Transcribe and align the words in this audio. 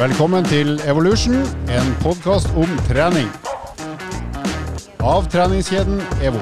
Velkommen 0.00 0.46
til 0.48 0.78
Evolution, 0.88 1.34
en 1.68 1.88
podkast 2.00 2.48
om 2.56 2.70
trening. 2.86 3.26
Av 5.04 5.26
treningskjeden 5.28 5.98
EVO. 6.24 6.40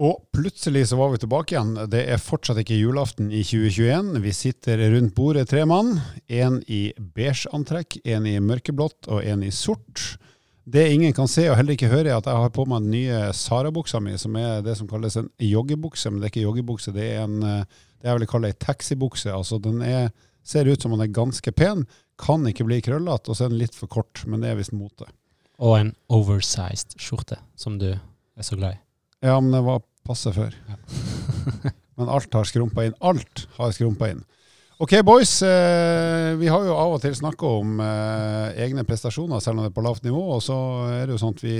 Og 0.00 0.22
plutselig 0.32 0.86
så 0.88 0.96
var 0.96 1.12
vi 1.12 1.20
tilbake 1.20 1.52
igjen. 1.52 1.74
Det 1.92 2.06
er 2.14 2.24
fortsatt 2.24 2.62
ikke 2.62 2.78
julaften 2.80 3.28
i 3.28 3.42
2021. 3.44 4.16
Vi 4.24 4.32
sitter 4.32 4.80
rundt 4.94 5.12
bordet 5.18 5.50
tre 5.52 5.66
mann. 5.68 5.98
En 6.32 6.62
i 6.64 6.80
beige 6.96 7.52
antrekk, 7.52 8.00
en 8.08 8.32
i 8.32 8.38
mørkeblått 8.40 9.12
og 9.12 9.20
en 9.28 9.44
i 9.44 9.52
sort. 9.52 10.14
Det 10.64 10.88
ingen 10.94 11.12
kan 11.12 11.28
se 11.28 11.50
og 11.50 11.60
heller 11.60 11.76
ikke 11.76 11.92
høre, 11.92 12.08
er 12.08 12.16
at 12.22 12.32
jeg 12.32 12.46
har 12.46 12.56
på 12.56 12.64
meg 12.64 12.86
den 12.86 12.96
nye 12.96 13.22
Sara-buksa 13.36 14.00
mi, 14.00 14.16
som 14.16 14.40
er 14.40 14.64
det 14.64 14.80
som 14.80 14.88
kalles 14.88 15.20
en 15.20 15.28
joggebukse. 15.36 16.08
Men 16.08 16.24
det 16.24 16.30
er 16.30 16.36
ikke 16.38 16.48
joggebukse, 16.48 16.96
det 16.96 17.12
er 17.12 17.24
en, 17.28 17.42
eh, 17.44 17.80
det 18.00 18.08
jeg 18.08 18.22
vil 18.22 18.34
kalle 18.38 18.54
ei 18.54 18.62
taxibukse. 18.70 19.28
Altså 19.36 19.60
den 19.60 19.82
er, 19.84 20.14
ser 20.44 20.68
ut 20.70 20.82
som 20.82 20.94
den 20.94 21.04
er 21.04 21.14
ganske 21.14 21.52
pen, 21.54 21.86
kan 22.22 22.46
ikke 22.46 22.66
bli 22.68 22.80
krøllete, 22.84 23.30
og 23.30 23.38
så 23.38 23.46
er 23.46 23.52
den 23.52 23.62
litt 23.62 23.76
for 23.76 23.90
kort. 23.90 24.24
Men 24.28 24.42
det 24.42 24.52
er 24.52 24.58
visst 24.60 24.74
mote. 24.76 25.08
Og 25.62 25.76
en 25.78 25.94
oversized 26.12 26.96
skjorte, 27.00 27.38
som 27.58 27.78
du 27.80 27.90
er 27.92 28.46
så 28.46 28.58
glad 28.58 28.76
i. 28.76 28.82
Ja, 29.22 29.38
men 29.38 29.54
det 29.54 29.62
var 29.66 29.84
passe 30.06 30.32
før. 30.34 30.54
Ja. 30.68 30.78
men 31.98 32.10
alt 32.10 32.34
har 32.34 32.48
skrumpa 32.48 32.86
inn. 32.86 32.96
Alt 33.00 33.46
har 33.58 33.74
skrumpa 33.74 34.10
inn. 34.12 34.22
Ok, 34.82 34.96
boys. 35.06 35.36
Eh, 35.46 36.34
vi 36.40 36.48
har 36.50 36.64
jo 36.66 36.74
av 36.74 36.96
og 36.96 37.02
til 37.04 37.14
snakka 37.14 37.50
om 37.60 37.76
eh, 37.84 38.62
egne 38.64 38.82
prestasjoner, 38.88 39.38
selv 39.38 39.60
om 39.60 39.66
det 39.66 39.70
er 39.70 39.76
på 39.76 39.84
lavt 39.84 40.02
nivå. 40.02 40.22
Og 40.34 40.40
så 40.42 40.56
er 40.90 41.04
det 41.06 41.14
jo 41.14 41.20
sånn 41.22 41.36
at 41.36 41.44
vi, 41.44 41.58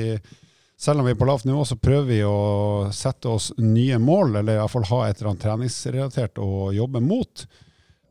selv 0.74 1.02
om 1.02 1.06
vi 1.06 1.12
er 1.14 1.20
på 1.20 1.28
lavt 1.28 1.46
nivå, 1.46 1.62
så 1.68 1.78
prøver 1.78 2.08
vi 2.08 2.18
å 2.26 2.88
sette 2.90 3.30
oss 3.30 3.52
nye 3.62 4.00
mål, 4.02 4.40
eller 4.40 4.58
iallfall 4.58 4.88
ha 4.90 5.04
et 5.06 5.20
eller 5.20 5.36
annet 5.36 5.44
treningsrelatert 5.46 6.42
å 6.42 6.72
jobbe 6.74 7.04
mot. 7.04 7.46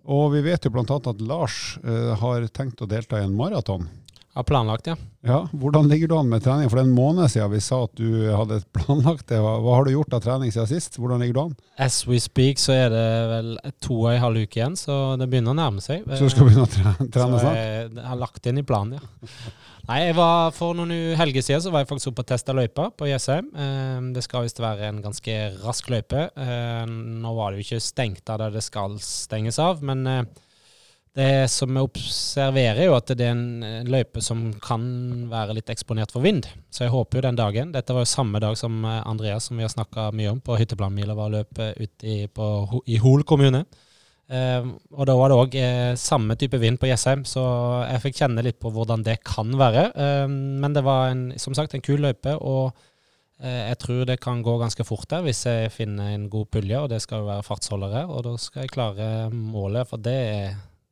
Og 0.09 0.31
vi 0.33 0.41
vet 0.45 0.63
jo 0.66 0.71
bl.a. 0.73 0.85
at 0.97 1.21
Lars 1.21 1.77
eh, 1.83 2.13
har 2.21 2.47
tenkt 2.55 2.81
å 2.81 2.88
delta 2.89 3.19
i 3.21 3.25
en 3.27 3.35
maraton. 3.38 3.88
Har 4.33 4.45
planlagt, 4.47 4.88
ja. 4.88 4.94
Ja, 5.27 5.41
Hvordan 5.52 5.89
ligger 5.91 6.07
du 6.07 6.13
an 6.16 6.30
med 6.31 6.41
trening? 6.41 6.69
For 6.71 6.80
det 6.80 6.85
er 6.85 6.88
en 6.88 6.95
måned 6.95 7.27
siden 7.30 7.52
vi 7.52 7.59
sa 7.61 7.81
at 7.83 7.91
du 7.99 8.29
hadde 8.31 8.61
planlagt 8.77 9.27
det. 9.27 9.41
Hva, 9.44 9.57
hva 9.61 9.73
har 9.75 9.85
du 9.85 9.91
gjort 9.91 10.16
av 10.16 10.23
trening 10.23 10.53
siden 10.55 10.69
sist? 10.72 10.95
Hvordan 10.97 11.19
ligger 11.22 11.35
du 11.35 11.41
an? 11.44 11.55
As 11.83 11.99
we 12.07 12.16
speak 12.23 12.61
så 12.63 12.73
er 12.77 12.94
det 12.94 13.03
vel 13.33 13.52
to 13.83 13.97
og 14.05 14.13
en 14.13 14.23
halv 14.23 14.45
uke 14.45 14.61
igjen, 14.61 14.77
så 14.79 15.02
det 15.19 15.27
begynner 15.29 15.52
å 15.52 15.59
nærme 15.59 15.83
seg. 15.83 16.07
Så 16.16 16.29
du 16.29 16.33
skal 16.33 16.47
begynne 16.47 16.63
å 16.63 16.72
trene, 16.77 17.09
trene 17.11 17.38
Så 17.38 17.44
snart? 17.44 17.59
jeg 17.59 18.07
har 18.07 18.22
lagt 18.23 18.47
inn 18.53 18.61
i 18.63 18.66
planen, 18.72 18.97
ja. 19.02 19.29
Nei, 19.89 19.97
jeg 20.05 20.15
var 20.17 20.51
For 20.55 20.77
noen 20.77 20.93
helger 21.19 21.43
siden 21.45 21.63
så 21.63 21.71
var 21.73 21.83
jeg 21.83 21.89
faktisk 21.89 22.11
oppe 22.11 22.23
og 22.25 22.29
testa 22.31 22.53
løypa 22.55 22.89
på 22.97 23.09
Jessheim. 23.09 23.49
Eh, 23.55 23.99
Det 24.15 24.23
skal 24.25 24.45
visst 24.45 24.61
være 24.61 24.88
en 24.91 25.01
ganske 25.03 25.35
rask 25.63 25.89
løype. 25.91 26.29
Eh, 26.38 26.85
Nå 26.85 27.33
var 27.38 27.51
det 27.51 27.61
jo 27.61 27.67
ikke 27.67 27.83
stengt 27.83 28.29
av 28.29 28.39
der 28.43 28.55
det 28.55 28.63
skal 28.63 28.97
stenges 29.01 29.59
av, 29.59 29.81
men 29.83 30.07
eh, 30.07 30.23
det 31.17 31.49
som 31.51 31.75
jeg 31.75 31.83
observerer, 31.89 32.77
er 32.79 32.88
jo 32.88 32.95
at 32.95 33.09
det 33.19 33.25
er 33.25 33.33
en 33.33 33.89
løype 33.91 34.21
som 34.23 34.45
kan 34.63 34.83
være 35.27 35.57
litt 35.57 35.69
eksponert 35.73 36.13
for 36.13 36.23
vind. 36.23 36.47
Så 36.71 36.85
jeg 36.85 36.93
håper 36.93 37.19
jo 37.19 37.25
den 37.25 37.35
dagen 37.35 37.73
Dette 37.73 37.91
var 37.91 38.05
jo 38.05 38.13
samme 38.13 38.39
dag 38.39 38.55
som 38.59 38.85
eh, 38.85 39.01
Andreas, 39.09 39.49
som 39.49 39.57
vi 39.59 39.66
har 39.67 39.73
snakka 39.73 40.11
mye 40.16 40.31
om, 40.38 40.39
på 40.39 40.55
hytteplanmila, 40.61 41.17
var 41.17 41.33
løpet 41.33 41.81
ute 41.81 42.07
i, 42.07 42.19
i 42.27 43.01
Hol 43.03 43.25
kommune. 43.27 43.66
Eh, 44.31 44.67
og 44.95 45.07
da 45.09 45.15
var 45.19 45.31
det 45.31 45.39
òg 45.41 45.57
eh, 45.59 45.89
samme 45.99 46.37
type 46.39 46.59
vind 46.61 46.79
på 46.79 46.87
Jessheim, 46.87 47.25
så 47.27 47.43
jeg 47.83 48.03
fikk 48.05 48.21
kjenne 48.21 48.45
litt 48.45 48.61
på 48.63 48.71
hvordan 48.71 49.03
det 49.03 49.17
kan 49.27 49.51
være. 49.59 49.89
Eh, 49.91 50.31
men 50.31 50.77
det 50.77 50.85
var 50.88 51.11
en, 51.11 51.25
som 51.41 51.57
sagt 51.57 51.75
en 51.75 51.83
kul 51.83 51.99
løype, 52.05 52.38
og 52.39 52.71
eh, 53.43 53.67
jeg 53.73 53.81
tror 53.83 54.07
det 54.07 54.21
kan 54.23 54.43
gå 54.45 54.55
ganske 54.61 54.88
fort 54.88 55.09
der 55.11 55.25
hvis 55.27 55.43
jeg 55.49 55.73
finner 55.75 56.15
en 56.15 56.29
god 56.31 56.47
pulje, 56.55 56.79
og 56.79 56.89
det 56.93 57.01
skal 57.03 57.25
jo 57.25 57.29
være 57.33 57.47
fartsholder 57.49 57.95
her. 57.99 58.09
Og 58.09 58.23
da 58.29 58.35
skal 58.39 58.65
jeg 58.65 58.75
klare 58.77 59.11
målet, 59.35 59.89
for 59.91 59.99
det, 59.99 60.17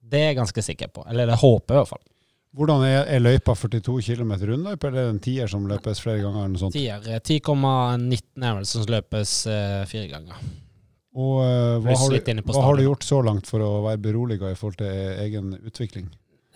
det 0.04 0.24
er 0.24 0.32
jeg 0.34 0.42
ganske 0.44 0.68
sikker 0.72 0.92
på. 1.00 1.08
Eller 1.08 1.32
det 1.32 1.40
håper 1.40 1.76
jeg 1.76 1.80
i 1.80 1.84
hvert 1.86 1.94
fall. 1.96 2.06
Hvordan 2.58 2.82
er, 2.82 3.04
er 3.06 3.22
løypa 3.22 3.54
42 3.54 4.02
km 4.08 4.32
rundløype, 4.50 4.88
eller 4.88 5.04
er 5.04 5.12
det 5.12 5.14
en 5.14 5.22
tier 5.22 5.50
som 5.52 5.68
løpes 5.70 6.00
flere 6.02 6.24
ganger? 6.24 6.40
eller 6.42 6.56
noe 6.56 6.64
sånt? 6.64 6.74
Tier, 6.74 7.04
eh, 7.06 7.22
10,19 7.22 8.48
er 8.50 8.56
vel 8.58 8.66
som 8.66 8.90
løpes 8.90 9.34
eh, 9.48 9.84
fire 9.88 10.10
ganger. 10.10 10.50
Og 11.18 11.40
uh, 11.42 11.80
hva, 11.82 11.96
har 11.98 12.14
du, 12.14 12.42
hva 12.46 12.64
har 12.68 12.78
du 12.78 12.86
gjort 12.86 13.06
så 13.06 13.22
langt 13.26 13.50
for 13.50 13.64
å 13.66 13.70
være 13.88 14.02
beroliga 14.04 14.52
i 14.52 14.58
forhold 14.58 14.82
til 14.82 15.22
egen 15.26 15.56
utvikling? 15.64 16.10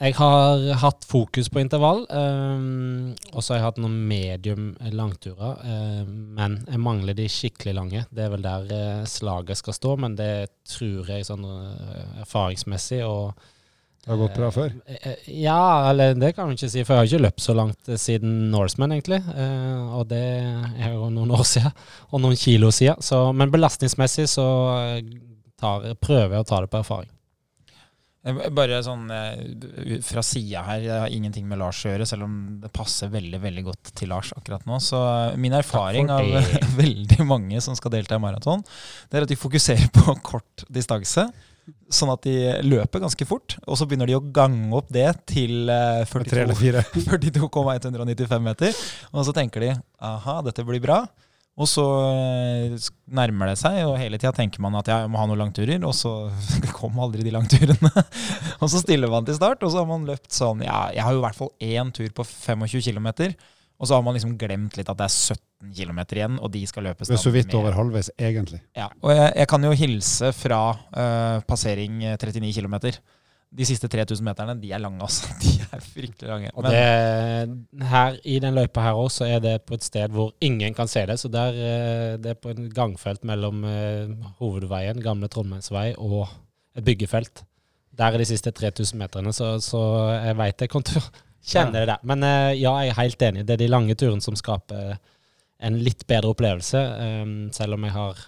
Jeg 0.03 0.15
har 0.17 0.63
hatt 0.81 1.05
fokus 1.05 1.47
på 1.53 1.61
intervall, 1.61 2.01
um, 2.09 3.13
og 3.31 3.43
så 3.43 3.53
har 3.53 3.59
jeg 3.59 3.65
hatt 3.67 3.81
noen 3.83 3.99
medium 4.09 4.71
langturer. 4.91 5.61
Um, 5.63 6.33
men 6.35 6.57
jeg 6.65 6.81
mangler 6.81 7.15
de 7.15 7.27
skikkelig 7.29 7.75
lange. 7.77 8.01
Det 8.09 8.25
er 8.25 8.31
vel 8.33 8.43
der 8.43 8.65
uh, 8.73 9.05
slaget 9.07 9.61
skal 9.61 9.77
stå, 9.77 9.93
men 10.01 10.17
det 10.19 10.31
tror 10.67 11.13
jeg 11.13 11.29
sånn 11.29 11.45
uh, 11.45 12.23
erfaringsmessig 12.25 13.03
og 13.05 13.37
Det 14.03 14.11
har 14.11 14.19
gått 14.19 14.35
bra 14.35 14.49
før? 14.51 14.73
Eh, 14.85 15.07
eh, 15.13 15.27
Ja, 15.45 15.89
eller 15.89 16.13
det 16.19 16.33
kan 16.35 16.49
vi 16.49 16.57
ikke 16.57 16.69
si, 16.73 16.83
for 16.83 16.97
jeg 16.97 16.99
har 16.99 17.07
ikke 17.07 17.23
løpt 17.23 17.43
så 17.45 17.55
langt 17.55 17.87
eh, 17.87 17.99
siden 17.99 18.49
Norseman, 18.51 18.91
egentlig. 18.97 19.21
Eh, 19.31 19.95
og 19.95 20.09
det 20.11 20.19
er 20.19 20.91
jo 20.91 21.07
noen 21.13 21.31
år 21.31 21.45
siden, 21.47 21.71
og 22.11 22.23
noen 22.25 22.35
kilo 22.39 22.71
siden. 22.75 22.99
Så, 22.99 23.23
men 23.31 23.53
belastningsmessig 23.53 24.27
så 24.27 24.47
tar, 25.59 25.93
prøver 26.03 26.35
jeg 26.35 26.43
å 26.43 26.49
ta 26.49 26.59
det 26.65 26.71
på 26.73 26.81
erfaring. 26.83 27.09
Bare 28.55 28.77
sånn 28.79 29.09
fra 30.07 30.21
sida 30.23 30.61
her, 30.63 30.83
det 30.83 30.99
har 31.01 31.11
ingenting 31.11 31.43
med 31.47 31.59
Lars 31.59 31.81
å 31.83 31.89
gjøre, 31.91 32.05
selv 32.07 32.23
om 32.23 32.35
det 32.61 32.69
passer 32.71 33.09
veldig 33.11 33.41
veldig 33.43 33.63
godt 33.65 33.91
til 33.99 34.13
Lars 34.13 34.31
akkurat 34.35 34.63
nå. 34.67 34.79
Så 34.83 34.99
min 35.35 35.55
erfaring 35.57 36.11
av 36.11 36.29
veldig 36.81 37.27
mange 37.27 37.59
som 37.63 37.75
skal 37.75 37.91
delta 37.97 38.19
i 38.19 38.23
maraton, 38.23 38.63
det 39.11 39.19
er 39.19 39.27
at 39.27 39.31
de 39.31 39.39
fokuserer 39.39 39.91
på 39.95 40.15
kort 40.23 40.63
distanse. 40.71 41.27
Sånn 41.93 42.11
at 42.11 42.23
de 42.25 42.35
løper 42.65 43.03
ganske 43.03 43.25
fort, 43.27 43.55
og 43.63 43.77
så 43.79 43.85
begynner 43.87 44.09
de 44.09 44.17
å 44.17 44.23
gange 44.35 44.71
opp 44.75 44.89
det 44.91 45.07
til 45.29 45.69
eh, 45.71 46.01
Med 46.03 46.29
Tre 46.29 46.43
eller 46.43 46.57
42 46.57 47.03
42,195 47.05 48.43
meter. 48.49 48.79
Og 49.13 49.27
så 49.27 49.35
tenker 49.35 49.63
de 49.63 49.75
aha, 50.03 50.41
dette 50.47 50.65
blir 50.67 50.83
bra. 50.83 51.03
Og 51.53 51.69
så 51.69 51.83
eh, 52.09 52.75
nærmer 53.13 53.51
det 53.51 53.59
seg, 53.61 53.83
og 53.85 53.99
hele 54.01 54.17
tida 54.17 54.33
tenker 54.33 54.63
man 54.63 54.73
at 54.79 54.89
ja, 54.89 55.03
jeg 55.03 55.11
må 55.13 55.19
ha 55.21 55.27
noen 55.29 55.43
langturer, 55.43 55.77
og 55.85 55.93
så 55.93 56.31
kom 56.79 56.97
aldri 57.03 57.25
de 57.25 57.33
langturene. 57.35 57.91
og 58.61 58.65
så 58.73 58.81
stiller 58.81 59.11
man 59.13 59.27
til 59.27 59.37
start, 59.37 59.61
og 59.61 59.73
så 59.73 59.83
har 59.83 59.89
man 59.89 60.07
løpt 60.09 60.33
sånn 60.33 60.65
Ja, 60.65 60.87
jeg 60.95 61.05
har 61.05 61.13
jo 61.13 61.21
i 61.21 61.25
hvert 61.27 61.37
fall 61.37 61.53
én 61.61 61.93
tur 61.93 62.09
på 62.17 62.25
25 62.25 62.81
km, 62.89 63.11
og 63.83 63.89
så 63.89 63.97
har 63.97 64.03
man 64.05 64.15
liksom 64.15 64.37
glemt 64.39 64.77
litt 64.79 64.87
at 64.87 64.95
det 65.01 65.05
er 65.09 65.11
17 65.35 65.73
km 65.75 65.97
igjen, 66.15 66.37
og 66.39 66.51
de 66.53 66.61
skal 66.69 66.85
løpes 66.87 67.09
er 67.11 67.19
så 67.19 67.31
vidt 67.33 67.49
med- 67.51 67.57
over 67.59 67.75
halvveis, 67.75 68.09
egentlig. 68.15 68.61
Ja, 68.79 68.85
og 69.03 69.11
jeg, 69.11 69.33
jeg 69.41 69.49
kan 69.51 69.65
jo 69.67 69.73
hilse 69.75 70.29
fra 70.37 70.59
uh, 70.71 71.41
passering 71.49 71.97
eh, 72.07 72.15
39 72.15 72.53
km. 72.55 72.77
De 73.53 73.65
siste 73.67 73.89
3000 73.91 74.25
meterne, 74.25 74.55
de 74.61 74.71
er 74.73 74.79
lange, 74.81 75.03
altså. 75.03 75.27
De 75.43 75.51
er 75.67 75.83
fryktelig 75.83 76.29
lange. 76.31 76.53
Og 76.55 76.63
det, 76.65 76.79
her, 77.91 78.15
I 78.23 78.39
den 78.41 78.55
løypa 78.55 78.87
her 78.87 79.01
òg, 79.03 79.11
så 79.13 79.27
er 79.29 79.43
det 79.43 79.57
på 79.67 79.75
et 79.77 79.83
sted 79.85 80.15
hvor 80.15 80.31
ingen 80.41 80.73
kan 80.73 80.87
se 80.89 81.03
det. 81.11 81.19
Så 81.21 81.29
der, 81.33 81.59
eh, 81.59 82.15
det 82.23 82.31
er 82.33 82.39
på 82.39 82.55
en 82.55 82.71
gangfelt 82.73 83.27
mellom 83.27 83.61
uh, 83.67 84.31
hovedveien, 84.39 85.03
gamle 85.03 85.27
Trondheimsvei, 85.29 85.91
og 85.99 86.23
et 86.79 86.87
byggefelt. 86.87 87.43
Der 87.93 88.15
er 88.15 88.17
de 88.23 88.25
siste 88.31 88.49
3000 88.55 88.97
meterne, 89.03 89.35
så, 89.35 89.59
så 89.61 89.83
jeg 90.15 90.39
veit 90.39 90.63
jeg 90.65 90.71
kommer 90.73 90.89
til 90.89 91.03
å 91.43 91.53
kjenne 91.53 91.85
det. 91.87 91.97
Men 92.07 92.23
eh, 92.27 92.51
ja, 92.61 92.73
jeg 92.83 92.93
er 92.93 92.99
helt 93.01 93.25
enig. 93.29 93.47
Det 93.47 93.57
er 93.57 93.63
de 93.65 93.71
lange 93.71 93.95
turene 93.99 94.23
som 94.23 94.37
skaper 94.39 94.95
en 95.63 95.79
litt 95.83 96.05
bedre 96.07 96.33
opplevelse, 96.33 96.79
eh, 96.79 97.25
selv 97.55 97.77
om 97.77 97.87
jeg 97.87 97.95
har 97.95 98.23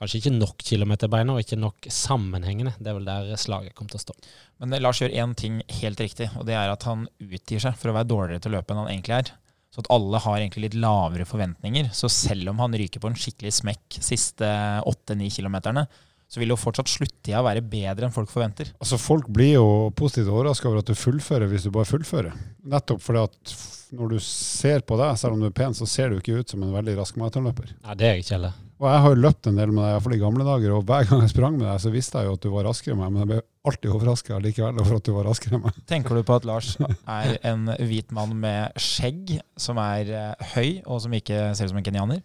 kanskje 0.00 0.22
ikke 0.22 0.32
nok 0.32 0.62
kilometerbeina 0.64 1.34
og 1.34 1.42
ikke 1.42 1.58
nok 1.60 1.90
sammenhengende. 1.92 2.72
Det 2.80 2.88
er 2.88 2.96
vel 2.96 3.08
der 3.08 3.34
slaget 3.40 3.74
kommer 3.76 3.92
til 3.92 4.00
å 4.00 4.06
stå. 4.06 4.16
Men 4.62 4.72
eh, 4.72 4.82
Lars 4.82 5.02
gjør 5.02 5.16
én 5.24 5.36
ting 5.36 5.60
helt 5.82 6.00
riktig, 6.00 6.30
og 6.40 6.48
det 6.48 6.56
er 6.56 6.72
at 6.72 6.86
han 6.88 7.06
utgir 7.20 7.62
seg 7.62 7.76
for 7.80 7.92
å 7.92 7.96
være 7.98 8.08
dårligere 8.08 8.44
til 8.44 8.52
å 8.52 8.58
løpe 8.58 8.74
enn 8.74 8.82
han 8.84 8.92
egentlig 8.94 9.18
er. 9.18 9.32
Så 9.70 9.84
at 9.84 9.90
alle 9.94 10.18
har 10.24 10.40
egentlig 10.40 10.64
litt 10.64 10.78
lavere 10.82 11.26
forventninger. 11.28 11.92
Så 11.94 12.08
selv 12.10 12.50
om 12.50 12.58
han 12.58 12.72
ryker 12.74 13.02
på 13.02 13.10
en 13.10 13.18
skikkelig 13.18 13.52
smekk 13.60 14.00
siste 14.02 14.48
åtte-ni 14.88 15.28
kilometerne, 15.30 15.84
så 16.30 16.38
vil 16.38 16.52
jo 16.54 16.58
fortsatt 16.60 16.90
sluttida 16.90 17.42
være 17.42 17.64
bedre 17.66 18.06
enn 18.06 18.14
folk 18.14 18.30
forventer. 18.30 18.70
Altså, 18.78 19.00
Folk 19.02 19.26
blir 19.34 19.56
jo 19.56 19.66
positivt 19.98 20.30
overraska 20.30 20.70
over 20.70 20.84
at 20.84 20.90
du 20.90 20.94
fullfører 20.94 21.50
hvis 21.50 21.66
du 21.66 21.72
bare 21.74 21.88
fullfører. 21.90 22.36
Nettopp 22.70 23.02
fordi 23.02 23.24
at 23.26 23.54
når 23.98 24.12
du 24.14 24.18
ser 24.22 24.84
på 24.86 24.94
deg, 25.00 25.16
selv 25.18 25.34
om 25.34 25.40
du 25.42 25.48
er 25.48 25.54
pen, 25.56 25.74
så 25.74 25.88
ser 25.90 26.12
du 26.12 26.20
ikke 26.20 26.38
ut 26.38 26.52
som 26.52 26.62
en 26.62 26.74
veldig 26.76 26.94
rask 27.00 27.16
maratonløper. 27.18 27.72
Nei, 27.82 27.96
det 27.98 28.06
er 28.06 28.12
jeg 28.14 28.22
ikke 28.22 28.36
heller. 28.36 28.58
Og 28.80 28.86
jeg 28.88 29.00
har 29.04 29.12
jo 29.12 29.20
løpt 29.20 29.48
en 29.50 29.58
del 29.58 29.72
med 29.74 29.82
deg, 29.82 29.92
iallfall 29.92 30.14
i 30.16 30.20
gamle 30.22 30.44
dager, 30.46 30.72
og 30.72 30.84
hver 30.88 31.08
gang 31.10 31.24
jeg 31.26 31.32
sprang 31.34 31.56
med 31.58 31.66
deg, 31.66 31.80
så 31.82 31.90
visste 31.92 32.22
jeg 32.22 32.30
jo 32.30 32.36
at 32.38 32.44
du 32.46 32.48
var 32.54 32.64
raskere 32.70 32.94
enn 32.94 33.02
meg, 33.02 33.10
men 33.12 33.20
jeg 33.24 33.28
ble 33.32 33.40
alltid 33.68 33.96
overraska 33.98 34.38
likevel 34.40 34.78
over 34.80 34.96
at 34.96 35.04
du 35.04 35.12
var 35.18 35.26
raskere 35.28 35.58
enn 35.58 35.66
meg. 35.66 35.80
Tenker 35.90 36.16
du 36.16 36.22
på 36.30 36.38
at 36.38 36.46
Lars 36.48 36.70
er 36.80 37.34
en 37.50 37.66
hvit 37.90 38.14
mann 38.16 38.32
med 38.40 38.78
skjegg, 38.80 39.34
som 39.60 39.82
er 39.82 40.14
eh, 40.14 40.46
høy, 40.54 40.68
og 40.86 41.02
som 41.04 41.18
ikke 41.18 41.50
ser 41.58 41.66
ut 41.66 41.74
som 41.74 41.82
en 41.82 41.88
kenyaner? 41.90 42.22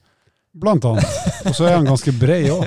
Blant 0.56 0.86
annet. 0.88 1.16
Og 1.50 1.56
så 1.58 1.66
er 1.68 1.74
han 1.78 1.88
ganske 1.90 2.14
brei 2.16 2.46
òg. 2.54 2.64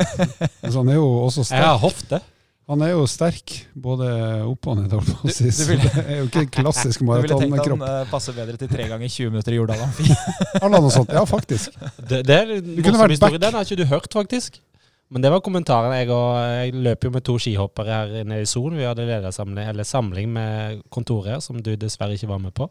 Så 0.69 0.75
han 0.83 0.91
er 0.93 0.99
jo 0.99 1.07
også 1.25 1.45
sterk. 1.49 1.63
Jeg 1.63 1.71
har 1.71 1.79
hofte. 1.83 2.21
Han 2.69 2.83
er 2.85 2.91
jo 2.93 3.07
sterk 3.09 3.53
både 3.81 4.07
opp 4.45 4.67
og 4.69 4.77
ned. 4.77 4.91
Du- 4.93 4.99
du 5.01 5.65
ville- 5.71 5.89
det 5.89 6.03
er 6.05 6.19
jo 6.19 6.27
ikke 6.29 6.43
en 6.45 6.51
klassisk 6.53 7.01
Du 7.01 7.09
ville 7.23 7.39
tenkt 7.41 7.65
han 7.65 7.81
eh, 7.87 8.05
passer 8.11 8.35
bedre 8.37 8.59
til 8.61 8.69
tre 8.69 8.85
ganger 8.91 9.09
20 9.09 9.31
minutter 9.33 9.53
i 9.53 9.57
Jordal 9.57 9.81
Amfi. 9.87 10.05
Noe 10.69 10.91
sånt. 10.99 11.09
Ja, 11.17 11.25
faktisk. 11.25 11.73
Det, 11.97 12.27
det 12.29 12.37
er 12.37 12.53
morsom 12.61 13.01
vært 13.01 13.15
historie. 13.17 13.39
back. 13.39 13.41
Den 13.47 13.57
har 13.57 13.65
ikke 13.65 13.77
du 13.81 13.87
hørt, 13.89 14.13
faktisk. 14.13 14.61
Men 15.09 15.23
det 15.25 15.31
var 15.33 15.41
kommentaren. 15.41 15.95
Jeg, 15.97 16.11
og, 16.13 16.37
jeg 16.45 16.75
løper 16.85 17.09
jo 17.09 17.15
med 17.17 17.25
to 17.25 17.39
skihoppere 17.41 17.89
her 17.89 18.13
inne 18.21 18.43
i 18.43 18.45
Son. 18.45 18.77
Vi 18.77 18.85
hadde 18.85 19.07
ledersamling, 19.09 19.65
eller 19.73 19.89
samling 19.89 20.29
med 20.37 20.83
kontoret 20.93 21.33
her, 21.39 21.41
som 21.41 21.63
du 21.65 21.73
dessverre 21.81 22.13
ikke 22.21 22.29
var 22.29 22.39
med 22.45 22.53
på. 22.53 22.69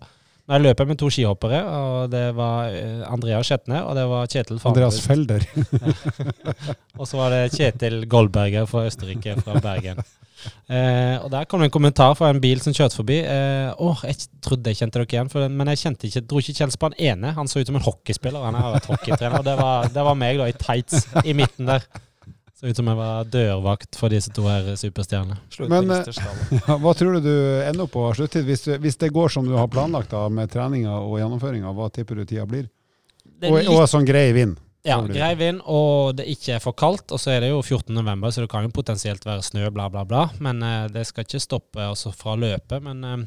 Men 0.48 0.62
jeg 0.62 0.70
løper 0.70 0.88
med 0.88 1.00
to 1.02 1.10
skihoppere, 1.12 1.58
og 1.68 2.12
det 2.14 2.24
var 2.38 2.70
Andrea 2.72 3.38
Andreas 3.38 3.50
Skjetne 3.50 3.82
og 3.84 3.98
det 3.98 4.06
var 4.08 4.30
Kjetil 4.32 4.62
Andreas 4.64 5.00
Farnerud. 5.04 5.44
Felder. 5.44 6.08
Og 7.00 7.08
så 7.10 7.20
var 7.20 7.34
det 7.36 7.42
Kjetil 7.54 8.06
Goldberger 8.10 8.66
fra 8.70 8.86
Østerrike, 8.88 9.36
fra 9.44 9.60
Bergen. 9.62 10.00
Eh, 10.70 11.18
og 11.24 11.30
Der 11.32 11.46
kom 11.50 11.62
det 11.62 11.70
en 11.70 11.74
kommentar 11.74 12.16
fra 12.18 12.30
en 12.32 12.42
bil 12.42 12.62
som 12.64 12.74
kjørte 12.74 13.00
forbi. 13.00 13.20
Eh, 13.26 13.70
åh, 13.78 14.02
Jeg 14.08 14.28
trodde 14.42 14.72
jeg 14.72 14.80
kjente 14.82 15.00
dere 15.00 15.10
igjen, 15.12 15.30
for, 15.34 15.48
men 15.50 15.72
jeg 15.74 15.84
kjente 15.84 16.08
ikke, 16.10 16.26
dro 16.30 16.42
ikke 16.42 16.58
kjensel 16.58 16.82
på 16.82 16.90
han 16.92 17.00
ene. 17.12 17.34
Han 17.38 17.50
så 17.50 17.62
ut 17.62 17.70
som 17.70 17.80
en 17.80 17.86
hockeyspiller. 17.86 18.46
Han 18.48 18.58
har 18.58 18.76
vært 18.78 18.90
hockeytrener. 18.92 19.40
Og 19.42 19.48
det 19.48 19.56
var, 19.60 19.90
det 19.94 20.06
var 20.10 20.20
meg, 20.20 20.40
da, 20.42 20.50
i 20.50 20.58
tights 20.58 21.08
i 21.26 21.36
midten 21.38 21.70
der. 21.70 21.86
Så 22.58 22.72
ut 22.72 22.76
som 22.80 22.88
jeg 22.90 22.98
var 22.98 23.28
dørvakt 23.30 23.98
for 24.00 24.10
disse 24.10 24.32
to 24.34 24.42
her 24.50 24.72
superstjernene. 24.82 25.36
Men, 25.70 25.86
med 25.92 26.08
eh. 26.10 26.14
Ja, 26.68 26.78
hva 26.82 26.94
tror 26.98 27.14
du 27.14 27.20
du 27.28 27.36
ender 27.62 27.84
opp 27.86 27.92
på 27.94 28.08
sluttid? 28.18 28.48
Hvis, 28.48 28.64
du- 28.66 28.80
hvis 28.82 28.98
det 28.98 29.12
går 29.14 29.30
som 29.30 29.46
du 29.46 29.54
har 29.54 29.68
planlagt 29.70 30.10
da, 30.16 30.24
med 30.34 30.50
treninga 30.50 30.96
og 30.98 31.20
gjennomføringa, 31.22 31.70
hva 31.78 31.92
tipper 31.94 32.16
du 32.18 32.26
tida 32.26 32.48
blir? 32.50 32.66
Og, 33.46 33.60
litt- 33.60 33.70
og 33.70 33.86
sånn 33.92 34.08
grei 34.10 34.32
vind. 34.34 34.58
Ja, 34.88 34.98
grei 35.04 35.34
vind, 35.36 35.60
og 35.68 36.16
det 36.18 36.26
ikke 36.32 36.56
er 36.56 36.62
for 36.64 36.72
kaldt. 36.80 37.12
Og 37.12 37.20
så 37.20 37.30
er 37.36 37.42
det 37.44 37.50
jo 37.52 37.62
14. 37.62 37.94
november, 37.94 38.32
så 38.32 38.42
det 38.42 38.50
kan 38.54 38.64
jo 38.66 38.72
potensielt 38.74 39.26
være 39.28 39.44
snø, 39.44 39.68
bla, 39.76 39.90
bla, 39.92 40.06
bla. 40.08 40.26
Men 40.42 40.64
eh, 40.64 40.88
det 40.94 41.04
skal 41.10 41.26
ikke 41.28 41.42
stoppe 41.44 41.90
oss 41.92 42.08
fra 42.18 42.34
løpet. 42.40 42.82
Men 42.86 43.04
eh, 43.04 43.26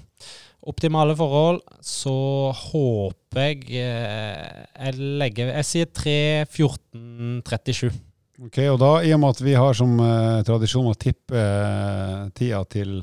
optimale 0.72 1.14
forhold, 1.18 1.60
så 1.84 2.50
håper 2.66 3.46
jeg 3.46 3.70
eh, 3.78 4.66
Jeg 4.74 4.98
legger 5.20 5.52
Jeg 5.60 5.64
sier 5.70 5.86
3.14,37. 6.02 7.92
Ok, 8.40 8.56
og 8.72 8.78
da, 8.80 8.90
I 9.04 9.12
og 9.12 9.20
med 9.20 9.34
at 9.34 9.42
vi 9.44 9.52
har 9.58 9.76
som 9.76 9.98
eh, 10.00 10.40
tradisjon 10.48 10.88
å 10.88 10.96
tippe 10.96 11.36
eh, 11.36 12.28
tida 12.36 12.62
til 12.72 13.02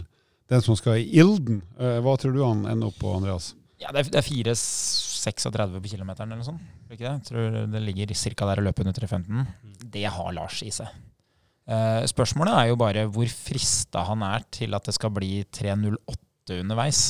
den 0.50 0.64
som 0.64 0.78
skal 0.80 0.98
i 0.98 1.10
ilden, 1.20 1.60
eh, 1.78 2.00
hva 2.02 2.16
tror 2.18 2.34
du 2.34 2.42
han 2.42 2.64
ender 2.66 2.90
opp 2.90 2.98
på, 3.02 3.12
Andreas? 3.14 3.52
Ja, 3.78 3.92
det 3.94 4.08
er, 4.08 4.10
det 4.16 4.22
er 4.24 4.26
4,36 4.26 5.76
på 5.76 5.92
kilometeren 5.92 6.32
eller 6.32 6.42
noe 6.42 6.48
sånt. 6.48 6.64
Ikke 6.90 7.04
det? 7.04 7.12
Jeg 7.20 7.28
tror 7.30 7.60
det 7.70 7.84
ligger 7.84 8.16
ca. 8.18 8.48
der 8.50 8.62
å 8.64 8.66
løpe 8.66 8.82
under 8.82 8.98
3,15. 8.98 9.46
Det 9.94 10.08
har 10.16 10.34
Lars 10.34 10.64
i 10.66 10.72
seg. 10.74 10.90
Eh, 11.68 12.02
spørsmålet 12.10 12.58
er 12.58 12.72
jo 12.72 12.80
bare 12.80 13.06
hvor 13.12 13.30
frista 13.30 14.08
han 14.08 14.24
er 14.26 14.48
til 14.56 14.74
at 14.74 14.88
det 14.88 14.96
skal 14.98 15.14
bli 15.14 15.44
3,08 15.54 16.62
underveis. 16.64 17.04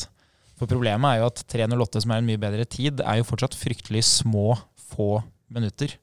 For 0.57 0.68
problemet 0.68 1.13
er 1.13 1.21
jo 1.21 1.29
at 1.29 1.45
3,08, 1.47 2.03
som 2.03 2.12
er 2.12 2.19
en 2.19 2.27
mye 2.27 2.41
bedre 2.41 2.65
tid, 2.68 3.06
er 3.06 3.21
jo 3.21 3.29
fortsatt 3.29 3.56
fryktelig 3.56 4.03
små, 4.09 4.57
få 4.89 5.21
minutter 5.53 5.95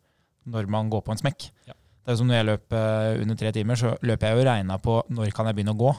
når 0.49 0.69
man 0.71 0.88
går 0.93 1.03
på 1.05 1.12
en 1.12 1.21
smekk. 1.21 1.50
Ja. 1.69 1.75
Det 2.05 2.12
er 2.12 2.17
jo 2.17 2.21
som 2.21 2.29
når 2.29 2.37
jeg 2.37 2.49
løp 2.51 2.75
eh, 2.77 3.23
under 3.23 3.37
tre 3.41 3.51
timer, 3.56 3.79
så 3.81 3.95
løper 4.05 4.29
jeg 4.29 4.37
jo 4.37 4.49
regna 4.51 4.77
på 4.85 4.99
når 5.09 5.31
kan 5.33 5.49
jeg 5.49 5.56
begynne 5.56 5.73
å 5.73 5.81
gå. 5.81 5.93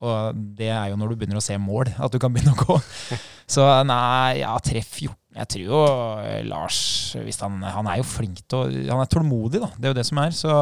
Og 0.00 0.38
det 0.56 0.70
er 0.72 0.86
jo 0.88 0.96
når 0.96 1.12
du 1.12 1.20
begynner 1.20 1.36
å 1.36 1.44
se 1.44 1.58
mål, 1.60 1.90
at 2.00 2.14
du 2.14 2.16
kan 2.22 2.32
begynne 2.32 2.54
å 2.54 2.62
gå. 2.62 2.78
Så 3.50 3.66
nei, 3.84 4.40
ja, 4.40 4.54
3-14 4.62 5.10
Jeg 5.34 5.48
tror 5.52 5.64
jo 5.64 5.80
eh, 6.22 6.40
Lars 6.46 6.78
hvis 7.18 7.40
han, 7.42 7.58
han 7.66 7.88
er 7.90 7.98
jo 7.98 8.06
flink 8.06 8.38
til 8.46 8.60
å 8.60 8.92
Han 8.94 9.02
er 9.02 9.10
tålmodig, 9.10 9.60
da. 9.60 9.68
Det 9.74 9.88
er 9.88 9.92
jo 9.92 9.98
det 9.98 10.06
som 10.08 10.20
er. 10.22 10.32
Så 10.38 10.54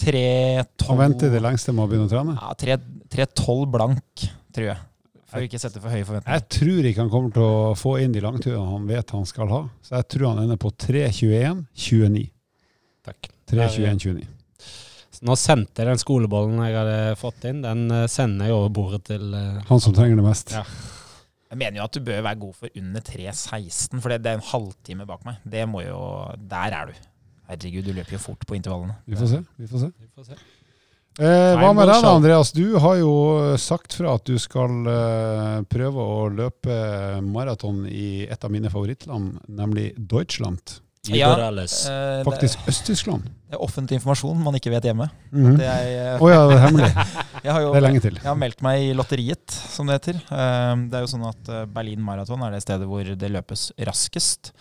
3-12 0.00 0.88
Han 0.88 1.00
venter 1.02 1.34
det 1.34 1.42
lengste 1.44 1.74
med 1.74 1.84
å 1.84 1.90
begynne 1.90 2.08
å 2.08 2.12
trene. 2.14 2.36
Ja, 2.40 2.54
3-12 3.12 3.66
blank, 3.74 4.28
tror 4.56 4.70
jeg. 4.70 4.78
For 5.26 5.42
å 5.42 5.50
ikke 5.50 5.60
sette 5.60 5.82
for 5.82 5.92
høye 5.92 6.06
forventninger. 6.06 6.38
Jeg 6.38 6.48
tror 6.54 6.88
ikke 6.88 7.02
han 7.02 7.12
kommer 7.12 7.34
til 7.34 7.44
å 7.44 7.74
få 7.76 7.96
inn 8.00 8.14
de 8.14 8.22
langturene 8.24 8.70
han 8.70 8.86
vet 8.88 9.12
han 9.12 9.26
skal 9.28 9.50
ha. 9.52 9.60
Så 9.84 9.98
jeg 9.98 10.08
tror 10.14 10.30
han 10.30 10.44
ender 10.46 10.62
på 10.62 10.70
3.21,29. 10.86 12.24
Takk. 13.10 13.28
3.21,29. 13.50 14.35
Nå 15.26 15.34
sendte 15.38 15.82
jeg 15.82 15.90
den 15.90 16.00
skolebollen 16.00 16.60
jeg 16.62 16.76
hadde 16.76 16.98
fått 17.18 17.46
inn, 17.48 17.64
den 17.64 17.88
eh, 17.90 18.06
sender 18.10 18.50
jeg 18.50 18.56
over 18.56 18.70
bordet 18.76 19.02
til 19.08 19.34
eh, 19.34 19.62
Han 19.70 19.82
som 19.82 19.96
trenger 19.96 20.20
det 20.20 20.26
mest. 20.26 20.54
Ja. 20.54 20.62
Jeg 21.46 21.60
mener 21.62 21.80
jo 21.80 21.86
at 21.86 21.94
du 21.94 22.02
bør 22.06 22.24
være 22.26 22.40
god 22.42 22.56
for 22.58 22.78
under 22.82 23.02
3.16, 23.06 24.00
for 24.02 24.12
det, 24.12 24.20
det 24.24 24.32
er 24.32 24.40
en 24.40 24.48
halvtime 24.50 25.06
bak 25.08 25.22
meg. 25.26 25.38
Det 25.46 25.62
må 25.70 25.82
jo 25.86 26.00
Der 26.50 26.74
er 26.74 26.90
du. 26.90 27.08
Herregud, 27.46 27.86
du 27.86 27.94
løper 27.94 28.16
jo 28.16 28.22
fort 28.22 28.42
på 28.46 28.58
intervallene. 28.58 28.98
Vi 29.06 29.18
får 29.18 29.30
se. 29.30 29.42
Vi 29.56 29.68
får 29.70 29.84
se. 29.84 29.90
Vi 30.02 30.08
får 30.14 30.30
se. 30.30 30.38
Eh, 31.16 31.52
hva 31.56 31.70
med 31.72 31.88
deg. 31.88 32.06
Andreas? 32.10 32.50
Du 32.52 32.74
har 32.82 32.98
jo 33.00 33.12
sagt 33.62 33.94
fra 33.96 34.16
at 34.18 34.26
du 34.28 34.34
skal 34.42 34.82
uh, 34.84 35.62
prøve 35.70 36.02
å 36.02 36.26
løpe 36.28 36.74
maraton 37.24 37.86
i 37.88 38.26
et 38.26 38.42
av 38.44 38.52
mine 38.52 38.72
favorittland, 38.72 39.38
nemlig 39.48 39.92
Deutschland. 39.96 40.80
Ja, 41.14 41.30
Liberales. 41.34 41.74
Eh, 41.90 42.22
Faktisk 42.26 42.58
Øst-Tyskland. 42.70 43.22
Det 43.46 43.54
er 43.54 43.62
offentlig 43.62 43.98
informasjon 44.00 44.38
man 44.42 44.56
ikke 44.58 44.72
vet 44.74 44.88
hjemme. 44.88 45.06
Mm 45.30 45.56
Det 45.60 45.66
er, 45.70 46.16
oh, 46.20 46.30
ja, 46.30 46.40
det 46.50 46.56
er 46.56 46.62
hemmelig. 46.64 46.88
jeg, 47.46 47.52
har 47.52 47.60
jo, 47.62 47.72
Det 47.74 47.78
er 47.80 47.84
lenge 47.86 48.02
til. 48.02 48.16
jeg 48.18 48.26
har 48.26 48.38
meldt 48.40 48.62
meg 48.66 48.86
i 48.88 48.94
lotteriet, 48.98 49.58
som 49.70 49.86
det 49.86 49.98
heter. 50.00 50.18
Eh, 50.24 50.72
Det 50.90 50.98
er 50.98 51.04
jo 51.04 51.12
sånn 51.12 51.28
at 51.28 51.52
eh, 51.52 51.66
Berlin 51.70 52.02
Marathon 52.02 52.42
er 52.46 52.56
det 52.56 52.62
stedet 52.64 52.88
hvor 52.90 53.04
det 53.06 53.30
løpes 53.36 53.68
raskest. 53.86 54.52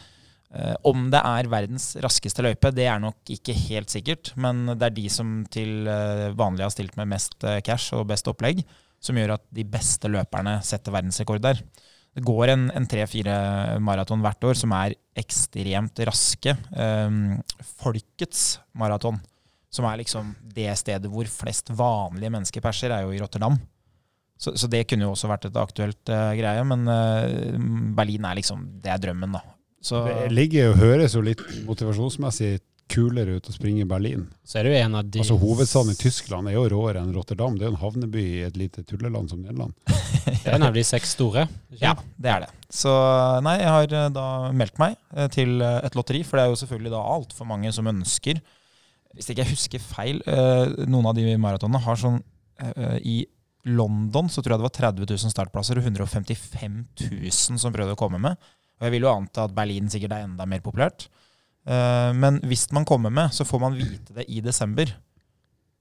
Eh, 0.55 0.75
Om 0.85 1.09
det 1.11 1.23
er 1.25 1.49
verdens 1.51 1.89
raskeste 2.05 2.45
løype, 2.45 2.71
det 2.75 2.85
er 2.91 3.01
nok 3.01 3.33
ikke 3.33 3.55
helt 3.65 3.89
sikkert. 3.89 4.33
Men 4.37 4.67
det 4.75 4.91
er 4.91 4.95
de 5.01 5.07
som 5.09 5.39
til 5.51 5.89
vanlig 6.37 6.63
har 6.67 6.75
stilt 6.75 6.95
med 6.99 7.09
mest 7.15 7.39
cash 7.65 7.93
og 7.97 8.05
best 8.11 8.27
opplegg, 8.31 8.61
som 9.01 9.17
gjør 9.17 9.35
at 9.39 9.43
de 9.53 9.65
beste 9.67 10.09
løperne 10.09 10.59
setter 10.65 10.93
verdensrekord 10.95 11.41
der. 11.43 11.59
Det 12.15 12.23
går 12.23 12.53
en, 12.53 12.69
en 12.71 12.85
tre-fire 12.87 13.35
maraton 13.83 14.21
hvert 14.23 14.45
år 14.47 14.55
som 14.55 14.71
er 14.77 14.95
ekstremt 15.19 15.99
raske. 16.07 16.53
Um, 16.71 17.41
folkets 17.81 18.61
maraton, 18.79 19.17
som 19.73 19.87
er 19.89 19.99
liksom 19.99 20.31
det 20.55 20.69
stedet 20.79 21.11
hvor 21.11 21.27
flest 21.27 21.73
vanlige 21.75 22.31
mennesker 22.31 22.63
perser, 22.63 22.95
er 22.95 23.03
jo 23.03 23.11
i 23.11 23.19
Rotterdam. 23.19 23.57
Så, 24.39 24.53
så 24.55 24.67
det 24.71 24.85
kunne 24.87 25.07
jo 25.07 25.11
også 25.11 25.27
vært 25.31 25.49
et 25.49 25.59
aktuelt 25.59 26.11
uh, 26.11 26.31
greie, 26.39 26.63
men 26.67 26.87
uh, 26.87 27.59
Berlin 27.95 28.27
er 28.27 28.39
liksom 28.39 28.63
Det 28.83 28.91
er 28.91 29.03
drømmen, 29.03 29.35
da. 29.35 29.43
Så 29.83 30.05
Det 30.07 30.31
ligger 30.31 30.71
og 30.71 30.79
høres 30.81 31.15
jo 31.15 31.23
litt 31.23 31.43
motivasjonsmessig 31.67 32.55
kulere 32.91 33.37
ut 33.37 33.49
å 33.49 33.53
springe 33.53 33.83
i 33.83 33.89
Berlin. 33.89 34.27
Så 34.45 34.59
er 34.59 34.67
det 34.67 34.73
jo 34.73 34.81
en 34.85 34.97
av 34.99 35.07
de 35.09 35.21
Altså 35.23 35.37
Hovedstaden 35.41 35.95
i 35.95 35.99
Tyskland 35.99 36.49
er 36.49 36.57
jo 36.57 36.67
råere 36.71 37.01
enn 37.01 37.13
Rotterdam. 37.15 37.57
Det 37.57 37.65
er 37.65 37.71
jo 37.71 37.75
en 37.75 37.83
havneby 37.83 38.25
i 38.25 38.43
et 38.47 38.59
lite 38.59 38.85
tulleland 38.85 39.31
som 39.31 39.41
Nederland. 39.41 39.73
Det 40.45 40.51
er 40.51 40.61
nemlig 40.61 40.85
seks 40.87 41.13
store. 41.15 41.45
ikke 41.71 41.83
Ja, 41.83 41.93
det 42.21 42.31
er 42.31 42.45
det. 42.45 42.51
Så 42.73 42.91
nei, 43.45 43.55
jeg 43.61 43.71
har 43.71 43.93
eh, 43.93 44.11
da 44.13 44.25
meldt 44.55 44.79
meg 44.81 44.97
eh, 45.15 45.29
til 45.31 45.61
eh, 45.63 45.79
et 45.85 45.95
lotteri, 45.97 46.23
for 46.25 46.37
det 46.37 46.45
er 46.45 46.51
jo 46.51 46.59
selvfølgelig 46.63 46.93
da 46.95 47.03
altfor 47.15 47.47
mange 47.49 47.71
som 47.75 47.87
ønsker 47.91 48.41
Hvis 49.15 49.29
ikke 49.31 49.45
jeg 49.45 49.53
husker 49.53 49.83
feil, 49.83 50.19
noen 50.91 51.07
av 51.07 51.15
de 51.15 51.37
maratonene 51.39 51.79
har 51.85 51.95
sånn 51.95 52.17
I 52.99 53.21
London 53.65 54.27
så 54.27 54.41
tror 54.43 54.55
jeg 54.55 54.59
det 54.59 54.67
var 54.67 54.73
30 54.75 55.07
000 55.07 55.31
startplasser 55.31 55.79
og 55.79 55.87
155 55.87 56.75
000 56.99 57.61
som 57.61 57.71
prøvde 57.73 57.95
å 57.95 57.99
komme 57.99 58.19
med. 58.19 58.35
Og 58.75 58.85
jeg 58.85 58.93
vil 58.97 59.07
jo 59.07 59.13
anta 59.13 59.45
at 59.47 59.55
Berlin 59.55 59.87
sikkert 59.89 60.17
er 60.17 60.25
enda 60.27 60.43
mer 60.45 60.59
populært. 60.65 61.07
Men 61.63 62.41
hvis 62.45 62.67
man 62.75 62.85
kommer 62.85 63.09
med, 63.15 63.31
så 63.33 63.47
får 63.47 63.63
man 63.63 63.79
vite 63.79 64.19
det 64.19 64.27
i 64.27 64.43
desember. 64.43 64.91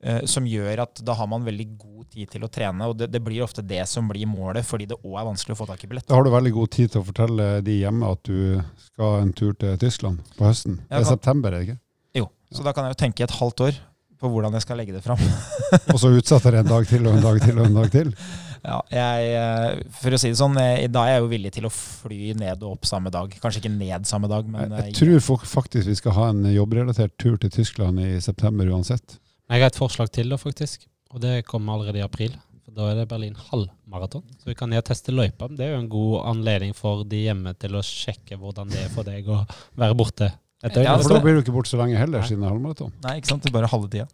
Eh, 0.05 0.21
Som 0.31 0.47
gjør 0.49 0.85
at 0.85 1.01
da 1.05 1.17
har 1.19 1.29
man 1.31 1.47
veldig 1.47 1.67
god 1.81 2.11
tid 2.15 2.31
til 2.31 2.45
å 2.47 2.51
trene, 2.53 2.91
og 2.91 2.99
det, 3.01 3.09
det 3.13 3.23
blir 3.25 3.45
ofte 3.45 3.65
det 3.65 3.83
som 3.91 4.07
blir 4.11 4.29
målet, 4.31 4.67
fordi 4.67 4.87
det 4.93 5.01
òg 5.01 5.17
er 5.21 5.31
vanskelig 5.31 5.57
å 5.57 5.63
få 5.63 5.69
tak 5.71 5.83
i 5.87 5.91
billett. 5.91 6.07
Da 6.11 6.19
har 6.19 6.27
du 6.27 6.31
veldig 6.35 6.55
god 6.59 6.75
tid 6.77 6.93
til 6.93 7.03
å 7.03 7.09
fortelle 7.09 7.49
de 7.65 7.81
hjemme 7.81 8.13
at 8.13 8.23
du 8.29 8.61
skal 8.91 9.23
en 9.23 9.33
tur 9.37 9.57
til 9.59 9.75
Tyskland 9.81 10.23
på 10.39 10.47
høsten. 10.47 10.79
Ja, 10.87 11.01
det 11.01 11.07
er 11.07 11.11
september, 11.17 11.55
er 11.55 11.63
det 11.65 11.69
ikke? 11.71 11.81
Jo, 12.21 12.31
så 12.55 12.67
da 12.67 12.77
kan 12.77 12.87
jeg 12.87 12.97
jo 12.97 13.03
tenke 13.07 13.27
et 13.27 13.39
halvt 13.41 13.67
år 13.69 13.83
på 14.25 14.31
hvordan 14.31 14.55
jeg 14.57 14.65
skal 14.65 14.79
legge 14.81 14.95
det 14.95 15.05
fram. 15.05 15.21
Og 15.93 15.99
så 16.01 16.13
utsetter 16.15 16.57
jeg 16.57 16.65
en 16.65 16.73
dag 16.73 16.89
til 16.89 17.07
og 17.09 17.17
en 17.19 17.25
dag 17.25 17.41
til 17.43 17.59
og 17.59 17.71
en 17.71 17.81
dag 17.83 17.95
til. 17.95 18.13
Ja, 18.65 18.79
jeg, 18.89 19.33
eh, 19.37 19.83
for 20.01 20.15
å 20.17 20.19
si 20.21 20.31
det 20.33 20.39
sånn, 20.39 20.55
eh, 20.57 20.87
da 20.89 21.03
er 21.05 21.19
jeg 21.19 21.21
jo 21.21 21.27
villig 21.35 21.51
til 21.53 21.67
å 21.69 21.71
fly 21.75 22.31
ned 22.41 22.63
og 22.65 22.79
opp 22.79 22.89
samme 22.89 23.11
dag. 23.13 23.35
Kanskje 23.43 23.61
ikke 23.61 23.73
ned 23.75 24.07
samme 24.09 24.31
dag, 24.31 24.49
men 24.49 24.73
Jeg, 24.73 24.95
jeg 24.95 25.19
tror 25.21 25.45
faktisk 25.51 25.91
vi 25.91 25.97
skal 25.99 26.17
ha 26.17 26.31
en 26.33 26.47
jobbrelatert 26.49 27.13
tur 27.21 27.37
til 27.43 27.53
Tyskland 27.53 28.01
i 28.01 28.15
september 28.25 28.71
uansett. 28.73 29.19
Jeg 29.51 29.61
har 29.61 29.71
et 29.71 29.79
forslag 29.79 30.11
til, 30.15 30.31
da, 30.33 30.39
faktisk. 30.41 30.87
Og 31.15 31.21
det 31.23 31.45
kommer 31.47 31.77
allerede 31.77 32.01
i 32.01 32.05
april. 32.05 32.33
For 32.65 32.73
Da 32.75 32.87
er 32.91 33.01
det 33.03 33.09
Berlin 33.11 33.37
halvmaraton. 33.37 34.25
Så 34.41 34.49
vi 34.49 34.55
kan 34.59 34.71
ned 34.73 34.81
og 34.81 34.87
teste 34.89 35.13
løypa. 35.13 35.51
Det 35.53 35.67
er 35.67 35.75
jo 35.75 35.83
en 35.83 35.91
god 35.93 36.15
anledning 36.33 36.73
for 36.75 37.05
de 37.05 37.21
hjemme 37.27 37.53
til 37.61 37.77
å 37.77 37.83
sjekke 37.85 38.39
hvordan 38.41 38.73
det 38.73 38.87
er 38.87 38.91
for 38.95 39.07
deg 39.07 39.29
å 39.29 39.43
være 39.79 39.95
borte 40.01 40.31
et 40.65 40.73
døgn. 40.73 40.87
Ja, 40.89 40.97
For 40.99 41.13
da 41.13 41.21
blir 41.23 41.37
du 41.37 41.43
ikke 41.45 41.55
borte 41.55 41.71
så 41.71 41.79
lenge 41.83 42.01
heller, 42.01 42.23
Nei. 42.25 42.29
siden 42.29 42.41
det 42.41 42.49
er 42.49 42.55
halvmaraton. 42.57 42.95
Nei, 43.05 43.19
ikke 43.21 43.31
sant. 43.35 43.45
Det 43.45 43.53
er 43.53 43.59
bare 43.59 43.71
halve 43.71 43.91
tida. 43.93 44.09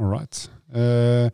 All 0.00 0.08
right. 0.08 0.48
Eh, 0.72 1.30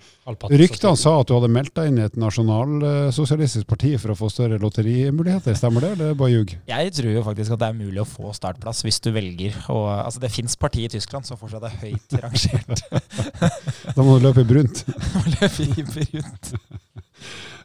ryktene 0.48 0.96
sa 0.96 1.18
at 1.20 1.28
du 1.28 1.34
hadde 1.36 1.50
meldt 1.52 1.74
deg 1.76 1.90
inn 1.90 1.98
i 2.00 2.04
et 2.06 2.14
nasjonalsosialistisk 2.18 3.68
parti 3.68 3.92
for 4.00 4.14
å 4.14 4.16
få 4.16 4.30
større 4.32 4.56
lotterimuligheter. 4.62 5.54
Stemmer 5.58 5.84
det, 5.84 5.90
eller 5.96 6.14
er 6.14 6.18
bare 6.18 6.32
ljug? 6.32 6.54
Jeg 6.70 6.94
tror 6.96 7.12
jo 7.12 7.24
faktisk 7.26 7.54
at 7.54 7.62
det 7.62 7.68
er 7.68 7.76
mulig 7.76 8.00
å 8.00 8.08
få 8.08 8.32
startplass 8.36 8.80
hvis 8.86 8.98
du 9.04 9.10
velger. 9.14 9.54
Og, 9.70 9.84
altså, 9.92 10.22
det 10.24 10.32
fins 10.32 10.56
parti 10.58 10.86
i 10.86 10.90
Tyskland 10.96 11.28
som 11.28 11.38
fortsatt 11.38 11.68
er 11.68 11.78
høyt 11.84 12.18
rangert. 12.24 12.84
Da 13.96 14.04
må 14.04 14.16
du 14.18 14.26
løpe 14.26 14.42
i 14.42 14.48
brunt. 14.48 14.82
løpe 15.36 15.68
i 15.68 15.84
brunt. 15.86 16.52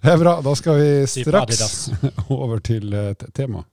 Det 0.02 0.14
er 0.14 0.22
bra. 0.22 0.38
Da 0.44 0.56
skal 0.60 0.80
vi 0.80 0.92
straks 1.26 1.90
over 2.42 2.62
til 2.64 2.94
et 2.94 3.26
tema. 3.38 3.66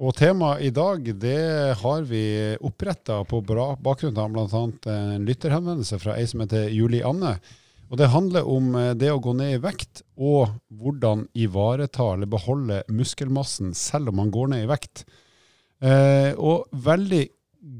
Og 0.00 0.14
temaet 0.16 0.64
i 0.64 0.70
dag 0.72 1.04
det 1.20 1.76
har 1.82 2.04
vi 2.08 2.22
oppretta 2.64 3.18
på 3.28 3.42
bakgrunn 3.44 4.16
av 4.16 4.30
bl.a. 4.32 4.62
en 4.88 5.26
lytterhenvendelse 5.28 5.98
fra 6.00 6.14
ei 6.16 6.24
som 6.28 6.40
heter 6.40 6.70
Julie 6.72 7.04
Anne. 7.04 7.34
Og 7.90 7.98
Det 8.00 8.08
handler 8.08 8.46
om 8.48 8.70
eh, 8.78 8.94
det 8.96 9.10
å 9.12 9.20
gå 9.20 9.34
ned 9.36 9.56
i 9.56 9.60
vekt, 9.60 10.00
og 10.16 10.54
hvordan 10.70 11.26
ivareta 11.34 12.14
eller 12.14 12.30
beholde 12.30 12.80
muskelmassen 12.88 13.74
selv 13.76 14.12
om 14.12 14.20
man 14.22 14.30
går 14.32 14.52
ned 14.54 14.64
i 14.64 14.70
vekt. 14.70 15.04
Eh, 15.84 16.32
og 16.38 16.70
veldig 16.72 17.26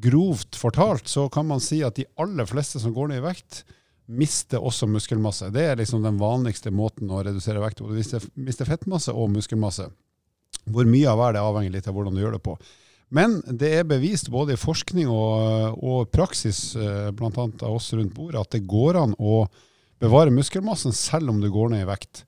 grovt 0.05 0.59
fortalt 0.61 1.09
så 1.09 1.29
kan 1.33 1.49
man 1.49 1.63
si 1.65 1.81
at 1.87 1.97
de 1.97 2.09
aller 2.21 2.49
fleste 2.51 2.83
som 2.83 2.93
går 2.93 3.15
ned 3.15 3.23
i 3.23 3.27
vekt, 3.31 3.63
mister 4.11 4.61
også 4.61 4.91
muskelmasse. 4.91 5.49
Det 5.55 5.65
er 5.71 5.81
liksom 5.81 6.05
den 6.05 6.21
vanligste 6.21 6.75
måten 6.75 7.09
å 7.09 7.23
redusere 7.25 7.63
vekt 7.63 7.81
på. 7.81 7.89
Du 7.89 8.45
mister 8.45 8.69
fettmasse 8.69 9.15
og 9.15 9.31
muskelmasse. 9.39 9.89
Hvor 10.71 10.87
mye 10.87 11.09
av 11.11 11.19
hver 11.19 11.35
det 11.35 11.43
avhenger 11.43 11.75
litt 11.75 11.89
av 11.91 11.97
hvordan 11.97 12.17
du 12.17 12.23
gjør 12.23 12.37
det 12.37 12.45
på. 12.45 12.57
Men 13.11 13.41
det 13.47 13.73
er 13.75 13.89
bevist 13.91 14.31
både 14.31 14.55
i 14.55 14.61
forskning 14.61 15.09
og, 15.11 15.79
og 15.83 16.11
praksis, 16.15 16.77
eh, 16.79 17.09
bl.a. 17.11 17.31
av 17.35 17.73
oss 17.75 17.91
rundt 17.97 18.15
bordet, 18.15 18.39
at 18.39 18.55
det 18.55 18.69
går 18.71 19.01
an 19.01 19.17
å 19.19 19.43
bevare 20.01 20.33
muskelmassen 20.33 20.95
selv 20.97 21.33
om 21.33 21.41
du 21.43 21.49
går 21.51 21.73
ned 21.73 21.83
i 21.83 21.89
vekt. 21.89 22.23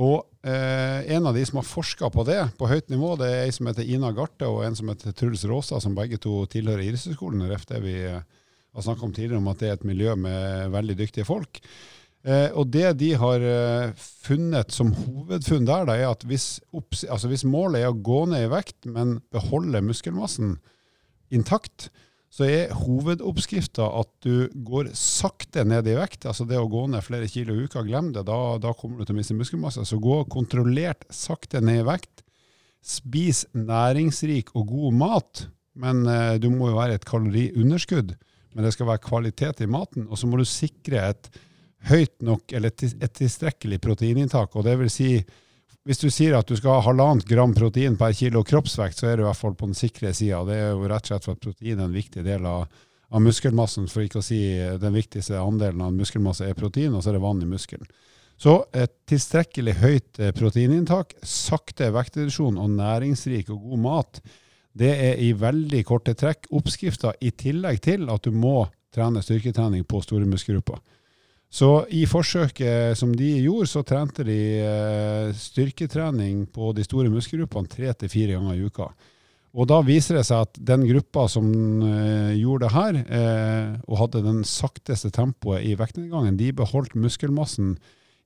Og 0.00 0.24
eh, 0.42 1.04
en 1.14 1.28
av 1.28 1.36
de 1.36 1.44
som 1.46 1.60
har 1.60 1.68
forska 1.68 2.08
på 2.10 2.24
det 2.26 2.40
på 2.58 2.70
høyt 2.70 2.88
nivå, 2.90 3.12
det 3.20 3.28
er 3.30 3.44
ei 3.44 3.52
som 3.54 3.68
heter 3.68 3.86
Ina 3.86 4.10
Garte 4.16 4.48
og 4.48 4.64
en 4.66 4.78
som 4.78 4.88
heter 4.90 5.14
Truls 5.14 5.44
Råstad, 5.46 5.84
som 5.84 5.94
begge 5.94 6.18
to 6.22 6.40
tilhører 6.50 6.86
Idrettshøgskolen. 6.86 7.44
Ref 7.50 7.68
det 7.68 7.82
vi 7.84 7.98
har 8.08 8.86
snakka 8.86 9.06
om 9.06 9.12
tidligere, 9.14 9.42
om 9.44 9.52
at 9.52 9.60
det 9.60 9.70
er 9.70 9.76
et 9.76 9.86
miljø 9.86 10.16
med 10.18 10.72
veldig 10.74 10.96
dyktige 11.04 11.28
folk. 11.28 11.60
Eh, 12.24 12.48
og 12.56 12.70
det 12.72 12.94
de 13.02 13.10
har 13.20 13.42
eh, 13.44 13.90
funnet 14.24 14.72
som 14.72 14.94
hovedfunn 14.96 15.66
der, 15.68 15.84
da, 15.90 15.96
er 16.00 16.08
at 16.08 16.24
hvis, 16.24 16.56
opps- 16.72 17.04
altså 17.04 17.28
hvis 17.28 17.44
målet 17.44 17.82
er 17.82 17.90
å 17.92 17.98
gå 18.00 18.22
ned 18.30 18.46
i 18.46 18.52
vekt, 18.52 18.86
men 18.88 19.18
beholde 19.34 19.82
muskelmassen 19.84 20.56
intakt, 21.34 21.90
så 22.34 22.46
er 22.48 22.72
hovedoppskrifta 22.74 23.84
at 24.00 24.08
du 24.26 24.48
går 24.66 24.88
sakte 24.98 25.62
ned 25.68 25.86
i 25.86 25.94
vekt. 25.94 26.24
Altså 26.26 26.46
det 26.48 26.58
å 26.58 26.66
gå 26.70 26.86
ned 26.90 27.04
flere 27.06 27.28
kilo 27.30 27.54
i 27.54 27.68
uka, 27.68 27.84
glem 27.86 28.08
det. 28.16 28.24
Da, 28.26 28.38
da 28.58 28.72
kommer 28.74 28.98
du 28.98 29.06
til 29.06 29.14
å 29.14 29.18
miste 29.20 29.36
muskelmasse. 29.38 29.84
Så 29.86 30.00
gå 30.02 30.16
kontrollert 30.32 31.04
sakte 31.14 31.60
ned 31.62 31.84
i 31.84 31.86
vekt. 31.86 32.24
Spis 32.82 33.44
næringsrik 33.54 34.50
og 34.58 34.66
god 34.72 34.98
mat, 34.98 35.44
men 35.78 36.02
eh, 36.10 36.34
du 36.42 36.48
må 36.50 36.72
jo 36.72 36.80
være 36.80 36.98
et 36.98 37.06
kaloriunderskudd. 37.06 38.16
Men 38.54 38.66
det 38.66 38.74
skal 38.74 38.90
være 38.90 39.04
kvalitet 39.06 39.62
i 39.62 39.70
maten. 39.70 40.08
Og 40.10 40.18
så 40.18 40.26
må 40.26 40.40
du 40.40 40.46
sikre 40.48 41.04
et 41.12 41.30
høyt 41.88 42.14
nok, 42.24 42.52
eller 42.52 42.72
et, 42.72 43.12
tilstrekkelig 43.18 43.80
proteininntak. 43.84 44.54
Og 44.56 44.64
det 44.66 44.76
vil 44.80 44.90
si, 44.92 45.10
hvis 45.84 46.00
du 46.00 46.08
sier 46.12 46.38
at 46.38 46.48
du 46.48 46.56
skal 46.58 46.78
ha 46.78 46.86
halvannet 46.86 47.28
gram 47.28 47.54
protein 47.56 47.98
per 48.00 48.14
kilo 48.16 48.44
kroppsvekt, 48.46 49.00
så 49.00 49.10
er 49.10 49.18
du 49.18 49.24
i 49.24 49.28
hvert 49.28 49.40
fall 49.40 49.56
på 49.58 49.68
den 49.68 49.78
sikre 49.78 50.14
sida. 50.16 50.42
Det 50.48 50.58
er 50.58 50.72
jo 50.72 50.88
rett 50.88 51.06
og 51.06 51.12
slett 51.12 51.28
for 51.28 51.36
at 51.36 51.44
protein 51.44 51.78
er 51.78 51.88
en 51.88 51.96
viktig 51.96 52.24
del 52.26 52.48
av, 52.48 52.66
av 53.10 53.24
muskelmassen, 53.24 53.90
for 53.92 54.06
ikke 54.06 54.22
å 54.22 54.26
si 54.26 54.40
den 54.80 54.96
viktigste 54.96 55.40
andelen 55.40 55.84
av 55.84 55.94
muskelmasse 55.96 56.48
er 56.48 56.58
protein, 56.58 56.94
og 56.94 57.04
så 57.04 57.12
er 57.12 57.18
det 57.18 57.26
vann 57.26 57.44
i 57.44 57.50
muskelen. 57.50 57.88
Så 58.40 58.64
et 58.74 58.94
tilstrekkelig 59.06 59.76
høyt 59.78 60.18
eh, 60.18 60.32
proteininntak, 60.34 61.14
sakte 61.22 61.92
vektreduksjon 61.94 62.58
og 62.58 62.72
næringsrik 62.74 63.52
og 63.54 63.68
god 63.70 63.84
mat, 63.84 64.24
det 64.74 64.90
er 64.90 65.20
i 65.22 65.30
veldig 65.38 65.84
korte 65.86 66.16
trekk 66.18 66.48
oppskrifta, 66.50 67.12
i 67.22 67.30
tillegg 67.30 67.78
til 67.84 68.08
at 68.10 68.26
du 68.26 68.34
må 68.34 68.64
trene 68.94 69.22
styrketrening 69.22 69.86
på 69.86 70.00
store 70.02 70.26
muskelgrupper. 70.26 70.80
Så 71.52 71.84
i 71.94 72.02
forsøket 72.10 72.98
som 72.98 73.12
de 73.14 73.30
gjorde, 73.44 73.70
så 73.70 73.84
trente 73.86 74.24
de 74.26 74.38
eh, 74.58 75.34
styrketrening 75.38 76.46
på 76.50 76.72
de 76.74 76.86
store 76.86 77.12
muskelgruppene 77.12 77.70
tre 77.70 77.92
til 77.94 78.10
fire 78.10 78.38
ganger 78.38 78.56
i 78.58 78.64
uka. 78.66 78.88
Og 79.54 79.68
da 79.70 79.78
viser 79.86 80.18
det 80.18 80.24
seg 80.26 80.48
at 80.48 80.58
den 80.72 80.82
gruppa 80.88 81.28
som 81.30 81.46
eh, 81.86 82.32
gjorde 82.40 82.66
det 82.66 82.72
her, 82.74 82.98
eh, 83.20 83.76
og 83.86 84.00
hadde 84.02 84.24
den 84.26 84.42
sakteste 84.48 85.12
tempoet 85.14 85.62
i 85.62 85.76
vektnedgangen, 85.78 86.40
de 86.40 86.50
beholdt 86.58 86.98
muskelmassen 86.98 87.76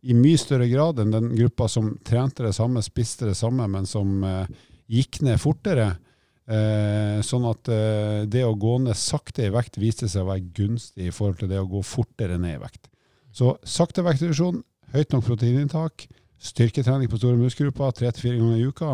i 0.09 0.17
mye 0.17 0.41
større 0.41 0.71
grad 0.71 1.03
enn 1.03 1.13
den 1.13 1.35
gruppa 1.37 1.69
som 1.69 1.99
trente 2.07 2.47
det 2.47 2.55
samme, 2.57 2.81
spiste 2.87 3.29
det 3.29 3.37
samme, 3.37 3.67
men 3.69 3.85
som 3.89 4.23
gikk 4.89 5.21
ned 5.27 5.41
fortere. 5.43 5.97
Eh, 6.49 7.21
sånn 7.21 7.45
at 7.45 7.69
eh, 7.69 8.23
det 8.25 8.41
å 8.47 8.55
gå 8.57 8.79
ned 8.81 8.97
sakte 8.97 9.45
i 9.45 9.53
vekt 9.53 9.77
viste 9.77 10.09
seg 10.09 10.25
å 10.25 10.31
være 10.31 10.47
gunstig 10.57 11.11
i 11.11 11.13
forhold 11.13 11.43
til 11.43 11.51
det 11.51 11.59
å 11.61 11.69
gå 11.69 11.83
fortere 11.85 12.39
ned 12.41 12.57
i 12.57 12.63
vekt. 12.63 12.89
Så 13.39 13.55
sakte 13.63 14.03
vektreduksjon, 14.03 14.63
høyt 14.95 15.15
nok 15.15 15.27
proteininntak, 15.29 16.09
styrketrening 16.43 17.11
på 17.11 17.21
store 17.21 17.39
muskelgrupper 17.39 17.95
tre 17.95 18.11
til 18.11 18.25
fire 18.25 18.41
ganger 18.41 18.59
i 18.59 18.67
uka 18.67 18.91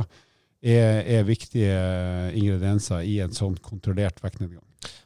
er, 0.64 1.00
er 1.04 1.26
viktige 1.28 1.80
ingredienser 2.36 3.04
i 3.08 3.18
en 3.24 3.34
sånn 3.36 3.56
kontrollert 3.64 4.20
vektnedgang. 4.24 4.62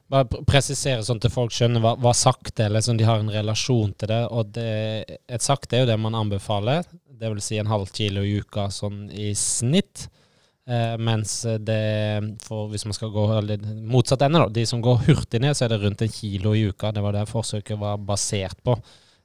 Bare 0.09 0.42
presisere 0.49 1.04
sånn 1.04 1.21
til 1.21 1.33
folk 1.33 1.52
skjønner 1.52 1.83
hva, 1.85 1.92
hva 2.00 2.14
sakte 2.16 2.64
er, 2.64 2.71
eller 2.71 2.85
sånn 2.85 2.99
de 2.99 3.07
har 3.07 3.21
en 3.21 3.33
relasjon 3.33 3.92
til 3.99 4.11
det. 4.11 4.23
Og 4.33 4.54
det, 4.57 5.18
et 5.28 5.45
sakte 5.45 5.76
er 5.76 5.85
jo 5.85 5.90
det 5.90 5.99
man 6.00 6.16
anbefaler, 6.18 6.87
vil 7.18 7.42
si 7.42 7.59
en 7.59 7.68
halv 7.68 7.90
kilo 7.95 8.23
i 8.25 8.38
uka 8.40 8.68
sånn 8.73 9.09
i 9.11 9.33
snitt. 9.37 10.07
Eh, 10.68 10.95
mens 11.00 11.42
det, 11.64 11.83
for 12.45 12.71
hvis 12.73 12.87
man 12.88 12.97
skal 12.97 13.12
gå 13.12 13.26
eller 13.38 13.62
motsatt 13.88 14.25
ende, 14.25 14.45
da, 14.45 14.54
de 14.54 14.64
som 14.68 14.83
går 14.85 15.04
hurtig 15.11 15.42
ned, 15.45 15.59
så 15.59 15.66
er 15.66 15.75
det 15.75 15.83
rundt 15.85 16.07
en 16.07 16.14
kilo 16.14 16.54
i 16.57 16.64
uka. 16.71 16.95
Det 16.95 17.04
var 17.04 17.16
det 17.18 17.28
forsøket 17.28 17.80
var 17.80 18.00
basert 18.00 18.62
på. 18.64 18.78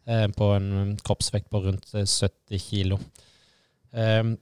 Eh, 0.05 0.27
på 0.35 0.49
en 0.51 0.97
kroppsvekt 0.99 1.49
på 1.49 1.61
rundt 1.63 1.93
eh, 1.95 2.03
70 2.03 2.59
kilo. 2.59 2.97
Eh, 3.95 4.33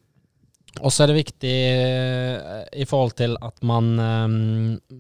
og 0.80 0.94
så 0.94 1.04
er 1.04 1.12
det 1.12 1.18
viktig 1.18 1.52
eh, 1.52 2.62
i 2.80 2.86
forhold 2.88 3.14
til 3.20 3.36
at 3.44 3.60
man, 3.68 3.92
eh, 4.00 4.38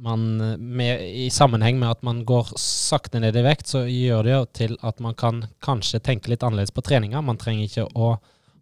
man 0.03 0.25
med, 0.59 1.01
I 1.01 1.29
sammenheng 1.33 1.79
med 1.79 1.95
at 1.95 2.03
man 2.03 2.21
går 2.27 2.51
sakte 2.59 3.21
ned 3.23 3.39
i 3.39 3.45
vekt, 3.45 3.71
så 3.71 3.85
gjør 3.87 4.27
det 4.27 4.35
jo 4.35 4.43
til 4.53 4.77
at 4.85 4.99
man 5.01 5.17
kan 5.17 5.45
kanskje 5.63 6.03
tenke 6.03 6.29
litt 6.29 6.43
annerledes 6.43 6.75
på 6.75 6.83
treninga. 6.85 7.23
Man 7.25 7.41
trenger 7.41 7.65
ikke 7.65 7.87
å 7.95 8.11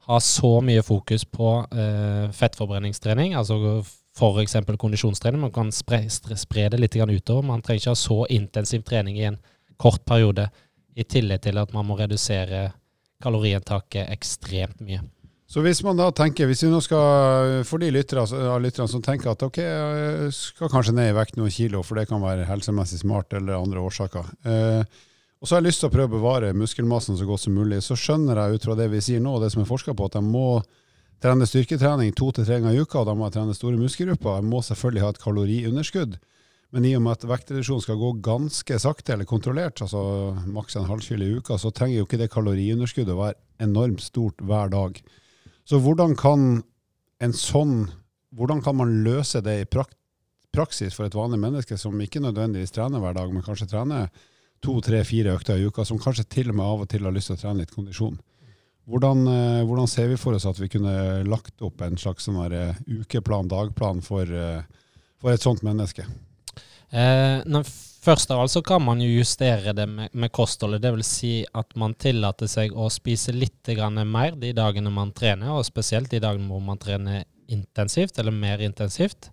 ha 0.09 0.21
så 0.23 0.55
mye 0.65 0.85
fokus 0.85 1.27
på 1.27 1.51
eh, 1.73 2.29
fettforbrenningstrening, 2.33 3.35
altså 3.37 3.81
f.eks. 4.15 4.55
kondisjonstrening. 4.79 5.43
Man 5.49 5.53
kan 5.53 5.73
spre, 5.75 6.05
spre 6.09 6.69
det 6.71 6.79
litt 6.79 6.95
utover. 6.95 7.43
Man 7.45 7.61
trenger 7.61 7.83
ikke 7.83 7.97
ha 7.97 8.03
så 8.07 8.23
intensiv 8.31 8.87
trening 8.87 9.19
i 9.19 9.27
en 9.33 9.41
kort 9.79 10.05
periode, 10.05 10.47
i 10.95 11.05
tillegg 11.05 11.43
til 11.45 11.59
at 11.61 11.73
man 11.75 11.87
må 11.87 11.97
redusere 11.99 12.69
kaloriinntaket 13.23 14.09
ekstremt 14.13 14.79
mye. 14.83 15.01
Så 15.49 15.63
hvis 15.65 15.81
man 15.81 15.97
da 15.97 16.11
tenker, 16.13 16.45
hvis 16.45 16.61
vi 16.61 16.69
nå 16.69 16.77
skal, 16.85 17.63
for 17.65 17.81
de 17.81 17.89
altså, 17.89 18.37
lytterne 18.61 18.91
som 18.91 19.01
tenker 19.01 19.31
at 19.31 19.41
ok, 19.41 19.57
jeg 19.57 20.33
skal 20.37 20.69
kanskje 20.69 20.93
ned 20.93 21.09
i 21.09 21.15
vekt 21.17 21.39
noen 21.39 21.49
kilo, 21.49 21.81
for 21.81 21.97
det 21.97 22.05
kan 22.11 22.21
være 22.21 22.45
helsemessig 22.45 23.01
smart 23.01 23.33
eller 23.33 23.57
andre 23.57 23.81
årsaker, 23.81 24.29
eh, 24.45 24.99
og 25.39 25.47
så 25.47 25.55
har 25.55 25.63
jeg 25.63 25.69
lyst 25.71 25.81
til 25.81 25.89
å 25.89 25.93
prøve 25.95 26.11
å 26.11 26.19
bevare 26.19 26.53
muskelmassen 26.53 27.17
så 27.17 27.25
godt 27.25 27.45
som 27.45 27.55
mulig, 27.57 27.79
så 27.81 27.97
skjønner 27.97 28.37
jeg 28.37 28.59
ut 28.59 28.67
fra 28.67 28.75
det 28.77 28.89
vi 28.91 29.01
sier 29.01 29.23
nå, 29.23 29.37
og 29.37 29.41
det 29.41 29.49
som 29.55 29.63
er 29.63 29.69
forska 29.71 29.95
på, 29.97 30.09
at 30.11 30.19
jeg 30.19 30.27
må 30.27 30.59
trene 31.23 31.47
styrketrening 31.47 32.11
to 32.13 32.29
til 32.35 32.45
tre 32.45 32.59
ganger 32.59 32.75
i 32.75 32.83
uka, 32.83 33.01
og 33.01 33.07
da 33.09 33.15
må 33.17 33.27
jeg 33.27 33.39
trene 33.39 33.55
store 33.55 33.79
muskelgrupper. 33.79 34.37
Jeg 34.39 34.47
må 34.51 34.61
selvfølgelig 34.63 35.03
ha 35.05 35.13
et 35.15 35.21
kaloriunderskudd. 35.23 36.19
Men 36.75 36.85
i 36.85 36.91
og 36.97 37.01
med 37.01 37.17
at 37.17 37.25
vektreduksjonen 37.25 37.81
skal 37.81 37.97
gå 37.97 38.11
ganske 38.25 38.75
sakte 38.81 39.15
eller 39.15 39.25
kontrollert, 39.29 39.81
altså 39.81 40.01
maks 40.45 40.77
en 40.77 40.89
halv 40.89 41.01
kilo 41.01 41.25
i 41.25 41.39
uka, 41.39 41.57
så 41.57 41.71
trenger 41.73 41.97
jo 41.97 42.05
ikke 42.05 42.19
det 42.21 42.29
kaloriunderskuddet 42.33 43.15
å 43.15 43.23
være 43.23 43.39
enormt 43.65 44.03
stort 44.05 44.43
hver 44.45 44.69
dag. 44.73 44.99
Så 45.65 45.81
hvordan 45.81 46.13
kan 46.19 46.61
en 47.19 47.33
sånn 47.35 47.87
hvordan 48.35 48.61
kan 48.61 48.77
man 48.77 48.99
løse 49.03 49.41
det 49.41 49.55
i 49.63 49.67
praksis 50.53 50.93
for 50.93 51.07
et 51.07 51.17
vanlig 51.17 51.39
menneske 51.41 51.77
som 51.81 51.97
ikke 52.01 52.21
nødvendigvis 52.21 52.73
trener 52.75 53.01
hver 53.01 53.15
dag, 53.17 53.31
men 53.33 53.45
kanskje 53.45 53.69
trener 53.71 54.09
to, 54.61 54.75
tre, 54.85 55.01
fire 55.07 55.33
økter 55.37 55.57
i 55.57 55.65
uka, 55.69 55.85
som 55.87 56.01
kanskje 56.01 56.27
til 56.29 56.51
og 56.51 56.59
med 56.59 56.65
av 56.65 56.83
og 56.83 56.91
til 56.91 57.07
har 57.07 57.15
lyst 57.15 57.31
til 57.31 57.39
å 57.39 57.41
trene 57.41 57.63
litt 57.63 57.73
kondisjon? 57.73 58.19
Hvordan, 58.89 59.25
eh, 59.29 59.65
hvordan 59.69 59.87
ser 59.89 60.09
vi 60.09 60.17
for 60.17 60.33
oss 60.33 60.47
at 60.49 60.59
vi 60.59 60.69
kunne 60.69 61.23
lagt 61.25 61.61
opp 61.61 61.81
en 61.85 61.97
slags 61.97 62.25
sånn 62.25 62.39
eh, 62.51 62.77
ukeplan, 62.89 63.49
dagplan 63.49 64.01
for, 64.01 64.25
eh, 64.25 64.61
for 65.21 65.33
et 65.33 65.45
sånt 65.45 65.61
menneske? 65.65 66.05
Eh, 66.89 67.39
men 67.45 67.65
først 68.03 68.31
av 68.31 68.43
alt 68.43 68.53
så 68.53 68.61
kan 68.65 68.83
man 68.83 69.01
jo 69.03 69.09
justere 69.09 69.73
det 69.77 69.87
med, 69.89 70.13
med 70.13 70.31
kostholdet. 70.35 70.81
Det 70.83 70.93
vil 70.95 71.05
si 71.07 71.33
at 71.53 71.75
man 71.79 71.95
tillater 71.99 72.49
seg 72.49 72.73
å 72.73 72.89
spise 72.93 73.35
litt 73.35 73.69
mer 74.05 74.37
de 74.39 74.53
dagene 74.53 74.89
man 74.89 75.11
trener, 75.11 75.51
og 75.51 75.67
spesielt 75.67 76.09
de 76.11 76.19
dagene 76.19 76.47
hvor 76.49 76.63
man 76.63 76.77
trener 76.81 77.25
intensivt, 77.49 78.17
eller 78.19 78.31
mer 78.31 78.59
intensivt. 78.59 79.31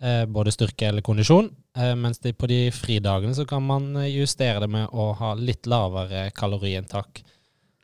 Eh, 0.00 0.24
både 0.26 0.52
styrke 0.54 0.86
eller 0.86 1.02
kondisjon. 1.02 1.50
Eh, 1.76 1.94
mens 1.98 2.18
de, 2.22 2.32
på 2.32 2.46
de 2.46 2.70
fridagene 2.70 3.34
så 3.34 3.46
kan 3.46 3.64
man 3.66 3.96
eh, 3.96 4.12
justere 4.20 4.62
det 4.62 4.70
med 4.70 4.92
å 4.94 5.10
ha 5.18 5.32
litt 5.34 5.66
lavere 5.66 6.28
kaloriinntak. 6.30 7.22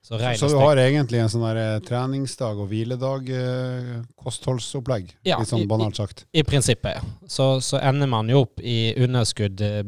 Så, 0.04 0.18
Så 0.37 0.49
du 0.52 0.58
har 0.61 0.76
egentlig 0.76 1.16
en 1.23 1.30
sånn 1.32 1.80
treningsdag 1.87 2.58
og 2.61 2.66
hviledag 2.68 3.30
eh, 3.32 4.02
kostholdsopplegg, 4.20 5.14
Ja, 5.25 5.38
litt 5.40 5.49
sånn 5.49 5.62
i- 5.64 5.66
banalt 5.70 5.96
sagt. 5.96 6.26
I 6.37 6.42
prinsippet, 6.44 6.99
ja. 6.99 7.00
Så, 7.26 7.46
så 7.64 7.80
ender 7.80 8.06
man 8.06 8.28
jo 8.28 8.42
opp 8.44 8.61
i 8.61 8.92
underskudd 9.00 9.62
eh, 9.64 9.80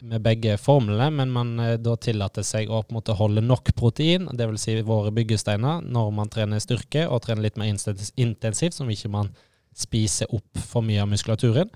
med 0.00 0.22
begge 0.24 0.54
formlene, 0.56 1.10
men 1.12 1.28
man 1.34 1.52
eh, 1.60 1.74
da 1.76 1.92
tillater 2.00 2.40
seg 2.42 2.70
å 2.72 2.80
måte 2.90 3.12
holde 3.18 3.42
nok 3.44 3.74
protein, 3.76 4.30
dvs. 4.32 4.64
Si 4.64 4.78
våre 4.80 5.12
byggesteiner, 5.12 5.84
når 5.84 6.08
man 6.16 6.32
trener 6.32 6.58
styrke 6.64 7.04
og 7.12 7.20
trener 7.26 7.42
litt 7.42 7.60
mer 7.60 7.68
intensivt, 8.16 8.72
som 8.78 8.88
ikke 8.88 9.12
man 9.12 9.28
spiser 9.76 10.32
opp 10.32 10.56
for 10.72 10.80
mye 10.82 11.02
av 11.04 11.08
muskulaturen. 11.12 11.68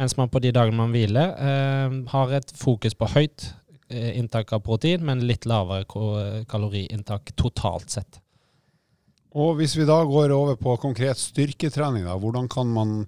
Mens 0.00 0.16
man 0.16 0.28
på 0.32 0.40
de 0.40 0.50
dagene 0.56 0.76
man 0.76 0.90
hviler, 0.92 1.36
eh, 1.36 2.00
har 2.16 2.32
et 2.40 2.50
fokus 2.56 2.94
på 2.96 3.12
høyt 3.12 3.50
eh, 3.50 3.52
inntak 3.88 4.52
av 4.52 4.64
protein, 4.66 5.04
men 5.06 5.26
litt 5.26 5.46
lavere 5.46 5.86
kaloriinntak 6.50 7.34
totalt 7.38 7.92
sett. 7.94 8.20
Og 9.36 9.58
hvis 9.58 9.76
vi 9.76 9.84
da 9.86 9.98
går 10.08 10.32
over 10.32 10.56
på 10.56 10.74
konkret 10.80 11.20
styrketrening, 11.20 12.06
da, 12.08 12.16
hvordan 12.18 12.48
kan 12.48 12.70
man 12.72 12.98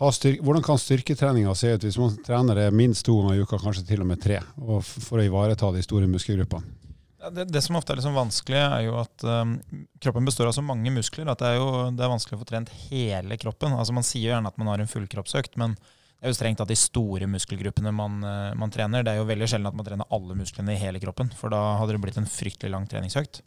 ha 0.00 0.10
styr 0.10 0.40
hvordan 0.42 0.64
kan 0.66 0.80
styrketreninga 0.80 1.52
se 1.54 1.76
ut 1.76 1.84
hvis 1.86 1.98
man 2.00 2.16
trener 2.26 2.58
det 2.58 2.70
minst 2.74 3.06
to 3.06 3.14
ganger 3.20 3.38
i 3.38 3.44
uka, 3.44 3.60
kanskje 3.62 3.84
til 3.86 4.02
og 4.02 4.08
med 4.10 4.22
tre, 4.22 4.40
og 4.58 4.82
for 4.82 5.20
å 5.20 5.26
ivareta 5.26 5.70
de 5.74 5.84
store 5.86 6.08
muskelgruppene? 6.10 6.80
Ja, 7.22 7.30
Det, 7.30 7.46
det 7.54 7.62
som 7.64 7.78
ofte 7.78 7.94
er 7.94 8.00
liksom 8.00 8.18
vanskelig, 8.18 8.58
er 8.58 8.82
jo 8.88 8.98
at 9.00 9.24
um, 9.24 9.54
kroppen 10.02 10.26
består 10.26 10.50
av 10.50 10.56
så 10.56 10.64
mange 10.66 10.90
muskler 10.92 11.30
at 11.30 11.40
det 11.40 11.52
er 11.54 11.60
jo 11.60 11.68
det 11.94 12.04
er 12.04 12.10
vanskelig 12.12 12.36
å 12.36 12.42
få 12.42 12.50
trent 12.50 12.72
hele 12.90 13.38
kroppen. 13.40 13.78
Altså 13.78 13.94
Man 13.96 14.04
sier 14.04 14.26
jo 14.26 14.34
gjerne 14.34 14.50
at 14.50 14.58
man 14.60 14.72
har 14.72 14.82
en 14.82 14.90
fullkroppsøkt, 14.90 15.54
men 15.62 15.78
det 16.24 16.30
er 16.30 16.32
jo 16.32 16.36
strengt 16.38 16.56
tatt 16.56 16.70
de 16.72 16.76
store 16.80 17.26
muskelgruppene 17.28 17.90
man, 17.92 18.14
eh, 18.24 18.54
man 18.56 18.70
trener. 18.72 19.02
Det 19.04 19.12
er 19.12 19.18
jo 19.18 19.26
veldig 19.28 19.44
sjelden 19.44 19.68
at 19.68 19.74
man 19.76 19.84
trener 19.84 20.08
alle 20.16 20.36
musklene 20.38 20.72
i 20.72 20.80
hele 20.80 21.02
kroppen, 21.02 21.28
for 21.36 21.52
da 21.52 21.58
hadde 21.76 21.92
det 21.92 22.00
blitt 22.00 22.16
en 22.16 22.28
fryktelig 22.32 22.72
lang 22.72 22.86
treningsøkt. 22.88 23.42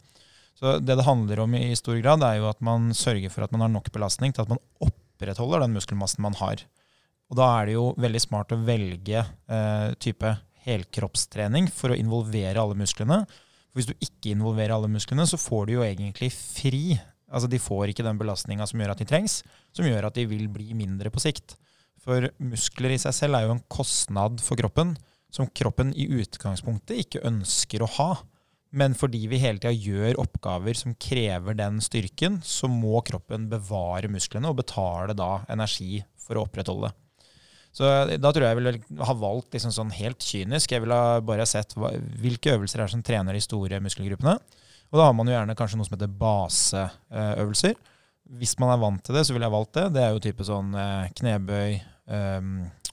Så 0.54 0.76
det 0.78 0.94
det 0.94 1.06
handler 1.08 1.42
om 1.42 1.56
i 1.58 1.74
stor 1.74 1.98
grad, 1.98 2.22
er 2.22 2.36
jo 2.38 2.46
at 2.46 2.62
man 2.62 2.92
sørger 2.94 3.34
for 3.34 3.42
at 3.42 3.50
man 3.50 3.66
har 3.66 3.72
nok 3.74 3.90
belastning 3.90 4.30
til 4.30 4.46
at 4.46 4.54
man 4.54 4.62
opprettholder 4.78 5.66
den 5.66 5.74
muskelmassen 5.74 6.22
man 6.22 6.38
har. 6.38 6.62
Og 7.26 7.42
da 7.42 7.50
er 7.58 7.66
det 7.66 7.74
jo 7.80 7.90
veldig 7.98 8.22
smart 8.22 8.54
å 8.54 8.62
velge 8.62 9.26
eh, 9.26 9.90
type 9.98 10.36
helkroppstrening 10.68 11.66
for 11.74 11.90
å 11.90 11.98
involvere 11.98 12.62
alle 12.62 12.78
musklene. 12.78 13.24
For 13.26 13.82
hvis 13.82 13.90
du 13.90 13.96
ikke 13.98 14.36
involverer 14.36 14.78
alle 14.78 14.94
musklene, 14.94 15.26
så 15.26 15.34
får 15.34 15.66
du 15.66 15.80
jo 15.80 15.82
egentlig 15.82 16.30
fri. 16.30 16.94
Altså 17.26 17.50
De 17.50 17.58
får 17.58 17.90
ikke 17.90 18.06
den 18.06 18.22
belastninga 18.22 18.70
som 18.70 18.78
gjør 18.78 18.94
at 18.94 19.02
de 19.02 19.10
trengs, 19.16 19.40
som 19.74 19.82
gjør 19.82 20.12
at 20.12 20.14
de 20.14 20.30
vil 20.30 20.46
bli 20.46 20.78
mindre 20.78 21.10
på 21.10 21.26
sikt. 21.26 21.58
For 22.08 22.30
muskler 22.40 22.94
i 22.94 23.00
seg 23.02 23.12
selv 23.12 23.36
er 23.36 23.44
jo 23.44 23.52
en 23.52 23.66
kostnad 23.68 24.40
for 24.40 24.56
kroppen 24.56 24.94
som 25.28 25.50
kroppen 25.52 25.90
i 25.92 26.06
utgangspunktet 26.22 27.02
ikke 27.02 27.24
ønsker 27.28 27.84
å 27.84 27.90
ha. 27.98 28.10
Men 28.72 28.94
fordi 28.96 29.26
vi 29.28 29.40
hele 29.40 29.60
tida 29.60 29.72
gjør 29.72 30.20
oppgaver 30.22 30.76
som 30.76 30.94
krever 31.00 31.56
den 31.56 31.82
styrken, 31.84 32.40
så 32.44 32.68
må 32.68 33.02
kroppen 33.04 33.44
bevare 33.52 34.08
musklene 34.12 34.48
og 34.48 34.62
betale 34.62 35.16
da 35.16 35.42
energi 35.52 36.00
for 36.20 36.36
å 36.36 36.46
opprettholde 36.48 36.88
det. 36.88 36.96
Så 37.76 37.84
da 38.16 38.32
tror 38.32 38.46
jeg 38.46 38.54
jeg 38.54 38.58
ville 38.58 39.04
ha 39.04 39.14
valgt 39.20 39.52
liksom 39.54 39.72
sånn 39.74 39.92
helt 39.94 40.24
kynisk. 40.24 40.72
Jeg 40.72 40.82
ville 40.82 41.00
bare 41.28 41.46
sett 41.46 41.76
hva, 41.76 41.92
hvilke 42.20 42.56
øvelser 42.56 42.82
er 42.82 42.92
som 42.92 43.04
trener 43.04 43.36
de 43.36 43.44
store 43.44 43.80
muskelgruppene. 43.84 44.34
Og 44.88 44.96
da 44.98 45.10
har 45.10 45.14
man 45.16 45.28
jo 45.28 45.36
gjerne 45.36 45.56
kanskje 45.56 45.78
noe 45.78 45.88
som 45.88 45.98
heter 45.98 46.16
baseøvelser. 46.24 47.76
Hvis 48.40 48.56
man 48.60 48.72
er 48.72 48.80
vant 48.80 49.04
til 49.04 49.16
det, 49.16 49.26
så 49.28 49.36
ville 49.36 49.48
jeg 49.48 49.54
valgt 49.54 49.76
det. 49.76 49.86
Det 49.94 50.02
er 50.04 50.16
jo 50.16 50.24
type 50.24 50.48
sånn 50.48 50.72
eh, 50.76 51.12
knebøy, 51.20 51.78
eh, 52.08 52.40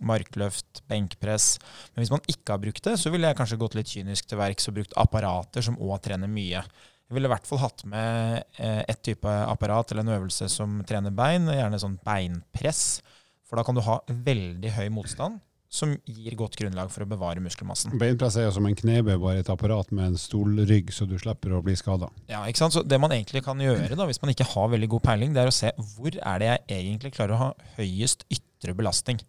markløft, 0.05 0.83
benkpress. 0.91 1.55
Men 1.93 2.03
hvis 2.03 2.13
man 2.13 2.25
ikke 2.31 2.55
har 2.55 2.61
brukt 2.63 2.83
det, 2.87 2.97
så 3.01 3.11
ville 3.13 3.31
jeg 3.31 3.39
kanskje 3.39 3.59
gått 3.61 3.77
litt 3.77 3.91
kynisk 3.91 4.29
til 4.29 4.41
verks 4.41 4.69
og 4.69 4.77
brukt 4.79 4.95
apparater 4.99 5.65
som 5.65 5.79
òg 5.79 5.97
trener 6.05 6.31
mye. 6.31 6.63
Jeg 7.05 7.13
ville 7.13 7.29
i 7.29 7.33
hvert 7.35 7.45
fall 7.45 7.61
hatt 7.61 7.83
med 7.87 8.39
eh, 8.57 8.81
et 8.89 9.01
type 9.05 9.29
apparat 9.29 9.91
eller 9.91 10.05
en 10.05 10.15
øvelse 10.17 10.49
som 10.51 10.79
trener 10.89 11.13
bein, 11.15 11.45
gjerne 11.53 11.81
sånn 11.81 11.99
beinpress. 12.05 13.03
For 13.45 13.59
da 13.59 13.65
kan 13.65 13.77
du 13.77 13.83
ha 13.85 13.99
veldig 14.09 14.71
høy 14.79 14.87
motstand, 14.93 15.37
som 15.69 15.91
gir 16.07 16.35
godt 16.39 16.55
grunnlag 16.59 16.91
for 16.93 17.03
å 17.03 17.07
bevare 17.09 17.41
muskelmassen. 17.43 17.97
Beinpress 17.99 18.37
er 18.39 18.45
jo 18.47 18.53
som 18.55 18.67
en 18.69 18.75
knebøy, 18.77 19.15
bare 19.19 19.41
et 19.41 19.49
apparat 19.51 19.89
med 19.91 20.11
en 20.13 20.17
stolrygg, 20.19 20.91
så 20.93 21.07
du 21.09 21.17
slipper 21.19 21.55
å 21.57 21.61
bli 21.65 21.75
skada. 21.75 22.07
Ja, 22.31 22.43
ikke 22.47 22.61
sant? 22.61 22.75
Så 22.77 22.83
Det 22.85 22.99
man 23.01 23.11
egentlig 23.11 23.43
kan 23.43 23.59
gjøre, 23.59 23.95
da, 23.97 24.05
hvis 24.07 24.21
man 24.21 24.31
ikke 24.31 24.47
har 24.53 24.69
veldig 24.71 24.89
god 24.93 25.03
peiling, 25.09 25.33
det 25.35 25.41
er 25.43 25.51
å 25.51 25.55
se 25.55 25.71
hvor 25.95 26.15
er 26.15 26.39
det 26.39 26.51
jeg 26.51 26.63
egentlig 26.79 27.11
klarer 27.17 27.35
å 27.35 27.41
ha 27.41 27.49
høyest 27.79 28.23
ytre 28.31 28.75
belastning. 28.77 29.19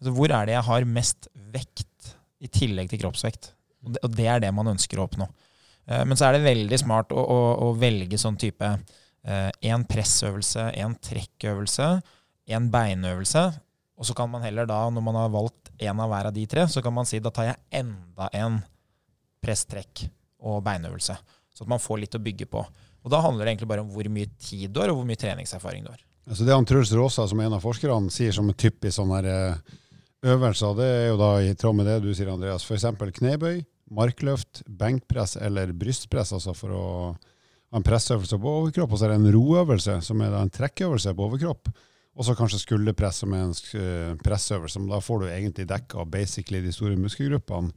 Altså 0.00 0.14
Hvor 0.16 0.32
er 0.34 0.48
det 0.48 0.56
jeg 0.56 0.66
har 0.66 0.88
mest 0.90 1.28
vekt 1.54 2.14
i 2.42 2.48
tillegg 2.50 2.90
til 2.90 2.98
kroppsvekt. 3.04 3.52
Og 3.86 3.94
det, 3.94 4.02
og 4.02 4.16
det 4.18 4.26
er 4.26 4.42
det 4.42 4.50
man 4.54 4.72
ønsker 4.72 4.98
å 4.98 5.06
oppnå. 5.06 5.28
Eh, 5.86 6.02
Men 6.04 6.18
så 6.18 6.26
er 6.26 6.38
det 6.38 6.48
veldig 6.48 6.78
smart 6.82 7.12
å, 7.14 7.22
å, 7.22 7.38
å 7.68 7.72
velge 7.78 8.18
sånn 8.18 8.40
type 8.40 8.74
én 9.22 9.84
pressøvelse, 9.86 10.64
én 10.82 10.96
trekkøvelse, 10.98 11.84
én 12.50 12.64
beinøvelse. 12.74 13.44
Og 14.02 14.06
så 14.08 14.16
kan 14.18 14.26
man 14.26 14.42
heller 14.42 14.66
da, 14.66 14.80
når 14.90 15.02
man 15.06 15.14
har 15.14 15.28
valgt 15.30 15.70
én 15.78 16.00
av 16.02 16.08
hver 16.10 16.26
av 16.26 16.34
de 16.34 16.42
tre, 16.50 16.66
så 16.66 16.82
kan 16.82 16.94
man 16.94 17.06
si 17.06 17.20
da 17.22 17.30
tar 17.30 17.52
jeg 17.52 17.82
enda 17.84 18.26
en 18.34 18.56
presstrekk 19.42 20.08
og 20.42 20.64
beinøvelse. 20.66 21.14
Så 21.54 21.62
at 21.62 21.70
man 21.70 21.82
får 21.82 22.00
litt 22.02 22.16
å 22.18 22.22
bygge 22.22 22.48
på. 22.50 22.64
Og 23.02 23.12
da 23.14 23.20
handler 23.22 23.46
det 23.46 23.52
egentlig 23.52 23.68
bare 23.70 23.84
om 23.84 23.92
hvor 23.94 24.08
mye 24.10 24.32
tid 24.42 24.72
du 24.74 24.80
har, 24.82 24.90
og 24.90 24.98
hvor 24.98 25.06
mye 25.06 25.20
treningserfaring 25.22 25.86
du 25.86 25.92
har. 25.92 26.02
Altså 26.26 26.46
det 26.46 26.54
han 26.54 26.66
Truls 26.66 26.90
Råsa, 26.98 27.28
som 27.30 27.38
er 27.38 27.46
en 27.46 27.54
av 27.60 27.62
forskerne, 27.62 28.10
sier 28.10 28.34
som 28.34 28.50
en 28.50 28.58
typisk 28.58 28.96
sånn 28.98 29.14
her 29.14 29.30
eh, 29.30 29.78
øvelser, 30.34 30.74
det 30.78 30.90
er 30.96 31.06
jo 31.12 31.20
da 31.22 31.30
i 31.46 31.54
tråd 31.62 31.78
med 31.78 31.90
det 31.90 32.00
du 32.02 32.10
sier, 32.10 32.32
Andreas. 32.34 32.66
F.eks. 32.66 32.88
knebøy, 33.20 33.62
markløft, 33.94 34.64
benkpress 34.66 35.36
eller 35.38 35.70
brystpress, 35.78 36.34
altså 36.34 36.58
for 36.58 36.74
å 36.74 36.84
ha 37.14 37.78
en 37.78 37.86
pressøvelse 37.86 38.38
på 38.42 38.58
overkropp. 38.64 38.90
Og 38.90 38.98
så 38.98 39.06
er 39.06 39.14
det 39.14 39.22
en 39.22 39.34
roøvelse, 39.38 40.00
som 40.02 40.26
er 40.26 40.34
en 40.42 40.54
trekkøvelse 40.58 41.14
på 41.14 41.30
overkropp. 41.30 41.70
Og 42.12 42.26
så 42.26 42.34
kanskje 42.36 42.60
skulderpress, 42.60 43.22
som 43.22 43.32
er 43.32 43.46
en 43.46 43.54
eh, 43.78 44.12
pressøvelse. 44.20 44.82
Men 44.82 44.92
da 44.92 45.00
får 45.00 45.22
du 45.22 45.30
egentlig 45.30 45.68
dekka 45.70 46.04
basically 46.12 46.60
de 46.64 46.74
store 46.74 46.98
muskelgruppene. 47.00 47.72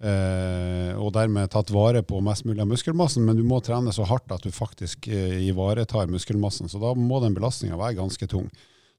Eh, 0.00 0.96
og 0.96 1.12
dermed 1.12 1.50
tatt 1.52 1.68
vare 1.72 2.00
på 2.04 2.22
mest 2.24 2.46
mulig 2.48 2.62
av 2.64 2.68
muskelmassen, 2.70 3.24
men 3.26 3.36
du 3.36 3.42
må 3.44 3.58
trene 3.64 3.92
så 3.92 4.06
hardt 4.08 4.32
at 4.32 4.44
du 4.44 4.52
faktisk 4.52 5.10
eh, 5.12 5.40
ivaretar 5.48 6.08
muskelmassen. 6.12 6.72
Så 6.72 6.80
da 6.80 6.94
må 6.96 7.20
den 7.24 7.36
belastninga 7.36 7.76
være 7.80 7.98
ganske 8.00 8.28
tung. 8.28 8.48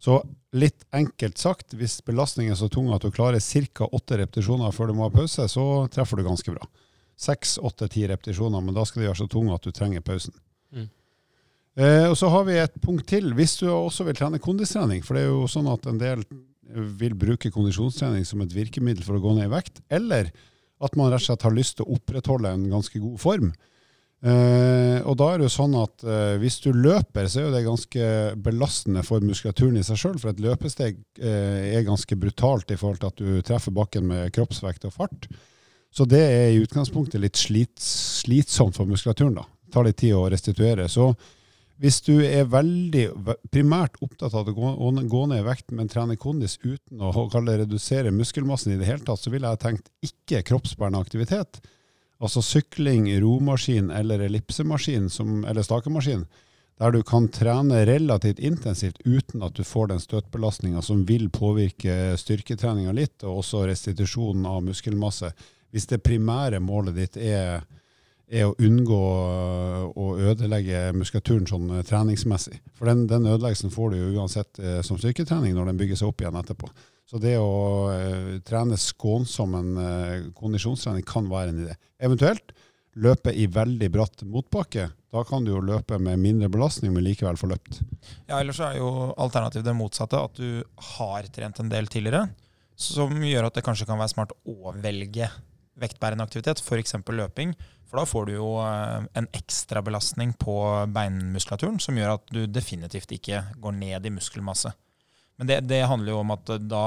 Så 0.01 0.17
litt 0.57 0.85
enkelt 0.97 1.37
sagt, 1.37 1.75
hvis 1.77 1.99
belastningen 2.05 2.55
er 2.55 2.57
så 2.57 2.69
tung 2.73 2.89
at 2.93 3.03
du 3.05 3.11
klarer 3.13 3.41
ca. 3.41 3.85
åtte 3.85 4.17
repetisjoner 4.17 4.73
før 4.73 4.89
du 4.89 4.97
må 4.97 5.05
ha 5.05 5.13
pause, 5.13 5.45
så 5.49 5.65
treffer 5.93 6.17
du 6.17 6.25
ganske 6.25 6.53
bra. 6.53 6.69
Seks, 7.21 7.59
åtte, 7.61 7.89
ti 7.93 8.07
repetisjoner, 8.09 8.61
men 8.65 8.73
da 8.73 8.85
skal 8.85 9.03
de 9.03 9.11
være 9.11 9.21
så 9.21 9.29
tunge 9.29 9.53
at 9.53 9.65
du 9.65 9.69
trenger 9.69 10.01
pausen. 10.01 10.33
Mm. 10.73 10.89
Eh, 11.79 12.07
og 12.09 12.17
så 12.19 12.29
har 12.33 12.45
vi 12.47 12.59
et 12.59 12.79
punkt 12.83 13.07
til. 13.07 13.31
Hvis 13.37 13.57
du 13.61 13.67
også 13.71 14.05
vil 14.07 14.17
trene 14.17 14.41
kondistrening, 14.43 15.03
for 15.05 15.15
det 15.15 15.25
er 15.25 15.31
jo 15.31 15.49
sånn 15.51 15.69
at 15.71 15.87
en 15.87 16.01
del 16.01 16.25
vil 17.01 17.15
bruke 17.19 17.51
kondisjonstrening 17.51 18.23
som 18.27 18.43
et 18.43 18.53
virkemiddel 18.55 19.03
for 19.03 19.17
å 19.17 19.23
gå 19.23 19.35
ned 19.37 19.49
i 19.49 19.53
vekt, 19.53 19.81
eller 19.91 20.31
at 20.81 20.95
man 20.97 21.11
rett 21.11 21.21
og 21.21 21.27
slett 21.27 21.45
har 21.45 21.55
lyst 21.55 21.77
til 21.77 21.85
å 21.85 21.97
opprettholde 21.97 22.53
en 22.55 22.63
ganske 22.71 23.01
god 23.01 23.19
form. 23.21 23.51
Eh, 24.21 24.99
og 25.01 25.15
da 25.17 25.31
er 25.31 25.39
det 25.41 25.47
jo 25.47 25.53
sånn 25.55 25.73
at 25.79 26.03
eh, 26.05 26.35
hvis 26.41 26.59
du 26.61 26.69
løper, 26.77 27.25
så 27.25 27.41
er 27.41 27.47
jo 27.47 27.53
det 27.55 27.63
ganske 27.65 28.09
belastende 28.45 29.01
for 29.05 29.23
muskulaturen 29.25 29.79
i 29.81 29.85
seg 29.85 29.97
sjøl. 29.97 30.19
For 30.21 30.33
et 30.33 30.43
løpesteg 30.43 30.99
eh, 31.17 31.71
er 31.77 31.87
ganske 31.87 32.17
brutalt 32.21 32.73
i 32.73 32.77
forhold 32.77 33.01
til 33.01 33.09
at 33.09 33.21
du 33.21 33.45
treffer 33.45 33.73
bakken 33.75 34.05
med 34.11 34.33
kroppsvekt 34.35 34.85
og 34.89 34.95
fart. 34.97 35.29
Så 35.91 36.05
det 36.07 36.21
er 36.21 36.51
i 36.51 36.61
utgangspunktet 36.61 37.19
litt 37.19 37.39
slit, 37.39 37.75
slitsomt 37.81 38.77
for 38.77 38.89
muskulaturen. 38.89 39.35
da. 39.41 39.47
Det 39.65 39.73
tar 39.73 39.89
litt 39.89 39.99
tid 39.99 40.15
å 40.15 40.27
restituere. 40.31 40.85
Så 40.91 41.09
hvis 41.81 41.97
du 42.05 42.19
er 42.21 42.45
veldig 42.45 43.07
primært 43.49 43.95
opptatt 44.05 44.35
av 44.37 44.49
å 44.49 44.53
gå, 44.53 44.71
ned 45.31 45.41
i 45.41 45.45
vekt, 45.47 45.71
men 45.73 45.89
trener 45.89 46.19
kondis 46.21 46.59
uten 46.61 47.01
å 47.01 47.09
det 47.47 47.57
redusere 47.63 48.13
muskelmassen 48.13 48.75
i 48.75 48.77
det 48.77 48.85
hele 48.85 49.01
tatt, 49.07 49.23
så 49.23 49.33
ville 49.33 49.49
jeg 49.49 49.63
tenkt 49.63 49.89
ikke 50.05 50.43
kroppsbærende 50.51 51.01
aktivitet. 51.01 51.57
Altså 52.21 52.43
sykling, 52.45 53.09
romaskin 53.23 53.89
eller 53.97 54.21
ellipsemaskin 54.27 55.09
som, 55.09 55.41
eller 55.41 55.65
stakemaskin, 55.65 56.27
der 56.77 56.93
du 56.93 57.01
kan 57.05 57.27
trene 57.33 57.81
relativt 57.89 58.39
intensivt 58.39 59.01
uten 59.05 59.41
at 59.41 59.57
du 59.57 59.65
får 59.65 59.89
den 59.89 59.99
støtbelastninga 60.01 60.85
som 60.85 61.01
vil 61.09 61.31
påvirke 61.33 62.13
styrketreninga 62.17 62.93
litt, 62.93 63.23
og 63.25 63.41
også 63.41 63.65
restitusjonen 63.69 64.45
av 64.49 64.61
muskelmasse. 64.69 65.33
Hvis 65.73 65.89
det 65.89 66.03
primære 66.05 66.61
målet 66.61 66.97
ditt 66.97 67.17
er, 67.17 67.65
er 68.31 68.47
å 68.47 68.55
unngå 68.63 69.01
å 69.91 70.05
ødelegge 70.31 70.85
muskulaturen 70.95 71.47
sånn 71.49 71.67
eh, 71.75 71.83
treningsmessig. 71.87 72.61
For 72.77 72.87
den, 72.87 73.03
den 73.11 73.27
ødeleggelsen 73.27 73.73
får 73.73 73.91
du 73.91 73.99
jo 73.99 74.21
uansett 74.21 74.61
eh, 74.63 74.79
som 74.87 74.99
styrketrening 74.99 75.55
når 75.57 75.71
den 75.71 75.81
bygger 75.81 75.99
seg 75.99 76.11
opp 76.11 76.23
igjen 76.23 76.39
etterpå. 76.39 76.71
Så 77.11 77.19
det 77.19 77.35
å 77.41 77.91
eh, 77.91 78.37
trene 78.47 78.79
skånsom 78.79 79.57
en 79.59 79.71
kondisjonstrening 80.37 81.03
kan 81.07 81.27
være 81.31 81.51
en 81.51 81.63
idé. 81.65 81.75
Eventuelt 81.99 82.55
løpe 83.01 83.33
i 83.35 83.47
veldig 83.51 83.91
bratt 83.91 84.23
motbakke. 84.27 84.87
Da 85.11 85.23
kan 85.27 85.43
du 85.43 85.53
jo 85.53 85.63
løpe 85.63 85.99
med 85.99 86.19
mindre 86.19 86.49
belastning, 86.51 86.93
men 86.95 87.05
likevel 87.05 87.39
få 87.39 87.51
løpt. 87.51 87.81
Ja, 88.29 88.39
ellers 88.39 88.59
er 88.63 88.79
jo 88.79 89.11
alternativet 89.19 89.67
det 89.67 89.75
motsatte, 89.75 90.19
at 90.19 90.39
du 90.39 90.63
har 90.95 91.27
trent 91.35 91.59
en 91.59 91.71
del 91.71 91.87
tidligere, 91.91 92.29
som 92.79 93.15
gjør 93.23 93.47
at 93.47 93.59
det 93.59 93.63
kanskje 93.65 93.87
kan 93.87 93.99
være 93.99 94.13
smart 94.13 94.35
å 94.47 94.73
velge 94.79 95.27
vektbærende 95.81 96.25
aktivitet, 96.25 96.63
f.eks. 96.63 96.95
løping. 97.11 97.55
For 97.91 97.99
da 97.99 98.07
får 98.07 98.29
du 98.29 98.37
jo 98.37 98.51
eh, 98.63 99.07
en 99.19 99.27
ekstra 99.35 99.83
belastning 99.83 100.31
på 100.39 100.55
beinmuskulaturen 100.95 101.79
som 101.83 101.97
gjør 101.99 102.15
at 102.15 102.29
du 102.31 102.45
definitivt 102.47 103.11
ikke 103.11 103.43
går 103.59 103.75
ned 103.75 104.07
i 104.07 104.13
muskelmasse. 104.15 104.71
Men 105.35 105.49
det, 105.49 105.57
det 105.67 105.81
handler 105.89 106.13
jo 106.13 106.21
om 106.21 106.31
at 106.31 106.53
da, 106.71 106.85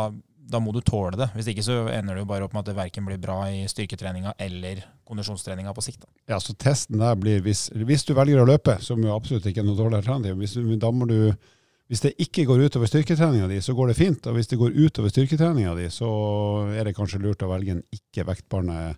da 0.49 0.61
må 0.65 0.73
du 0.73 0.81
tåle 0.81 1.19
det. 1.21 1.29
Hvis 1.37 1.51
ikke 1.53 1.65
så 1.67 1.83
ender 1.93 2.17
det 2.17 2.25
jo 2.25 2.31
bare 2.31 2.47
opp 2.47 2.57
med 2.57 2.65
at 2.65 2.71
det 2.71 2.79
verken 2.79 3.05
blir 3.05 3.21
bra 3.21 3.43
i 3.53 3.67
styrketreninga 3.69 4.33
eller 4.47 4.81
kondisjonstreninga 5.05 5.75
på 5.77 5.85
sikt. 5.85 6.07
Da. 6.07 6.13
Ja, 6.33 6.41
så 6.41 6.57
testen 6.57 7.03
der 7.05 7.19
blir, 7.21 7.43
hvis, 7.45 7.67
hvis 7.77 8.07
du 8.09 8.15
velger 8.17 8.41
å 8.41 8.49
løpe, 8.49 8.79
som 8.81 9.05
jo 9.05 9.13
absolutt 9.13 9.45
ikke 9.51 9.61
er 9.61 9.69
noe 9.69 9.77
dårlig 9.77 10.01
alternativ, 10.01 10.41
hvis 10.41 10.57
da 10.81 10.95
må 10.95 11.11
du 11.11 11.19
Hvis 11.85 12.01
det 12.01 12.15
ikke 12.17 12.47
går 12.49 12.63
utover 12.65 12.89
styrketreninga 12.89 13.45
di, 13.45 13.59
så 13.61 13.75
går 13.77 13.91
det 13.91 13.95
fint. 13.99 14.27
Og 14.27 14.33
hvis 14.39 14.47
det 14.49 14.57
går 14.57 14.73
utover 14.73 15.11
styrketreninga 15.13 15.75
di, 15.77 15.91
så 15.93 16.09
er 16.73 16.89
det 16.89 16.95
kanskje 16.97 17.21
lurt 17.21 17.45
å 17.45 17.51
velge 17.51 17.75
en 17.75 17.83
ikke 17.93 18.25
vektbarende 18.25 18.77
eh, 18.87 18.95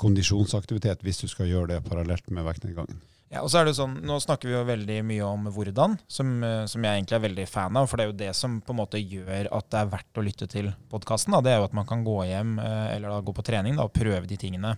kondisjonsaktivitet 0.00 1.02
hvis 1.04 1.20
du 1.20 1.26
skal 1.28 1.50
gjøre 1.50 1.74
det 1.74 1.82
parallelt 1.84 2.30
med 2.32 2.46
vektnedgangen. 2.46 3.00
Ja, 3.26 3.42
og 3.42 3.50
så 3.50 3.58
er 3.58 3.66
det 3.66 3.74
sånn, 3.74 3.96
Nå 4.06 4.20
snakker 4.22 4.48
vi 4.48 4.54
jo 4.54 4.62
veldig 4.68 5.00
mye 5.04 5.26
om 5.26 5.48
hvordan, 5.52 5.96
som, 6.08 6.36
eh, 6.46 6.62
som, 6.70 6.84
jeg 6.86 7.00
egentlig 7.00 7.16
er 7.18 7.24
veldig 7.24 7.46
fan 7.50 7.76
av. 7.76 7.88
For 7.90 7.98
det 7.98 8.04
er 8.04 8.12
jo 8.12 8.20
det 8.20 8.30
som 8.38 8.60
på 8.62 8.72
en 8.72 8.80
måte 8.80 9.02
gjør 9.02 9.50
at 9.56 9.68
det 9.74 9.80
er 9.80 9.90
verdt 9.96 10.20
å 10.20 10.24
lytte 10.24 10.48
til 10.52 10.70
podkasten. 10.92 11.34
Det 11.42 11.52
er 11.52 11.58
jo 11.60 11.66
at 11.66 11.74
man 11.76 11.88
kan 11.88 12.06
gå 12.06 12.20
hjem 12.30 12.56
eh, 12.62 12.94
eller 12.94 13.12
da 13.12 13.18
gå 13.26 13.34
på 13.36 13.44
trening 13.46 13.76
da, 13.76 13.88
og 13.88 13.96
prøve 13.96 14.24
de 14.30 14.38
tingene. 14.40 14.76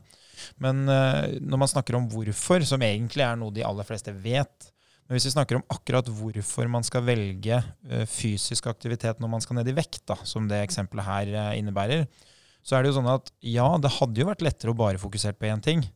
Men 0.63 0.85
når 0.87 1.59
man 1.59 1.67
snakker 1.67 1.97
om 1.99 2.05
hvorfor, 2.13 2.63
som 2.63 2.83
egentlig 2.87 3.25
er 3.27 3.35
noe 3.41 3.51
de 3.51 3.65
aller 3.67 3.83
fleste 3.83 4.13
vet, 4.23 4.69
men 5.09 5.17
hvis 5.17 5.31
vi 5.31 5.33
snakker 5.33 5.57
om 5.57 5.65
akkurat 5.73 6.09
hvorfor 6.13 6.69
man 6.69 6.85
skal 6.85 7.03
velge 7.07 7.57
eh, 7.89 8.05
fysisk 8.05 8.67
aktivitet 8.69 9.23
når 9.23 9.31
man 9.33 9.41
skal 9.41 9.57
ned 9.57 9.71
i 9.73 9.75
vekt, 9.75 10.03
da, 10.11 10.19
som 10.29 10.47
det 10.51 10.61
eksempelet 10.61 11.07
her 11.07 11.31
eh, 11.33 11.55
innebærer, 11.63 12.05
så 12.69 12.77
er 12.77 12.85
det 12.85 12.91
jo 12.91 12.99
sånn 12.99 13.09
at 13.09 13.31
ja, 13.41 13.67
det 13.81 13.95
hadde 13.97 14.21
jo 14.21 14.29
vært 14.29 14.45
lettere 14.45 14.75
å 14.75 14.77
bare 14.77 15.01
fokusere 15.01 15.39
på 15.41 15.49
én 15.49 15.63
ting. 15.65 15.87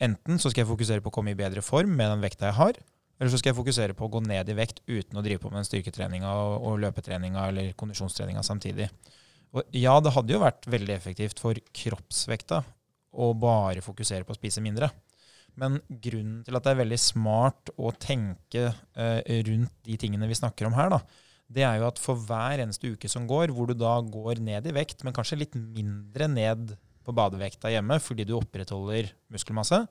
Enten 0.00 0.40
så 0.40 0.48
skal 0.48 0.62
jeg 0.62 0.70
fokusere 0.70 1.04
på 1.04 1.12
å 1.12 1.16
komme 1.18 1.34
i 1.34 1.36
bedre 1.36 1.60
form 1.64 1.92
med 1.98 2.08
den 2.08 2.24
vekta 2.24 2.48
jeg 2.48 2.56
har, 2.56 2.78
eller 3.16 3.32
så 3.32 3.40
skal 3.40 3.52
jeg 3.52 3.58
fokusere 3.58 3.96
på 3.96 4.06
å 4.06 4.12
gå 4.12 4.22
ned 4.24 4.48
i 4.52 4.56
vekt 4.56 4.80
uten 4.88 5.16
å 5.16 5.24
drive 5.24 5.40
på 5.42 5.52
med 5.52 5.60
den 5.60 5.68
styrketreninga 5.68 6.32
og, 6.32 6.56
og 6.68 6.80
løpetreninga 6.84 7.46
eller 7.50 7.70
kondisjonstreninga 7.80 8.44
samtidig. 8.44 8.88
Og 9.56 9.76
ja, 9.76 9.94
det 10.04 10.12
hadde 10.16 10.36
jo 10.36 10.42
vært 10.42 10.68
veldig 10.68 10.96
effektivt 10.96 11.40
for 11.40 11.56
kroppsvekta 11.80 12.62
å 13.16 13.30
bare 13.40 13.84
fokusere 13.84 14.26
på 14.28 14.34
å 14.34 14.38
spise 14.40 14.64
mindre. 14.64 14.90
Men 15.56 15.78
grunnen 15.88 16.42
til 16.44 16.56
at 16.58 16.66
det 16.66 16.74
er 16.74 16.82
veldig 16.82 17.00
smart 17.00 17.72
å 17.80 17.92
tenke 17.96 18.66
eh, 18.68 19.20
rundt 19.48 19.72
de 19.88 19.96
tingene 20.00 20.28
vi 20.28 20.36
snakker 20.36 20.68
om 20.68 20.76
her, 20.76 20.92
da, 20.92 21.00
det 21.46 21.62
er 21.62 21.78
jo 21.78 21.86
at 21.88 22.00
for 22.02 22.18
hver 22.26 22.62
eneste 22.64 22.90
uke 22.90 23.08
som 23.10 23.26
går, 23.30 23.52
hvor 23.54 23.70
du 23.70 23.76
da 23.78 23.94
går 24.02 24.40
ned 24.42 24.66
i 24.66 24.74
vekt, 24.74 25.04
men 25.06 25.14
kanskje 25.14 25.38
litt 25.44 25.54
mindre 25.54 26.26
ned 26.30 26.74
på 27.06 27.14
badevekta 27.14 27.70
hjemme 27.70 28.00
fordi 28.02 28.26
du 28.26 28.34
opprettholder 28.38 29.12
muskelmasse, 29.32 29.84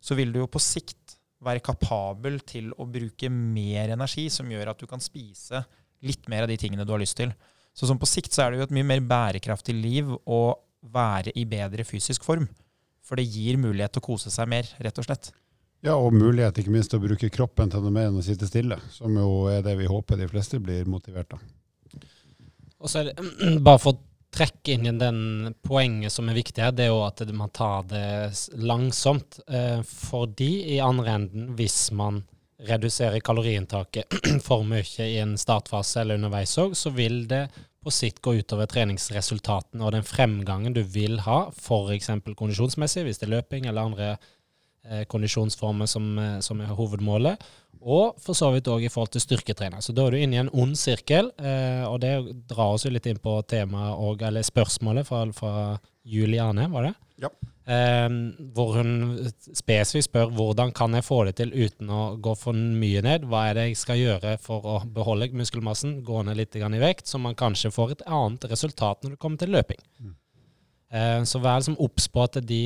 så 0.00 0.16
vil 0.16 0.32
du 0.32 0.42
jo 0.42 0.50
på 0.50 0.60
sikt 0.60 1.16
være 1.40 1.64
kapabel 1.64 2.38
til 2.44 2.68
å 2.76 2.84
bruke 2.88 3.30
mer 3.32 3.94
energi, 3.94 4.28
som 4.32 4.48
gjør 4.52 4.74
at 4.74 4.80
du 4.80 4.86
kan 4.88 5.00
spise 5.00 5.62
litt 6.04 6.28
mer 6.32 6.44
av 6.44 6.52
de 6.52 6.58
tingene 6.60 6.84
du 6.84 6.92
har 6.92 7.00
lyst 7.00 7.16
til. 7.20 7.32
Så 7.76 7.88
som 7.88 8.00
på 8.00 8.08
sikt 8.08 8.34
så 8.34 8.44
er 8.44 8.52
det 8.52 8.60
jo 8.60 8.66
et 8.68 8.74
mye 8.76 8.88
mer 8.88 9.04
bærekraftig 9.04 9.76
liv 9.76 10.10
å 10.10 10.40
være 10.92 11.32
i 11.36 11.46
bedre 11.48 11.84
fysisk 11.88 12.24
form. 12.26 12.48
For 13.04 13.16
det 13.16 13.28
gir 13.28 13.60
mulighet 13.60 13.94
til 13.94 14.02
å 14.02 14.08
kose 14.10 14.32
seg 14.32 14.48
mer, 14.52 14.68
rett 14.84 15.00
og 15.00 15.06
slett. 15.06 15.30
Ja, 15.80 15.94
og 15.96 16.12
mulighet 16.12 16.58
ikke 16.60 16.72
minst 16.74 16.92
til 16.92 17.00
å 17.00 17.06
bruke 17.06 17.30
kroppen 17.32 17.70
til 17.72 17.80
noe 17.80 17.94
mer 17.94 18.10
enn 18.10 18.20
å 18.20 18.24
sitte 18.24 18.48
stille, 18.48 18.76
som 18.92 19.14
jo 19.16 19.48
er 19.48 19.62
det 19.64 19.78
vi 19.78 19.88
håper 19.88 20.20
de 20.20 20.28
fleste 20.28 20.60
blir 20.60 20.88
motivert 20.90 21.32
av. 21.36 21.44
Og 22.80 22.88
så 22.88 23.00
er 23.00 23.10
det 23.10 23.60
bare 23.66 23.80
for 23.80 23.96
å 23.96 24.02
trekke 24.30 24.74
inn 24.74 24.84
igjen 24.84 25.00
den 25.00 25.54
poenget 25.66 26.14
som 26.14 26.28
er 26.30 26.36
viktig 26.38 26.62
her, 26.62 26.74
det 26.76 26.86
er 26.86 26.92
jo 26.92 27.00
at 27.06 27.22
man 27.34 27.50
tar 27.54 27.88
det 27.90 28.04
langsomt. 28.60 29.40
Eh, 29.48 29.80
fordi 29.86 30.76
i 30.76 30.78
andre 30.84 31.16
enden, 31.16 31.48
hvis 31.58 31.88
man 31.96 32.22
reduserer 32.68 33.24
kaloriinntaket 33.24 34.20
for 34.46 34.66
mye 34.68 35.08
i 35.08 35.16
en 35.22 35.36
startfase 35.40 36.02
eller 36.02 36.20
underveis 36.20 36.54
òg, 36.60 36.76
så 36.76 36.92
vil 36.94 37.24
det 37.30 37.46
på 37.80 37.92
sikt 37.94 38.20
gå 38.20 38.36
utover 38.42 38.68
treningsresultatene 38.68 39.86
og 39.86 39.94
den 39.94 40.04
fremgangen 40.04 40.76
du 40.76 40.82
vil 40.84 41.22
ha, 41.24 41.46
f.eks. 41.56 42.10
kondisjonsmessig, 42.36 43.06
hvis 43.06 43.22
det 43.22 43.30
er 43.30 43.38
løping 43.38 43.70
eller 43.70 43.88
andre 43.88 44.10
eh, 44.88 45.04
kondisjonsformer 45.10 45.86
som, 45.86 46.18
eh, 46.18 46.38
som, 46.44 46.60
er 46.60 46.74
hovedmålet, 46.76 47.44
og 47.80 48.18
for 48.20 48.36
så 48.36 48.50
vidt 48.54 48.68
òg 48.68 48.84
i 48.84 48.90
forhold 48.92 49.14
til 49.14 49.24
styrketrener. 49.24 49.80
Så 49.80 49.94
da 49.96 50.06
er 50.06 50.14
du 50.14 50.20
inne 50.20 50.36
i 50.36 50.42
en 50.42 50.52
ond 50.52 50.76
sirkel, 50.76 51.30
eh, 51.40 51.84
og 51.88 52.00
det 52.02 52.14
drar 52.50 52.74
oss 52.74 52.84
jo 52.84 52.92
litt 52.92 53.08
inn 53.08 53.20
på 53.22 53.38
temaet 53.48 54.26
eller 54.28 54.44
spørsmålet 54.44 55.08
fra, 55.08 55.24
fra 55.32 55.54
Juliane, 56.04 56.68
var 56.72 56.90
det? 56.90 56.94
Ja. 57.20 57.32
Hvor 57.70 58.72
hun 58.74 59.28
spesifikt 59.54 60.08
spør 60.08 60.32
hvordan 60.34 60.72
kan 60.74 60.96
jeg 60.96 61.04
få 61.06 61.20
det 61.28 61.36
til 61.38 61.52
uten 61.54 61.92
å 61.92 62.16
gå 62.18 62.32
for 62.34 62.56
mye 62.56 63.02
ned. 63.06 63.28
Hva 63.30 63.44
er 63.46 63.54
det 63.54 63.66
jeg 63.68 63.76
skal 63.78 64.00
gjøre 64.00 64.32
for 64.42 64.66
å 64.66 64.78
beholde 64.90 65.28
muskelmassen, 65.38 66.00
gå 66.02 66.24
ned 66.26 66.40
litt 66.40 66.56
i 66.56 66.82
vekt, 66.82 67.06
så 67.06 67.20
man 67.22 67.38
kanskje 67.38 67.70
får 67.70 67.92
et 67.92 68.02
annet 68.08 68.48
resultat 68.50 69.04
når 69.04 69.14
det 69.14 69.20
kommer 69.22 69.38
til 69.38 69.54
løping. 69.54 69.78
Mm. 70.00 70.16
Eh, 70.90 71.22
så 71.22 71.38
vær 71.38 71.60
liksom 71.60 71.78
obs 71.78 72.08
på 72.10 72.24
at 72.24 72.40
de 72.46 72.62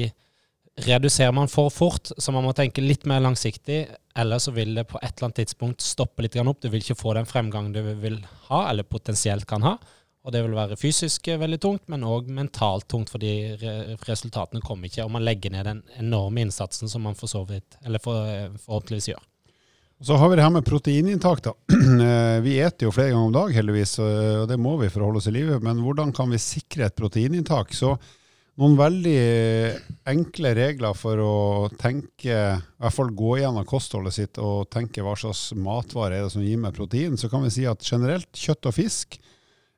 reduserer 0.76 1.32
man 1.32 1.48
for 1.48 1.70
fort, 1.70 2.10
så 2.18 2.32
man 2.32 2.44
må 2.46 2.52
tenke 2.56 2.82
litt 2.82 3.04
mer 3.06 3.22
langsiktig. 3.22 3.84
Eller 4.16 4.38
så 4.42 4.54
vil 4.54 4.74
det 4.74 4.86
på 4.90 4.98
et 5.00 5.12
eller 5.12 5.28
annet 5.28 5.42
tidspunkt 5.42 5.82
stoppe 5.82 6.24
litt 6.24 6.36
opp. 6.38 6.62
Du 6.62 6.70
vil 6.70 6.82
ikke 6.82 6.98
få 6.98 7.14
den 7.18 7.28
fremgangen 7.28 7.74
du 7.74 7.82
vil 8.02 8.20
ha, 8.48 8.68
eller 8.70 8.86
potensielt 8.86 9.46
kan 9.50 9.62
ha. 9.66 9.76
Og 10.24 10.32
det 10.32 10.40
vil 10.40 10.56
være 10.56 10.78
fysisk 10.80 11.28
veldig 11.28 11.58
tungt, 11.60 11.82
men 11.92 12.06
òg 12.08 12.30
mentalt 12.32 12.86
tungt, 12.88 13.10
fordi 13.12 13.54
resultatene 14.08 14.64
kommer 14.64 14.88
ikke. 14.88 15.04
Og 15.04 15.12
man 15.12 15.24
legger 15.26 15.52
ned 15.52 15.68
den 15.68 15.82
enorme 16.00 16.46
innsatsen 16.46 16.88
som 16.88 17.04
man 17.04 17.18
for 17.18 17.28
så 17.28 17.44
vidt, 17.48 17.76
eller 17.84 18.00
for, 18.00 18.24
forhåpentligvis 18.64 19.10
gjør. 19.12 19.22
Så 20.04 20.16
har 20.18 20.28
vi 20.28 20.36
det 20.36 20.42
her 20.42 20.52
med 20.52 20.66
proteininntak. 20.66 21.44
da. 21.44 21.54
Eh, 22.04 22.40
vi 22.42 22.56
eter 22.58 22.88
jo 22.88 22.92
flere 22.92 23.12
ganger 23.12 23.28
om 23.28 23.34
dag, 23.34 23.52
heldigvis, 23.54 23.98
og 24.02 24.48
det 24.50 24.56
må 24.60 24.74
vi 24.80 24.88
for 24.90 25.04
å 25.04 25.08
holde 25.08 25.20
oss 25.20 25.28
i 25.30 25.34
live. 25.36 25.60
Men 25.62 25.78
hvordan 25.84 26.10
kan 26.16 26.32
vi 26.32 26.40
sikre 26.42 26.88
et 26.88 26.96
proteininntak? 26.96 27.70
Så 27.76 27.92
noen 28.60 28.76
veldig 28.78 29.18
enkle 30.10 30.52
regler 30.54 30.94
for 30.94 31.20
å 31.20 31.34
tenke, 31.80 32.30
i 32.30 32.82
hvert 32.84 32.94
fall 32.94 33.10
gå 33.16 33.38
gjennom 33.40 33.66
kostholdet 33.66 34.14
sitt 34.14 34.38
og 34.42 34.68
tenke 34.70 35.02
hva 35.02 35.16
slags 35.18 35.48
matvarer 35.58 36.20
er 36.20 36.26
det 36.26 36.34
som 36.36 36.44
gir 36.44 36.60
meg 36.62 36.76
protein, 36.76 37.18
så 37.18 37.30
kan 37.32 37.42
vi 37.46 37.50
si 37.54 37.66
at 37.66 37.82
generelt 37.82 38.30
kjøtt 38.38 38.70
og 38.70 38.76
fisk 38.76 39.18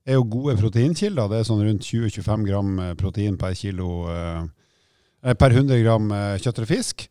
er 0.06 0.18
jo 0.18 0.26
gode 0.30 0.56
proteinkilder. 0.60 1.30
Det 1.30 1.40
er 1.40 1.48
sånn 1.48 1.64
rundt 1.66 1.86
20-25 1.88 2.46
gram 2.46 2.74
eh, 2.82 2.92
protein 2.98 3.38
per 3.40 3.56
kilo 3.58 4.06
eh, 4.12 4.42
eh, 5.24 5.38
per 5.38 5.56
100 5.56 5.80
gram 5.82 6.12
kjøtt 6.38 6.60
eller 6.60 6.70
fisk. 6.70 7.08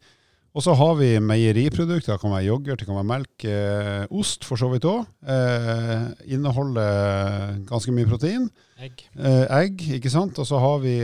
Og 0.55 0.63
så 0.63 0.71
har 0.79 0.93
vi 0.95 1.09
meieriprodukter. 1.19 2.13
Det 2.13 2.21
kan 2.21 2.31
være 2.31 2.47
yoghurt, 2.47 2.79
det 2.79 2.87
kan 2.87 2.95
være 2.95 3.09
melk. 3.09 3.43
Eh, 3.43 4.05
ost 4.15 4.45
for 4.47 4.59
så 4.59 4.69
vidt 4.71 4.87
òg. 4.87 5.01
Eh, 5.27 6.05
inneholder 6.31 7.57
ganske 7.67 7.91
mye 7.91 8.07
protein. 8.07 8.45
Egg. 8.79 9.03
Eh, 9.19 9.43
egg, 9.57 9.83
ikke 9.97 10.13
sant. 10.13 10.39
Og 10.39 10.47
så 10.47 10.61
har 10.63 10.79
vi 10.85 10.95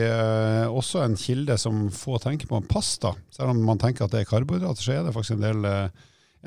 også 0.71 1.03
en 1.03 1.19
kilde 1.19 1.59
som 1.59 1.89
få 1.91 2.15
tenker 2.23 2.47
på, 2.47 2.63
pasta. 2.71 3.11
Selv 3.35 3.51
om 3.51 3.59
man 3.67 3.81
tenker 3.81 4.07
at 4.07 4.15
det 4.15 4.23
er 4.23 4.31
karbohydrater, 4.31 4.87
så 4.87 4.95
er 4.95 5.03
det 5.03 5.15
faktisk 5.17 5.35
en 5.35 5.43
del, 5.43 5.69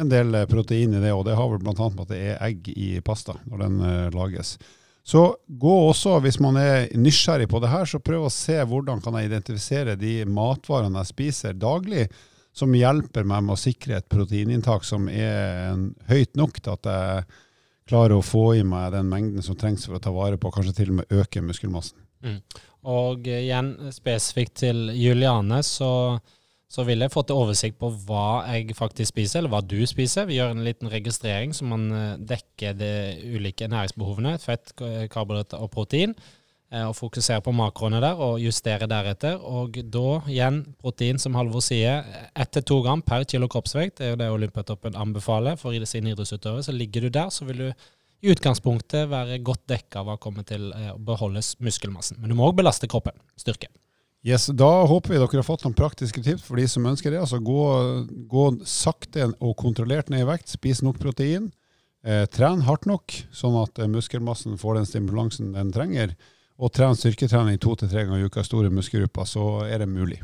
en 0.00 0.16
del 0.16 0.40
protein 0.48 0.96
i 0.96 1.04
det. 1.04 1.12
Og 1.12 1.26
det 1.28 1.36
har 1.36 1.52
vel 1.52 1.60
bl.a. 1.60 1.76
med 1.76 2.06
at 2.06 2.14
det 2.16 2.24
er 2.24 2.42
egg 2.48 2.72
i 2.72 2.94
pasta 3.04 3.36
når 3.44 3.66
den 3.66 3.88
lages. 4.16 4.56
Så 5.04 5.26
gå 5.44 5.78
også, 5.90 6.16
hvis 6.24 6.40
man 6.40 6.56
er 6.56 6.86
nysgjerrig 6.96 7.50
på 7.52 7.60
det 7.60 7.68
her, 7.68 7.84
så 7.84 8.00
prøv 8.00 8.24
å 8.24 8.32
se 8.32 8.56
hvordan 8.64 9.04
kan 9.04 9.18
jeg 9.20 9.28
identifisere 9.28 10.00
de 10.00 10.22
matvarene 10.24 11.02
jeg 11.02 11.12
spiser 11.12 11.58
daglig, 11.60 12.06
som 12.54 12.74
hjelper 12.76 13.26
meg 13.26 13.42
med 13.46 13.56
å 13.56 13.60
sikre 13.60 13.98
et 13.98 14.10
proteininntak 14.10 14.86
som 14.86 15.08
er 15.10 15.74
høyt 16.10 16.38
nok 16.38 16.60
til 16.60 16.76
at 16.76 16.90
jeg 16.90 17.24
klarer 17.90 18.16
å 18.16 18.24
få 18.24 18.44
i 18.56 18.62
meg 18.66 18.94
den 18.94 19.10
mengden 19.10 19.44
som 19.44 19.58
trengs 19.58 19.88
for 19.88 19.98
å 19.98 20.02
ta 20.02 20.12
vare 20.14 20.38
på, 20.40 20.52
kanskje 20.54 20.76
til 20.78 20.94
og 20.94 21.02
med 21.02 21.18
øke 21.18 21.42
muskelmassen. 21.44 21.98
Mm. 22.24 22.38
Og 22.94 23.26
igjen 23.28 23.74
spesifikt 23.92 24.56
til 24.62 24.86
Juliane, 24.96 25.60
så 25.66 25.92
så 26.74 26.82
vil 26.86 27.04
jeg 27.04 27.12
få 27.12 27.22
til 27.26 27.38
oversikt 27.38 27.76
på 27.78 27.90
hva 28.08 28.44
jeg 28.50 28.74
faktisk 28.74 29.12
spiser, 29.12 29.40
eller 29.40 29.52
hva 29.52 29.60
du 29.62 29.78
spiser. 29.86 30.26
Vi 30.26 30.40
gjør 30.40 30.54
en 30.54 30.64
liten 30.66 30.90
registrering 30.90 31.52
så 31.54 31.66
man 31.70 31.84
eh, 31.94 32.16
dekker 32.32 32.74
de 32.78 32.90
ulike 33.36 33.68
næringsbehovene, 33.70 34.34
fett, 34.42 34.72
karbohydrater 34.74 35.62
og 35.62 35.70
protein. 35.74 36.16
Eh, 36.74 36.82
og 36.88 36.96
fokusere 36.98 37.42
på 37.44 37.52
makroene 37.54 38.00
der 38.02 38.18
og 38.18 38.40
justere 38.42 38.88
deretter. 38.90 39.38
Og 39.38 39.76
da 39.94 40.18
igjen 40.30 40.62
protein, 40.82 41.20
som 41.22 41.36
Halvor 41.38 41.62
sier, 41.62 42.02
ett 42.34 42.50
til 42.56 42.64
to 42.66 42.80
gram 42.82 43.02
per 43.04 43.26
kilo 43.30 43.48
kroppsvekt. 43.50 44.00
Det 44.00 44.08
er 44.08 44.14
jo 44.14 44.20
det 44.22 44.30
Olympiatoppen 44.34 44.98
anbefaler 44.98 45.60
for 45.60 45.76
sine 45.86 46.14
idrettsutøvere. 46.14 46.64
Så 46.66 46.74
ligger 46.74 47.06
du 47.06 47.14
der, 47.14 47.30
så 47.30 47.46
vil 47.46 47.62
du 47.62 47.68
i 48.24 48.32
utgangspunktet 48.32 49.10
være 49.10 49.38
godt 49.44 49.66
dekka 49.70 50.02
hva 50.02 50.18
kommer 50.18 50.46
til 50.48 50.70
eh, 50.72 50.90
å 50.94 50.98
beholde 50.98 51.44
muskelmassen. 51.62 52.18
Men 52.18 52.32
du 52.32 52.38
må 52.38 52.48
òg 52.48 52.58
belaste 52.58 52.90
kroppen. 52.90 53.14
Styrke. 53.38 53.70
Yes, 54.24 54.48
Da 54.48 54.86
håper 54.88 55.12
vi 55.12 55.18
dere 55.20 55.36
har 55.36 55.44
fått 55.44 55.66
noen 55.66 55.76
praktiske 55.76 56.22
tips 56.24 56.46
for 56.46 56.56
de 56.56 56.64
som 56.66 56.86
ønsker 56.88 57.12
det. 57.12 57.20
Altså 57.20 57.38
Gå, 57.44 57.60
gå 58.26 58.46
sakte 58.66 59.28
og 59.36 59.52
kontrollert 59.60 60.08
ned 60.10 60.24
i 60.24 60.30
vekt, 60.30 60.48
spis 60.56 60.80
nok 60.82 60.98
protein. 60.98 61.52
Eh, 62.04 62.24
tren 62.32 62.64
hardt 62.66 62.88
nok, 62.88 63.14
sånn 63.36 63.60
at 63.62 63.78
eh, 63.78 63.90
muskelmassen 63.90 64.56
får 64.60 64.80
den 64.80 64.88
stimulansen 64.88 65.52
den 65.54 65.70
trenger. 65.76 66.16
Og 66.58 66.70
trene 66.74 66.94
styrketrening 66.98 67.58
to 67.62 67.74
til 67.78 67.90
tre 67.90 68.04
ganger 68.04 68.22
i 68.22 68.28
uka, 68.28 68.44
store 68.46 68.70
muskelgrupper, 68.70 69.26
så 69.26 69.46
er 69.66 69.82
det 69.82 69.88
mulig. 69.90 70.20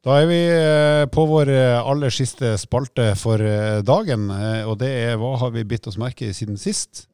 Da 0.00 0.16
er 0.16 0.26
vi 0.30 0.40
eh, 0.48 1.04
på 1.12 1.26
vår 1.28 1.52
eh, 1.52 1.76
aller 1.78 2.14
siste 2.14 2.54
spalte 2.58 3.12
for 3.20 3.44
dagen, 3.86 4.30
og 4.66 4.78
det 4.80 4.90
er 5.04 5.20
hva 5.20 5.36
har 5.44 5.52
vi 5.54 5.66
bitt 5.68 5.86
oss 5.90 6.00
merke 6.00 6.30
i 6.30 6.34
siden 6.34 6.58
sist? 6.58 7.04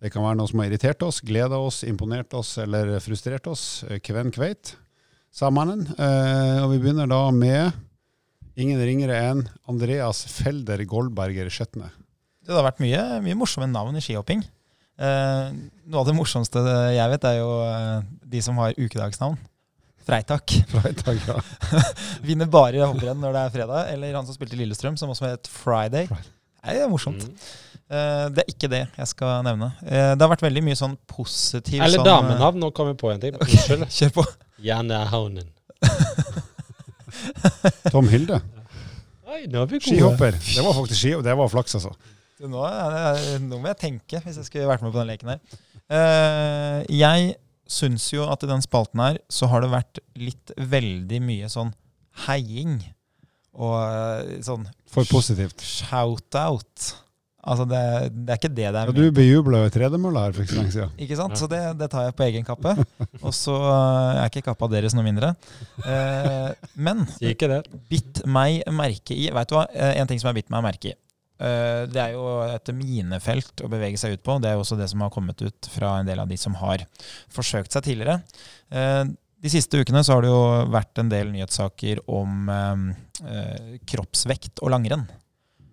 Det 0.00 0.08
kan 0.14 0.24
være 0.24 0.38
noe 0.40 0.48
som 0.48 0.62
har 0.62 0.70
irritert 0.70 1.02
oss, 1.04 1.20
gleda 1.20 1.58
oss, 1.60 1.82
imponert 1.84 2.32
oss 2.32 2.54
eller 2.62 2.94
frustrert 3.04 3.44
oss. 3.50 3.82
Kven 4.00 4.32
kveit, 4.32 4.78
sa 5.30 5.50
mannen. 5.52 5.84
Eh, 5.92 6.58
og 6.64 6.72
vi 6.72 6.80
begynner 6.80 7.10
da 7.10 7.26
med 7.34 7.86
Ingen 8.60 8.80
ringere 8.82 9.16
enn 9.30 9.44
Andreas 9.70 10.24
Felder 10.28 10.82
Goldberger 10.84 11.48
Skjetne. 11.52 11.86
Det 12.50 12.56
har 12.58 12.66
vært 12.66 12.80
mye, 12.82 13.02
mye 13.22 13.36
morsomme 13.38 13.68
navn 13.70 13.94
i 13.94 14.02
skihopping. 14.02 14.40
Eh, 14.98 15.52
noe 15.86 16.00
av 16.02 16.08
det 16.08 16.16
morsomste 16.18 16.58
jeg 16.96 17.12
vet, 17.12 17.26
er 17.30 17.36
jo 17.38 17.52
eh, 17.62 18.00
de 18.32 18.42
som 18.42 18.58
har 18.58 18.74
ukedagsnavn. 18.74 19.38
Freitak. 20.02 20.50
Freitag, 20.72 21.20
ja. 21.28 21.38
Vinner 22.26 22.50
bare 22.50 22.82
hopprenn 22.90 23.22
når 23.22 23.36
det 23.36 23.44
er 23.44 23.54
fredag. 23.54 23.92
Eller 23.94 24.18
han 24.18 24.26
som 24.26 24.34
spilte 24.34 24.58
i 24.58 24.64
Lillestrøm, 24.64 24.98
som 24.98 25.12
også 25.14 25.30
het 25.30 25.46
Friday. 25.46 26.10
Friday. 26.10 26.32
Nei, 26.60 26.74
det 26.74 26.82
er 26.84 26.90
morsomt. 26.90 27.22
Mm. 27.22 27.38
Eh, 27.90 28.26
det 28.34 28.42
er 28.42 28.52
ikke 28.52 28.68
det 28.74 28.82
jeg 28.98 29.10
skal 29.14 29.46
nevne. 29.46 29.70
Eh, 29.86 30.10
det 30.18 30.26
har 30.26 30.34
vært 30.34 30.44
veldig 30.44 30.66
mye 30.66 30.78
sånn 30.82 30.98
positiv 31.08 31.80
Eller 31.86 32.02
sånn, 32.02 32.10
damenavn. 32.10 32.60
Nå 32.66 32.74
kom 32.74 32.90
vi 32.90 32.98
på 32.98 33.14
en 33.14 33.22
ting. 33.22 33.38
Unnskyld. 33.46 33.86
eh, 33.86 33.94
Kjør 34.00 34.16
på. 34.18 34.26
Janne 34.66 35.04
Haunen. 35.14 35.48
Tom 37.94 38.10
Hilde. 38.10 38.42
Er. 39.30 39.78
Skihopper. 39.80 40.34
Det 40.34 40.62
var 40.66 40.74
faktisk 40.74 40.98
ski, 40.98 41.12
det 41.22 41.34
var 41.38 41.48
flaks, 41.48 41.78
altså. 41.78 41.94
Nå, 42.40 42.62
nå 43.44 43.58
må 43.60 43.68
jeg 43.72 43.78
tenke, 43.82 44.20
hvis 44.24 44.38
jeg 44.40 44.46
skulle 44.48 44.68
vært 44.70 44.84
med 44.86 44.94
på 44.94 45.00
den 45.02 45.10
leken 45.12 45.34
her. 45.34 45.42
Uh, 45.90 46.78
jeg 46.88 47.34
syns 47.70 48.08
jo 48.14 48.24
at 48.30 48.42
i 48.46 48.48
den 48.50 48.62
spalten 48.64 49.02
her 49.02 49.18
så 49.30 49.46
har 49.50 49.62
det 49.62 49.70
vært 49.74 50.00
litt 50.18 50.50
veldig 50.58 51.20
mye 51.22 51.50
sånn 51.52 51.70
heiing. 52.26 52.80
Og 53.60 53.76
eh, 53.82 54.40
sånn 54.46 54.64
For 54.90 55.06
positivt. 55.10 55.62
shout-out. 55.62 56.90
Altså, 57.40 57.64
det, 57.66 57.80
det 58.14 58.34
er 58.34 58.38
ikke 58.38 58.50
det 58.52 58.66
det 58.68 58.80
Ja, 58.80 58.82
er. 58.84 58.92
du 58.94 59.14
bejubla 59.16 59.62
jo 59.64 59.70
tredemølla 59.74 60.26
her 60.26 60.34
for 60.36 60.44
ikke 60.44 60.52
så 60.54 60.58
lenge 60.60 60.74
siden. 60.74 60.90
Ikke 61.06 61.16
sant? 61.18 61.34
Ja. 61.34 61.40
Så 61.40 61.48
det, 61.50 61.60
det 61.80 61.88
tar 61.92 62.04
jeg 62.08 62.16
på 62.18 62.26
egen 62.26 62.46
kappe. 62.46 62.74
Og 63.26 63.32
så 63.36 63.54
eh, 63.58 64.20
er 64.22 64.30
ikke 64.30 64.44
kappa 64.50 64.68
deres 64.70 64.94
noe 64.96 65.06
mindre. 65.06 65.32
Eh, 65.82 66.50
men 66.78 67.02
Sier 67.16 67.34
ikke 67.34 67.48
det. 67.50 67.60
bitt 67.90 68.22
meg 68.30 68.60
merke 68.76 69.16
i 69.18 69.30
Vet 69.34 69.50
du 69.50 69.56
hva? 69.58 69.66
En 69.94 70.10
ting 70.10 70.20
som 70.22 70.30
har 70.30 70.36
bitt 70.38 70.50
meg 70.52 70.66
merke 70.68 70.92
i. 70.92 70.98
Eh, 71.40 71.86
Det 71.88 72.00
er 72.02 72.12
jo 72.12 72.24
et 72.44 72.70
minefelt 72.76 73.62
å 73.64 73.70
bevege 73.72 73.96
seg 74.00 74.12
ut 74.18 74.22
på. 74.26 74.36
Det 74.40 74.50
er 74.50 74.58
jo 74.58 74.64
også 74.64 74.76
det 74.78 74.90
som 74.92 75.00
har 75.00 75.10
kommet 75.14 75.40
ut 75.42 75.70
fra 75.72 75.96
en 76.00 76.06
del 76.08 76.20
av 76.20 76.28
de 76.28 76.36
som 76.36 76.54
har 76.60 76.84
forsøkt 77.32 77.72
seg 77.72 77.86
tidligere. 77.88 78.20
Eh, 78.70 79.04
De 79.40 79.48
siste 79.48 79.78
ukene 79.80 80.02
så 80.04 80.12
har 80.18 80.20
det 80.22 80.28
jo 80.28 80.42
vært 80.68 80.98
en 81.00 81.08
del 81.08 81.30
nyhetssaker 81.32 82.02
om 82.12 82.50
eh, 82.52 83.78
kroppsvekt 83.88 84.60
og 84.60 84.70
langrenn. 84.74 85.06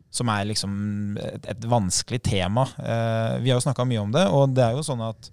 Som 0.10 0.30
er 0.32 0.45
liksom 0.47 1.17
et, 1.19 1.43
et 1.51 1.65
vanskelig 1.67 2.21
tema. 2.23 2.63
Eh, 2.80 3.39
Vi 3.43 3.51
har 3.51 3.60
jo 3.60 3.65
snakka 3.67 3.84
mye 3.86 3.99
om 4.06 4.12
det, 4.15 4.23
og 4.32 4.56
det 4.56 4.63
er 4.63 4.71
jo 4.77 4.86
sånn 4.88 5.03
at 5.03 5.30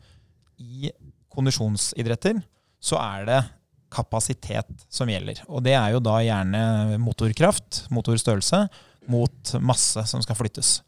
i 0.58 0.90
kondisjonsidretter 1.34 2.42
så 2.82 2.98
er 3.00 3.24
det 3.28 3.38
kapasitet 3.94 4.82
som 4.90 5.08
gjelder. 5.08 5.38
Og 5.46 5.62
det 5.62 5.74
er 5.78 5.94
jo 5.94 6.02
da 6.02 6.18
gjerne 6.24 6.98
motorkraft, 7.02 7.84
motorstørrelse, 7.94 8.64
mot 9.10 9.54
masse 9.60 10.04
som 10.10 10.22
skal 10.24 10.38
flyttes. 10.38 10.78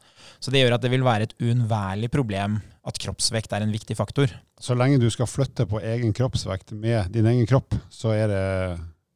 Så 0.40 0.52
det 0.52 0.62
gjør 0.62 0.76
at 0.76 0.84
det 0.84 0.92
vil 0.92 1.04
være 1.06 1.28
et 1.28 1.36
uunnværlig 1.42 2.10
problem 2.12 2.58
at 2.86 2.98
kroppsvekt 3.02 3.54
er 3.56 3.64
en 3.64 3.72
viktig 3.74 3.96
faktor. 3.98 4.30
Så 4.60 4.76
lenge 4.78 5.00
du 5.02 5.08
skal 5.10 5.28
flytte 5.28 5.66
på 5.68 5.80
egen 5.82 6.12
kroppsvekt 6.16 6.74
med 6.76 7.10
din 7.14 7.26
egen 7.26 7.48
kropp, 7.48 7.74
så 7.90 8.12
er 8.14 8.30
det 8.30 8.44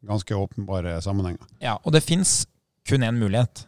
ganske 0.06 0.36
åpenbare 0.36 0.96
sammenhenger. 1.04 1.44
Ja, 1.62 1.76
og 1.84 1.94
det 1.94 2.04
fins 2.06 2.44
kun 2.88 3.04
én 3.04 3.20
mulighet, 3.20 3.66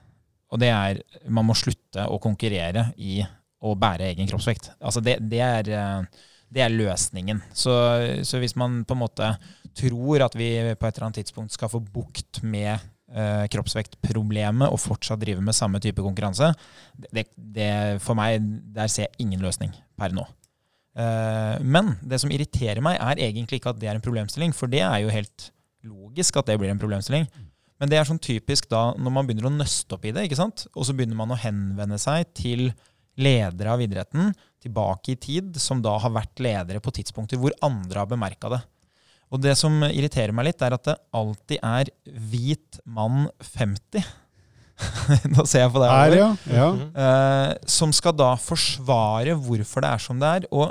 og 0.53 0.61
det 0.62 0.73
er 0.73 1.03
man 1.29 1.47
må 1.49 1.57
slutte 1.57 2.07
å 2.09 2.18
konkurrere 2.23 2.90
i 2.97 3.21
å 3.62 3.77
bære 3.79 4.11
egen 4.11 4.29
kroppsvekt. 4.29 4.73
Altså 4.83 5.03
det, 5.05 5.18
det, 5.31 5.40
er, 5.45 5.68
eh, 5.71 6.25
det 6.51 6.64
er 6.64 6.75
løsningen. 6.75 7.45
Så, 7.55 7.75
så 8.27 8.40
hvis 8.42 8.57
man 8.59 8.83
på 8.88 8.97
en 8.97 9.03
måte 9.05 9.29
tror 9.79 10.25
at 10.27 10.35
vi 10.37 10.51
på 10.75 10.88
et 10.88 10.97
eller 10.97 11.07
annet 11.07 11.23
tidspunkt 11.23 11.55
skal 11.55 11.71
få 11.73 11.81
bukt 11.81 12.42
med 12.42 12.83
eh, 13.14 13.46
kroppsvektproblemet 13.53 14.72
og 14.72 14.81
fortsatt 14.81 15.20
drive 15.22 15.44
med 15.44 15.57
samme 15.57 15.81
type 15.83 16.03
konkurranse, 16.05 16.53
det, 17.12 17.29
det, 17.37 17.72
for 18.05 18.18
meg, 18.18 18.42
der 18.75 18.90
ser 18.92 19.09
jeg 19.09 19.27
ingen 19.27 19.44
løsning 19.44 19.75
per 19.98 20.14
nå. 20.16 20.27
Eh, 20.98 21.57
men 21.64 21.94
det 22.05 22.20
som 22.22 22.33
irriterer 22.33 22.83
meg, 22.85 22.98
er 23.01 23.25
egentlig 23.29 23.61
ikke 23.61 23.72
at 23.72 23.81
det 23.81 23.90
er 23.90 23.98
en 23.98 24.05
problemstilling, 24.05 24.55
for 24.57 24.70
det 24.72 24.85
er 24.85 25.03
jo 25.05 25.12
helt 25.12 25.51
logisk 25.87 26.38
at 26.38 26.51
det 26.51 26.59
blir 26.61 26.72
en 26.72 26.81
problemstilling. 26.81 27.27
Men 27.83 27.90
det 27.90 27.98
er 27.98 28.07
sånn 28.07 28.22
typisk 28.22 28.68
da 28.70 28.92
når 28.94 29.14
man 29.14 29.27
begynner 29.27 29.48
å 29.48 29.55
nøste 29.57 29.96
opp 29.96 30.05
i 30.07 30.12
det, 30.14 30.29
ikke 30.29 30.38
sant? 30.38 30.68
og 30.70 30.87
så 30.87 30.94
begynner 30.94 31.18
man 31.18 31.33
å 31.35 31.40
henvende 31.40 31.98
seg 31.98 32.29
til 32.38 32.68
ledere 33.18 33.72
av 33.75 33.83
idretten 33.83 34.31
tilbake 34.62 35.12
i 35.14 35.18
tid, 35.20 35.57
som 35.61 35.83
da 35.83 35.96
har 36.01 36.14
vært 36.14 36.40
ledere 36.42 36.81
på 36.81 36.92
tidspunkter 36.94 37.40
hvor 37.42 37.57
andre 37.66 38.05
har 38.05 38.11
bemerka 38.11 38.53
det. 38.53 38.61
Og 39.33 39.40
det 39.40 39.55
som 39.57 39.81
irriterer 39.88 40.35
meg 40.37 40.51
litt, 40.51 40.62
er 40.62 40.77
at 40.77 40.85
det 40.90 40.99
alltid 41.16 41.62
er 41.64 41.90
hvit 42.05 42.81
mann 42.85 43.31
50. 43.55 44.05
Nå 45.33 45.45
ser 45.49 45.64
jeg 45.64 45.73
på 45.73 45.83
deg. 45.83 45.92
Her, 45.92 46.16
ja. 46.18 46.29
ja. 46.53 46.68
Eh, 47.05 47.53
som 47.71 47.92
skal 47.97 48.16
da 48.18 48.33
forsvare 48.40 49.37
hvorfor 49.40 49.85
det 49.85 49.92
er 49.92 50.03
som 50.05 50.21
det 50.21 50.33
er. 50.38 50.49
Og 50.53 50.68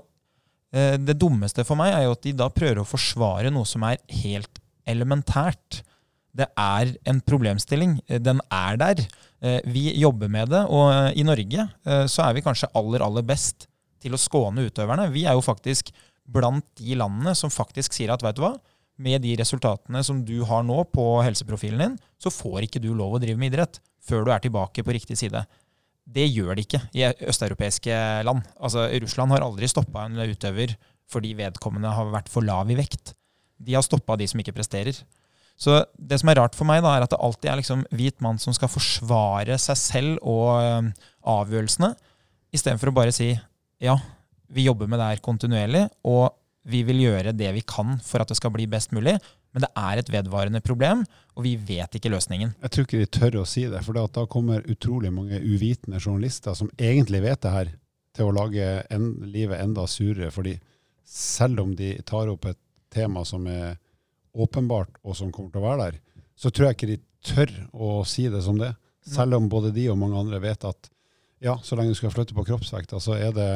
eh, 0.76 0.98
det 1.02 1.18
dummeste 1.22 1.66
for 1.68 1.80
meg 1.80 1.96
er 1.96 2.06
jo 2.06 2.18
at 2.18 2.26
de 2.28 2.36
da 2.38 2.52
prøver 2.54 2.84
å 2.84 2.88
forsvare 2.88 3.54
noe 3.54 3.68
som 3.70 3.86
er 3.88 4.02
helt 4.22 4.62
elementært. 4.90 5.82
Det 6.38 6.48
er 6.60 6.94
en 7.10 7.24
problemstilling. 7.26 7.98
Eh, 8.08 8.22
Den 8.22 8.44
er 8.46 8.78
der. 8.82 9.04
Eh, 9.42 9.60
vi 9.74 9.90
jobber 10.00 10.30
med 10.32 10.54
det, 10.54 10.64
og 10.70 11.18
i 11.18 11.26
Norge 11.26 11.66
så 12.12 12.28
er 12.28 12.38
vi 12.38 12.46
kanskje 12.46 12.70
aller, 12.78 13.02
aller 13.02 13.26
best 13.26 13.66
til 14.02 14.14
å 14.14 14.22
skåne 14.22 14.68
utøverne. 14.70 15.10
Vi 15.14 15.26
er 15.30 15.38
jo 15.38 15.44
faktisk 15.46 15.92
blant 16.30 16.66
de 16.80 16.98
landene 17.00 17.34
som 17.38 17.54
faktisk 17.54 17.96
sier 17.96 18.14
at 18.14 18.24
vet 18.24 18.38
du 18.38 18.44
hva, 18.44 18.56
med 19.02 19.24
de 19.24 19.34
resultatene 19.40 20.04
som 20.06 20.20
du 20.26 20.42
har 20.46 20.66
nå 20.68 20.84
på 20.94 21.06
helseprofilen 21.26 21.82
din, 21.82 21.98
så 22.22 22.34
får 22.34 22.68
ikke 22.68 22.82
du 22.84 22.92
lov 22.94 23.18
å 23.18 23.22
drive 23.24 23.40
med 23.40 23.54
idrett 23.54 23.80
før 24.06 24.26
du 24.26 24.34
er 24.34 24.44
tilbake 24.44 24.84
på 24.86 24.94
riktig 24.96 25.18
side. 25.20 25.42
Det 26.12 26.28
gjør 26.28 26.58
de 26.58 26.66
ikke 26.66 26.82
i 26.98 27.06
østeuropeiske 27.30 27.96
land. 28.28 28.44
Altså, 28.60 28.88
Russland 29.04 29.34
har 29.34 29.46
aldri 29.46 29.70
stoppa 29.70 30.06
en 30.08 30.20
utøver 30.22 30.76
fordi 31.12 31.34
vedkommende 31.38 31.92
har 31.92 32.12
vært 32.14 32.30
for 32.32 32.46
lav 32.46 32.70
i 32.72 32.78
vekt. 32.78 33.14
De 33.62 33.76
har 33.76 33.86
stoppa 33.86 34.18
de 34.18 34.28
som 34.30 34.42
ikke 34.42 34.56
presterer. 34.56 34.96
Så 35.62 35.84
det 36.00 36.18
som 36.22 36.32
er 36.32 36.40
rart 36.40 36.56
for 36.58 36.66
meg, 36.66 36.82
da, 36.82 36.96
er 36.96 37.06
at 37.06 37.12
det 37.14 37.20
alltid 37.22 37.52
er 37.52 37.60
liksom 37.60 37.84
hvit 37.94 38.18
mann 38.24 38.40
som 38.42 38.56
skal 38.56 38.72
forsvare 38.72 39.58
seg 39.62 39.78
selv 39.78 40.24
og 40.26 40.48
ø, 40.58 40.72
avgjørelsene, 41.30 41.92
istedenfor 42.56 42.90
å 42.90 42.96
bare 42.96 43.14
si 43.14 43.30
ja, 43.82 43.98
vi 44.52 44.68
jobber 44.68 44.90
med 44.90 45.00
det 45.00 45.10
her 45.10 45.24
kontinuerlig, 45.24 45.86
og 46.08 46.32
vi 46.70 46.84
vil 46.86 47.02
gjøre 47.08 47.34
det 47.34 47.50
vi 47.56 47.64
kan 47.66 47.98
for 48.06 48.22
at 48.22 48.30
det 48.30 48.38
skal 48.38 48.54
bli 48.54 48.68
best 48.70 48.94
mulig, 48.96 49.16
men 49.52 49.66
det 49.66 49.72
er 49.76 50.00
et 50.00 50.12
vedvarende 50.14 50.62
problem, 50.64 51.04
og 51.36 51.44
vi 51.44 51.56
vet 51.60 51.98
ikke 51.98 52.12
løsningen. 52.14 52.54
Jeg 52.62 52.72
tror 52.72 52.88
ikke 52.88 53.02
de 53.02 53.12
tør 53.12 53.40
å 53.42 53.48
si 53.50 53.66
det, 53.72 53.82
for 53.84 53.98
da 53.98 54.26
kommer 54.32 54.68
utrolig 54.72 55.12
mange 55.14 55.42
uvitende 55.42 56.00
journalister 56.00 56.56
som 56.56 56.72
egentlig 56.80 57.24
vet 57.26 57.42
det 57.44 57.56
her, 57.56 57.72
til 58.16 58.28
å 58.28 58.36
lage 58.36 58.66
en, 58.92 59.06
livet 59.32 59.62
enda 59.64 59.86
surere. 59.88 60.32
fordi 60.32 60.58
selv 61.08 61.62
om 61.64 61.76
de 61.76 61.94
tar 62.08 62.28
opp 62.28 62.46
et 62.46 62.60
tema 62.92 63.24
som 63.26 63.48
er 63.48 63.78
åpenbart, 64.32 65.00
og 65.04 65.16
som 65.16 65.32
kommer 65.32 65.52
til 65.52 65.62
å 65.62 65.68
være 65.68 65.86
der, 65.86 66.00
så 66.36 66.52
tror 66.52 66.68
jeg 66.68 66.78
ikke 66.78 66.92
de 66.92 67.02
tør 67.24 67.54
å 67.72 67.92
si 68.08 68.28
det 68.32 68.42
som 68.44 68.60
det. 68.60 68.74
Selv 69.08 69.40
om 69.40 69.48
både 69.50 69.72
de 69.76 69.88
og 69.92 70.00
mange 70.00 70.20
andre 70.20 70.40
vet 70.44 70.64
at 70.68 70.92
ja, 71.42 71.56
så 71.64 71.76
lenge 71.76 71.96
du 71.96 71.98
skal 71.98 72.14
flytte 72.14 72.36
på 72.38 72.46
kroppsvekta, 72.46 73.00
så 73.02 73.16
er 73.18 73.32
det 73.36 73.50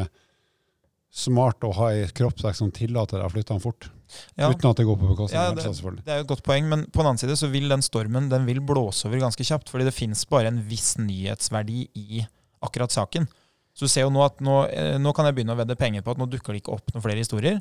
smart 1.15 1.63
å 1.63 1.71
ha 1.77 1.91
ei 1.95 2.07
kroppsvekt 2.15 2.59
som 2.59 2.71
tillater 2.75 3.21
deg 3.21 3.29
å 3.29 3.31
flytte 3.31 3.55
den 3.55 3.63
fort. 3.63 3.87
Ja. 4.35 4.49
Uten 4.51 4.69
at 4.69 4.79
det 4.79 4.85
går 4.87 4.97
på 4.99 5.09
bekostning 5.13 5.39
av 5.39 5.47
ja, 5.47 5.53
helsa, 5.53 5.71
selvfølgelig. 5.77 6.03
Det 6.05 6.13
er 6.13 6.19
jo 6.19 6.25
et 6.25 6.31
godt 6.33 6.43
poeng, 6.45 6.67
men 6.71 6.83
på 6.89 7.01
den 7.01 7.09
annen 7.11 7.21
side 7.21 7.37
så 7.39 7.49
vil 7.51 7.71
den 7.71 7.85
stormen 7.85 8.27
den 8.31 8.47
vil 8.47 8.61
blåse 8.63 9.07
over 9.07 9.23
ganske 9.23 9.47
kjapt. 9.47 9.71
Fordi 9.71 9.87
det 9.87 9.95
fins 9.95 10.25
bare 10.29 10.51
en 10.51 10.59
viss 10.67 10.95
nyhetsverdi 10.99 11.87
i 12.01 12.25
akkurat 12.65 12.93
saken. 12.93 13.27
Så 13.75 13.87
du 13.87 13.91
ser 13.91 14.05
jo 14.05 14.11
nå 14.13 14.21
at 14.23 14.43
nå, 14.43 14.59
eh, 14.71 14.95
nå 15.01 15.11
kan 15.15 15.27
jeg 15.27 15.37
begynne 15.37 15.55
å 15.55 15.59
vedde 15.59 15.79
penger 15.79 16.03
på 16.03 16.13
at 16.13 16.21
nå 16.21 16.29
dukker 16.31 16.55
det 16.55 16.63
ikke 16.63 16.75
opp 16.77 16.93
noen 16.93 17.03
flere 17.03 17.23
historier. 17.23 17.59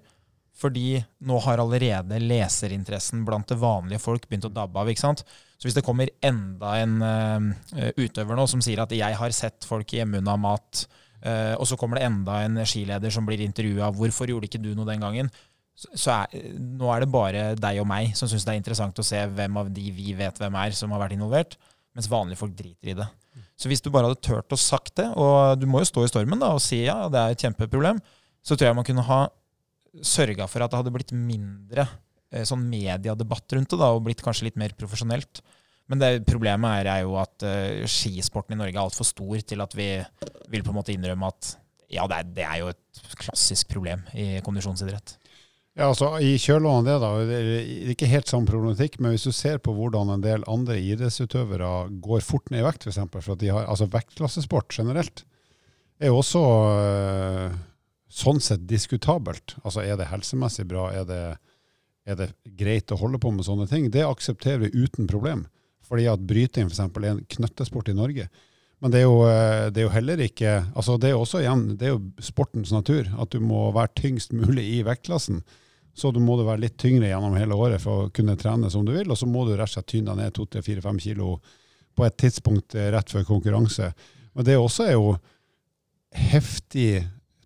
Fordi 0.55 1.01
nå 1.27 1.39
har 1.43 1.59
allerede 1.59 2.21
leserinteressen 2.23 3.25
blant 3.27 3.49
det 3.51 3.59
vanlige 3.59 4.03
folk 4.03 4.29
begynt 4.29 4.47
å 4.47 4.53
dabbe 4.55 4.79
av. 4.79 4.91
ikke 4.91 5.03
sant? 5.03 5.25
Så 5.59 5.67
hvis 5.67 5.75
det 5.75 5.83
kommer 5.87 6.13
enda 6.23 6.77
en 6.79 7.01
uh, 7.03 7.89
utøver 7.99 8.39
nå 8.39 8.47
som 8.51 8.63
sier 8.63 8.83
at 8.83 8.93
'jeg 8.95 9.19
har 9.19 9.35
sett 9.35 9.67
folk 9.67 9.91
hjemmeunna 9.91 10.37
mat', 10.39 10.85
eh, 11.25 11.55
og 11.59 11.67
så 11.69 11.79
kommer 11.81 11.99
det 11.99 12.07
enda 12.09 12.43
en 12.45 12.63
skileder 12.69 13.13
som 13.13 13.27
blir 13.27 13.43
intervjua 13.45 13.91
'hvorfor 13.93 14.31
gjorde 14.31 14.49
ikke 14.51 14.63
du 14.63 14.75
noe 14.75 14.89
den 14.89 15.03
gangen'? 15.03 15.33
så 15.75 15.91
så 15.99 16.11
er, 16.23 16.51
nå 16.55 16.91
er 16.95 17.03
det 17.03 17.11
bare 17.11 17.45
deg 17.59 17.81
og 17.83 17.89
meg 17.91 18.15
som 18.15 18.31
syns 18.31 18.47
det 18.47 18.55
er 18.55 18.61
interessant 18.61 18.99
å 18.99 19.07
se 19.07 19.19
hvem 19.27 19.57
av 19.59 19.71
de 19.75 19.91
vi 19.95 20.15
vet 20.15 20.39
hvem 20.39 20.55
er, 20.55 20.71
som 20.71 20.93
har 20.95 21.03
vært 21.03 21.17
involvert, 21.17 21.57
mens 21.95 22.11
vanlige 22.11 22.39
folk 22.39 22.55
driter 22.55 22.93
i 22.93 22.95
det. 22.95 23.09
Så 23.59 23.71
hvis 23.71 23.83
du 23.83 23.91
bare 23.91 24.09
hadde 24.09 24.23
turt 24.23 24.55
å 24.55 24.59
sagt 24.59 24.97
det, 25.01 25.09
og 25.19 25.59
du 25.59 25.67
må 25.71 25.83
jo 25.83 25.91
stå 25.91 26.05
i 26.05 26.11
stormen 26.11 26.43
da, 26.43 26.53
og 26.55 26.63
si 26.63 26.85
ja, 26.85 27.09
det 27.11 27.21
er 27.21 27.35
et 27.35 27.43
kjempeproblem, 27.43 27.99
så 28.45 28.55
tror 28.55 28.71
jeg 28.71 28.79
man 28.79 28.87
kunne 28.87 29.07
ha 29.07 29.21
sørga 30.03 30.47
for 30.51 30.63
at 30.63 30.73
det 30.73 30.81
hadde 30.81 30.95
blitt 30.95 31.15
mindre 31.15 31.87
eh, 32.35 32.47
sånn 32.47 32.65
mediedebatt 32.71 33.55
rundt 33.57 33.71
det, 33.71 33.79
da, 33.81 33.91
og 33.95 34.05
blitt 34.07 34.23
kanskje 34.27 34.49
litt 34.49 34.59
mer 34.61 34.75
profesjonelt. 34.79 35.43
Men 35.91 36.01
det 36.01 36.13
problemet 36.29 36.81
er, 36.81 36.91
er 36.93 37.03
jo 37.05 37.19
at 37.21 37.45
uh, 37.45 37.85
skisporten 37.91 38.57
i 38.57 38.61
Norge 38.61 38.77
er 38.77 38.85
altfor 38.85 39.09
stor 39.09 39.43
til 39.45 39.65
at 39.65 39.77
vi 39.77 39.89
vil 40.53 40.65
på 40.65 40.73
en 40.73 40.79
måte 40.79 40.95
innrømme 40.95 41.29
at 41.29 41.55
ja, 41.93 42.07
det 42.09 42.17
er, 42.17 42.31
det 42.39 42.47
er 42.47 42.63
jo 42.63 42.71
et 42.73 43.03
klassisk 43.21 43.69
problem 43.71 44.01
i 44.17 44.41
kondisjonsidrett. 44.45 45.19
Ja, 45.75 45.89
altså 45.91 46.13
I 46.23 46.37
kjølvannet 46.39 46.87
det, 46.87 46.97
da, 47.03 47.11
det 47.27 47.39
er 47.43 47.93
ikke 47.93 48.09
helt 48.09 48.31
samme 48.31 48.47
problematikk, 48.47 49.01
men 49.03 49.11
hvis 49.15 49.27
du 49.27 49.35
ser 49.35 49.59
på 49.63 49.75
hvordan 49.75 50.13
en 50.15 50.23
del 50.23 50.47
andre 50.51 50.77
idrettsutøvere 50.79 51.71
går 52.03 52.23
fort 52.23 52.53
ned 52.55 52.63
i 52.63 52.67
vekt, 52.67 52.87
f.eks. 52.87 53.01
For, 53.11 53.19
for 53.19 53.35
at 53.35 53.43
de 53.43 53.51
har, 53.51 53.67
altså 53.67 53.91
Vektklassesport 53.91 54.71
generelt 54.75 55.25
er 55.99 56.13
jo 56.13 56.21
også 56.21 56.43
øh, 56.45 57.57
sånn 58.11 58.39
sett 58.43 58.69
diskutabelt. 58.71 59.57
Altså 59.65 59.83
Er 59.83 59.99
det 59.99 60.11
helsemessig 60.13 60.67
bra? 60.71 60.89
Er 60.95 61.09
det, 61.09 61.23
er 62.07 62.23
det 62.23 62.31
greit 62.59 62.95
å 62.95 63.01
holde 63.01 63.19
på 63.23 63.35
med 63.35 63.47
sånne 63.47 63.67
ting? 63.71 63.91
Det 63.91 64.07
aksepterer 64.07 64.63
vi 64.67 64.87
uten 64.87 65.11
problem. 65.11 65.47
Fordi 65.85 66.09
at 66.11 66.27
bryting 66.27 66.71
f.eks. 66.71 66.83
er 66.83 67.09
en 67.13 67.25
knøttesport 67.37 67.91
i 67.93 67.97
Norge. 67.97 68.29
Men 68.83 68.93
det 68.93 69.01
er, 69.01 69.07
jo, 69.07 69.21
øh, 69.25 69.67
det 69.73 69.81
er 69.81 69.87
jo 69.87 69.93
heller 69.95 70.21
ikke 70.21 70.55
altså 70.77 70.99
Det 71.01 71.09
er 71.09 71.15
jo 71.15 71.21
også 71.23 71.41
igjen, 71.41 71.69
det 71.81 71.87
er 71.89 71.95
jo 71.95 72.03
sportens 72.21 72.73
natur. 72.73 73.09
At 73.21 73.33
du 73.33 73.41
må 73.41 73.71
være 73.73 73.95
tyngst 73.97 74.33
mulig 74.37 74.65
i 74.77 74.83
vektklassen. 74.85 75.43
Så 75.95 76.11
du 76.11 76.19
må 76.21 76.37
du 76.37 76.43
være 76.45 76.65
litt 76.65 76.77
tyngre 76.81 77.07
gjennom 77.07 77.37
hele 77.39 77.55
året 77.55 77.83
for 77.83 78.05
å 78.07 78.11
kunne 78.15 78.35
trene 78.37 78.71
som 78.71 78.83
du 78.85 78.91
vil, 78.97 79.07
og 79.11 79.19
så 79.19 79.29
må 79.31 79.45
du 79.47 79.53
rett 79.55 79.71
og 79.71 79.77
slett 79.77 79.93
tynne 79.93 80.11
deg 80.11 80.25
ned 80.27 80.41
2-4-5 80.41 80.99
kilo 81.05 81.37
på 81.95 82.07
et 82.07 82.17
tidspunkt 82.19 82.75
eh, 82.75 82.91
rett 82.91 83.13
før 83.15 83.27
konkurranse. 83.29 83.93
Men 84.35 84.49
det 84.49 84.57
også 84.59 84.89
er 84.89 84.97
jo 84.97 85.13
heftig, 86.15 87.05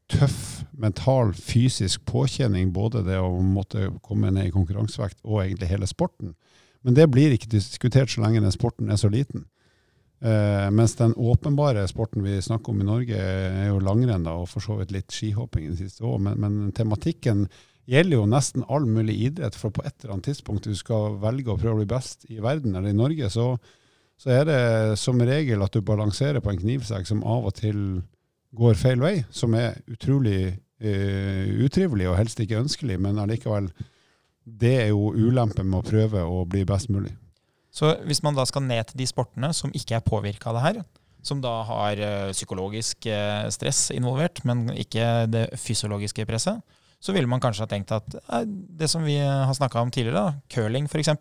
tøff, 0.08 0.62
mental, 0.72 1.34
fysisk 1.36 2.06
påkjenning, 2.08 2.72
både 2.72 3.04
det 3.04 3.18
å 3.20 3.28
måtte 3.44 3.90
komme 4.04 4.32
ned 4.32 4.48
i 4.48 4.54
konkurransevekt 4.54 5.20
og 5.26 5.42
egentlig 5.42 5.68
hele 5.68 5.88
sporten. 5.90 6.32
Men 6.88 6.96
det 6.96 7.04
blir 7.12 7.34
ikke 7.36 7.50
diskutert 7.52 8.08
så 8.08 8.22
lenge 8.24 8.40
den 8.40 8.54
sporten 8.54 8.88
er 8.88 8.96
så 8.96 9.10
liten. 9.12 9.42
Eh, 10.24 10.68
mens 10.72 10.94
den 10.96 11.12
åpenbare 11.20 11.82
sporten 11.90 12.24
vi 12.24 12.38
snakker 12.40 12.72
om 12.72 12.78
i 12.80 12.86
Norge, 12.88 13.18
er 13.18 13.66
jo 13.68 13.82
langrenn 13.84 14.24
og 14.32 14.46
for 14.48 14.64
så 14.64 14.78
vidt 14.78 14.94
litt 14.96 15.12
skihopping 15.12 15.66
i 15.66 15.74
det 15.74 15.82
siste 15.82 16.06
òg. 16.08 16.16
Men, 16.24 16.38
men, 16.40 16.70
tematikken 16.72 17.42
gjelder 17.92 18.16
jo 18.16 18.30
nesten 18.32 18.64
all 18.72 18.88
mulig 18.88 19.18
idrett. 19.26 19.58
For 19.60 19.68
på 19.68 19.84
et 19.84 19.98
eller 20.00 20.16
annet 20.16 20.30
tidspunkt 20.30 20.64
du 20.64 20.72
skal 20.80 21.18
velge 21.20 21.52
å 21.52 21.58
prøve 21.60 21.76
å 21.76 21.82
bli 21.82 21.90
best 21.92 22.24
i 22.32 22.40
verden 22.40 22.72
eller 22.72 22.96
i 22.96 22.96
Norge, 22.96 23.28
så, 23.36 23.50
så 24.16 24.32
er 24.38 24.48
det 24.48 24.62
som 24.96 25.20
regel 25.20 25.68
at 25.68 25.76
du 25.76 25.84
balanserer 25.84 26.40
på 26.40 26.54
en 26.54 26.62
knivsegg 26.64 27.04
som 27.10 27.20
av 27.20 27.52
og 27.52 27.58
til 27.60 28.00
går 28.56 28.80
feil 28.80 29.04
vei, 29.04 29.14
som 29.28 29.52
er 29.60 29.76
utrolig 29.92 30.40
eh, 30.80 31.52
utrivelig 31.68 32.08
og 32.08 32.16
helst 32.16 32.40
ikke 32.40 32.64
ønskelig, 32.64 32.96
men 32.96 33.20
allikevel 33.20 33.68
det 34.60 34.74
er 34.82 34.88
jo 34.92 35.12
ulempen 35.14 35.68
med 35.68 35.80
å 35.80 35.86
prøve 35.86 36.22
å 36.24 36.44
bli 36.48 36.64
best 36.68 36.90
mulig. 36.92 37.12
Så 37.74 37.92
hvis 38.08 38.22
man 38.24 38.36
da 38.36 38.46
skal 38.48 38.64
ned 38.66 38.88
til 38.88 39.02
de 39.02 39.06
sportene 39.08 39.52
som 39.54 39.72
ikke 39.76 39.98
er 39.98 40.06
påvirka 40.06 40.50
av 40.50 40.58
det 40.58 40.64
her, 40.64 40.80
som 41.22 41.42
da 41.42 41.52
har 41.68 42.00
uh, 42.00 42.32
psykologisk 42.32 43.08
uh, 43.10 43.48
stress 43.52 43.88
involvert, 43.94 44.40
men 44.48 44.68
ikke 44.78 45.28
det 45.30 45.48
fysiologiske 45.60 46.26
presset, 46.28 46.62
så 46.98 47.14
ville 47.14 47.30
man 47.30 47.42
kanskje 47.42 47.62
ha 47.62 47.70
tenkt 47.70 47.92
at 47.94 48.16
eh, 48.18 48.46
det 48.48 48.88
som 48.90 49.04
vi 49.06 49.20
har 49.22 49.52
snakka 49.54 49.84
om 49.84 49.90
tidligere, 49.94 50.18
da, 50.18 50.40
curling 50.50 50.88
f.eks. 50.90 51.12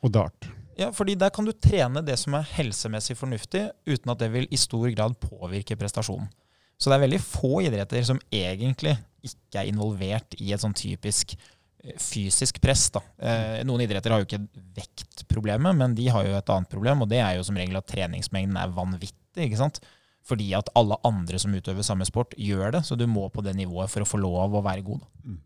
Og 0.00 0.12
dart. 0.14 0.48
Ja, 0.76 0.90
fordi 0.92 1.16
der 1.16 1.32
kan 1.32 1.44
du 1.44 1.52
trene 1.52 2.00
det 2.04 2.18
som 2.20 2.36
er 2.36 2.48
helsemessig 2.56 3.16
fornuftig, 3.16 3.66
uten 3.88 4.12
at 4.12 4.20
det 4.22 4.30
vil 4.32 4.48
i 4.48 4.60
stor 4.60 4.88
grad 4.92 5.16
påvirke 5.20 5.76
prestasjonen. 5.76 6.28
Så 6.76 6.88
det 6.88 6.98
er 6.98 7.04
veldig 7.06 7.20
få 7.24 7.62
idretter 7.64 8.04
som 8.04 8.20
egentlig 8.32 8.92
ikke 9.24 9.62
er 9.62 9.70
involvert 9.70 10.36
i 10.40 10.52
et 10.52 10.60
sånn 10.60 10.76
typisk 10.76 11.32
eh, 11.36 11.55
fysisk 12.02 12.60
press. 12.62 12.88
Da. 12.94 13.02
Eh, 13.18 13.60
noen 13.68 13.84
idretter 13.84 14.14
har 14.14 14.22
jo 14.22 14.28
ikke 14.28 14.42
vektproblemet, 14.76 15.76
men 15.78 15.94
de 15.98 16.08
har 16.12 16.26
jo 16.26 16.34
et 16.38 16.54
annet 16.54 16.72
problem, 16.72 17.04
og 17.04 17.10
det 17.12 17.20
er 17.22 17.36
jo 17.38 17.46
som 17.46 17.58
regel 17.58 17.78
at 17.78 17.88
treningsmengden 17.90 18.58
er 18.60 18.74
vanvittig. 18.74 19.46
ikke 19.46 19.60
sant? 19.60 19.82
fordi 20.26 20.50
at 20.58 20.70
alle 20.78 20.98
andre 21.06 21.38
som 21.38 21.54
utøver 21.54 21.86
samme 21.86 22.06
sport, 22.08 22.34
gjør 22.38 22.74
det. 22.76 22.82
Så 22.86 22.98
du 22.98 23.06
må 23.06 23.28
på 23.30 23.44
det 23.46 23.54
nivået 23.58 23.92
for 23.92 24.02
å 24.02 24.08
få 24.08 24.20
lov 24.22 24.56
å 24.58 24.64
være 24.64 24.86
god. 24.86 25.04
Mm. 25.24 25.40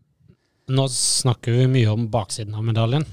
Nå 0.71 0.85
snakker 0.93 1.57
vi 1.57 1.67
mye 1.69 1.91
om 1.91 2.07
baksiden 2.11 2.55
av 2.57 2.65
medaljen. 2.65 3.05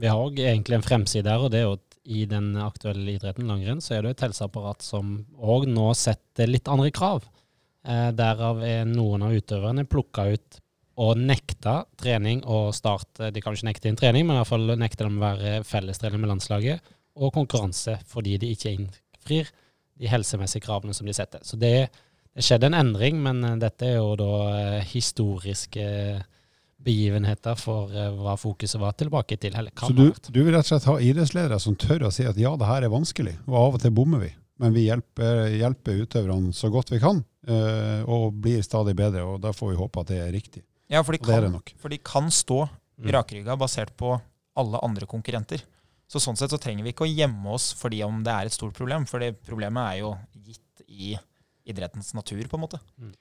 Vi 0.00 0.10
har 0.10 0.20
òg 0.20 0.40
egentlig 0.42 0.80
en 0.80 0.86
fremside 0.86 1.30
her, 1.30 1.44
og 1.44 1.52
det 1.54 1.62
er 1.62 1.68
jo 1.68 1.76
at 1.78 1.98
i 2.04 2.26
den 2.28 2.50
aktuelle 2.60 3.14
idretten 3.14 3.48
langrenn, 3.48 3.80
så 3.80 3.96
er 3.96 4.04
det 4.04 4.14
et 4.14 4.26
helseapparat 4.26 4.84
som 4.84 5.16
òg 5.38 5.68
nå 5.70 5.86
setter 5.96 6.50
litt 6.50 6.68
andre 6.68 6.90
krav. 6.92 7.24
Eh, 7.86 8.10
derav 8.16 8.60
er 8.66 8.84
noen 8.88 9.24
av 9.24 9.36
utøverne 9.36 9.86
plukka 9.88 10.26
ut 10.34 10.60
og 11.00 11.18
nekta 11.18 11.80
trening 11.98 12.44
og 12.46 12.70
start 12.76 13.18
De 13.34 13.42
kan 13.42 13.56
ikke 13.56 13.66
nekte 13.66 13.90
inn 13.90 13.98
trening, 13.98 14.26
men 14.26 14.36
i 14.36 14.42
hvert 14.42 14.52
fall 14.52 14.74
nekte 14.78 15.06
dem 15.06 15.18
å 15.18 15.24
være 15.24 15.54
fellestrening 15.66 16.22
med 16.22 16.30
landslaget 16.30 16.94
og 17.14 17.34
konkurranse 17.34 17.96
fordi 18.10 18.36
de 18.42 18.52
ikke 18.54 18.74
innfrir 18.74 19.50
de 20.00 20.10
helsemessige 20.10 20.64
kravene 20.64 20.94
som 20.94 21.06
de 21.06 21.14
setter. 21.14 21.42
Så 21.46 21.58
det, 21.60 21.88
det 22.34 22.44
skjedde 22.44 22.70
en 22.70 22.78
endring, 22.78 23.20
men 23.22 23.42
eh, 23.46 23.58
dette 23.62 23.86
er 23.92 24.00
jo 24.00 24.14
da 24.18 24.30
eh, 24.58 24.86
historiske 24.90 25.84
begivenheter 26.84 27.56
for 27.56 27.88
hva 27.88 28.34
fokuset 28.36 28.76
var 28.82 28.92
tilbake 28.98 29.38
til. 29.40 29.54
Eller 29.56 29.72
Så 29.72 29.94
du, 29.96 30.10
du, 30.12 30.40
vil 30.42 30.52
rett 30.52 30.66
og 30.66 30.74
slett 30.74 30.88
ha 30.90 30.96
idrettsledere 31.00 31.56
som 31.62 31.78
tør 31.80 32.10
å 32.10 32.10
si 32.12 32.26
at 32.28 32.36
ja, 32.36 32.52
det 32.60 32.68
her 32.68 32.84
er 32.84 32.92
vanskelig, 32.92 33.38
og 33.46 33.56
av 33.56 33.78
og 33.78 33.80
til 33.80 33.94
bommer 33.96 34.20
vi. 34.26 34.34
Men 34.60 34.74
vi 34.74 34.84
hjelper, 34.84 35.46
hjelper 35.54 36.02
utøverne 36.04 36.52
så 36.54 36.68
godt 36.70 36.92
vi 36.92 37.00
kan, 37.02 37.24
og 38.04 38.36
blir 38.44 38.60
stadig 38.62 38.92
bedre. 38.98 39.24
og 39.24 39.40
Da 39.42 39.54
får 39.56 39.72
vi 39.72 39.78
håpe 39.80 40.04
at 40.04 40.12
det 40.12 40.20
er 40.26 40.28
riktig. 40.36 40.60
Ja, 40.92 41.00
for 41.04 41.16
de 41.16 41.20
kan, 41.24 41.60
for 41.80 41.92
de 41.92 41.98
kan 42.04 42.30
stå 42.32 42.64
mm. 42.66 43.12
rakrygga 43.16 43.56
basert 43.56 43.94
på 43.96 44.16
alle 44.54 44.80
andre 44.84 45.08
konkurrenter. 45.10 45.64
Så 46.10 46.20
sånn 46.20 46.36
sett 46.38 46.52
så 46.52 46.60
trenger 46.60 46.84
vi 46.84 46.92
ikke 46.92 47.06
å 47.06 47.10
gjemme 47.10 47.54
oss 47.56 47.72
fordi 47.78 48.02
om 48.06 48.20
det 48.24 48.32
er 48.32 48.48
et 48.48 48.54
stort 48.54 48.76
problem, 48.76 49.06
for 49.08 49.24
det 49.24 49.34
problemet 49.46 49.94
er 49.94 50.02
jo 50.04 50.14
gitt 50.44 50.84
i 50.86 51.14
idrettens 51.64 52.12
natur, 52.14 52.44
på 52.48 52.58
en 52.58 52.64
måte. 52.66 52.80
Mm. 53.00 53.14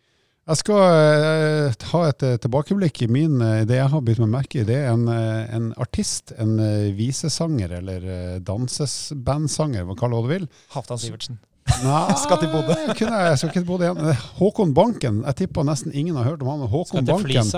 Jeg 0.44 0.60
skal 0.60 0.82
uh, 0.84 1.76
ta 1.80 2.02
et 2.10 2.26
uh, 2.28 2.34
tilbakeblikk 2.44 3.06
i 3.06 3.08
min 3.08 3.38
uh, 3.40 3.62
Det 3.64 3.78
jeg 3.78 3.92
har 3.94 4.02
begynt 4.04 4.26
meg 4.26 4.34
merke 4.34 4.60
i, 4.60 4.66
det 4.68 4.76
er 4.76 4.90
en, 4.92 5.08
en 5.08 5.70
artist, 5.80 6.34
en 6.36 6.58
visesanger 6.98 7.78
eller 7.80 8.10
dansesbandsanger, 8.44 9.88
hva 9.88 9.96
kaller 10.00 10.20
du 10.20 10.28
det 10.28 10.42
vil. 10.42 10.50
Halvdan 10.76 11.00
Sivertsen. 11.00 11.40
Nei, 11.84 12.16
skal 12.20 12.40
til 12.42 12.52
Bodø. 12.52 12.76
kunne 12.98 13.20
jeg 13.24 13.40
skal 13.40 13.50
ikke 13.50 13.62
til 13.62 13.68
Bodø 13.68 13.88
igjen. 13.88 14.24
Håkon 14.40 14.74
Banken. 14.76 15.22
Jeg 15.28 15.40
tipper 15.44 15.66
nesten 15.68 15.94
ingen 15.96 16.18
har 16.20 16.28
hørt 16.28 16.44
om 16.44 16.52
han. 16.52 16.66
Håkon 16.72 17.08
Banken. 17.08 17.52